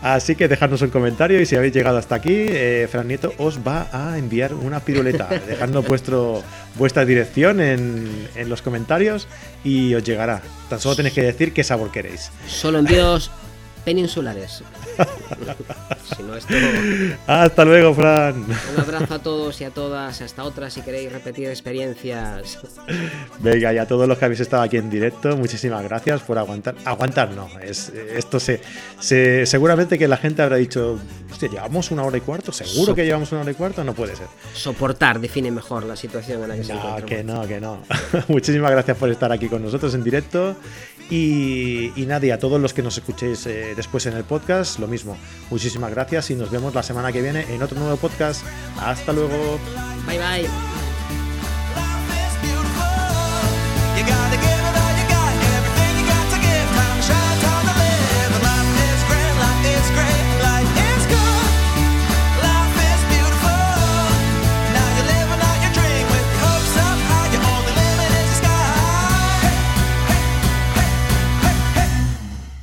Así 0.00 0.36
que 0.36 0.48
dejadnos 0.48 0.80
un 0.80 0.90
comentario 0.90 1.40
y 1.40 1.46
si 1.46 1.54
habéis 1.54 1.74
llegado 1.74 1.98
hasta 1.98 2.14
aquí, 2.14 2.32
eh, 2.32 2.88
Fran 2.90 3.08
Nieto 3.08 3.34
os 3.38 3.58
va 3.58 3.88
a 3.92 4.16
enviar 4.16 4.54
una 4.54 4.80
piruleta. 4.80 5.28
Dejadnos 5.46 5.86
vuestro, 5.86 6.42
vuestra 6.76 7.04
dirección 7.04 7.60
en, 7.60 8.28
en 8.36 8.48
los 8.48 8.62
comentarios 8.62 9.28
y 9.64 9.94
os 9.94 10.02
llegará. 10.02 10.40
Tan 10.70 10.80
solo 10.80 10.96
tenéis 10.96 11.14
que 11.14 11.22
decir 11.22 11.52
qué 11.52 11.62
sabor 11.62 11.90
queréis. 11.90 12.30
Solo 12.46 12.78
envíos 12.78 13.30
peninsulares. 13.84 14.62
si 16.16 16.22
no, 16.22 16.36
esto. 16.36 16.54
Hasta 17.26 17.64
luego, 17.64 17.94
Fran. 17.94 18.44
Un 18.44 18.80
abrazo 18.80 19.14
a 19.14 19.18
todos 19.18 19.60
y 19.60 19.64
a 19.64 19.70
todas. 19.70 20.20
Hasta 20.20 20.44
otra 20.44 20.70
si 20.70 20.80
queréis 20.82 21.12
repetir 21.12 21.48
experiencias. 21.48 22.58
Venga, 23.40 23.72
y 23.72 23.78
a 23.78 23.86
todos 23.86 24.06
los 24.08 24.18
que 24.18 24.24
habéis 24.24 24.40
estado 24.40 24.62
aquí 24.62 24.76
en 24.76 24.90
directo, 24.90 25.36
muchísimas 25.36 25.82
gracias 25.82 26.22
por 26.22 26.38
aguantar. 26.38 26.74
Aguantar 26.84 27.30
no, 27.32 27.48
es, 27.62 27.90
esto 27.90 28.38
se, 28.40 28.60
se- 29.00 29.46
Seguramente 29.46 29.98
que 29.98 30.08
la 30.08 30.16
gente 30.16 30.42
habrá 30.42 30.56
dicho, 30.56 30.98
hostia, 31.30 31.48
llevamos 31.48 31.90
una 31.90 32.02
hora 32.04 32.16
y 32.16 32.20
cuarto, 32.20 32.52
seguro 32.52 32.86
So- 32.86 32.94
que 32.94 33.04
llevamos 33.04 33.30
una 33.32 33.42
hora 33.42 33.50
y 33.50 33.54
cuarto, 33.54 33.82
no 33.84 33.94
puede 33.94 34.16
ser. 34.16 34.26
Soportar 34.54 35.20
define 35.20 35.50
mejor 35.50 35.84
la 35.84 35.96
situación 35.96 36.42
en 36.42 36.48
la 36.48 36.56
que 36.56 36.64
se 36.64 36.72
No, 36.74 36.78
encuentra. 36.80 37.06
que 37.06 37.24
no, 37.24 37.46
que 37.48 37.60
no. 37.60 37.82
Muchísimas 38.28 38.70
gracias 38.70 38.96
por 38.96 39.10
estar 39.10 39.30
aquí 39.32 39.48
con 39.48 39.62
nosotros 39.62 39.94
en 39.94 40.04
directo. 40.04 40.56
Y, 41.10 41.92
y 41.96 42.30
a 42.32 42.38
todos 42.38 42.60
los 42.60 42.72
que 42.72 42.82
nos 42.82 42.96
escuchéis 42.96 43.46
eh, 43.46 43.74
después 43.76 44.06
en 44.06 44.14
el 44.14 44.24
podcast, 44.24 44.78
lo 44.78 44.86
mismo. 44.86 45.16
Muchísimas 45.50 45.90
gracias 45.90 46.30
y 46.30 46.34
nos 46.34 46.50
vemos 46.50 46.74
la 46.74 46.82
semana 46.82 47.12
que 47.12 47.20
viene 47.20 47.44
en 47.54 47.62
otro 47.62 47.78
nuevo 47.78 47.96
podcast. 47.96 48.44
Hasta 48.78 49.12
luego. 49.12 49.58
Bye 50.06 50.18
bye. 50.18 50.83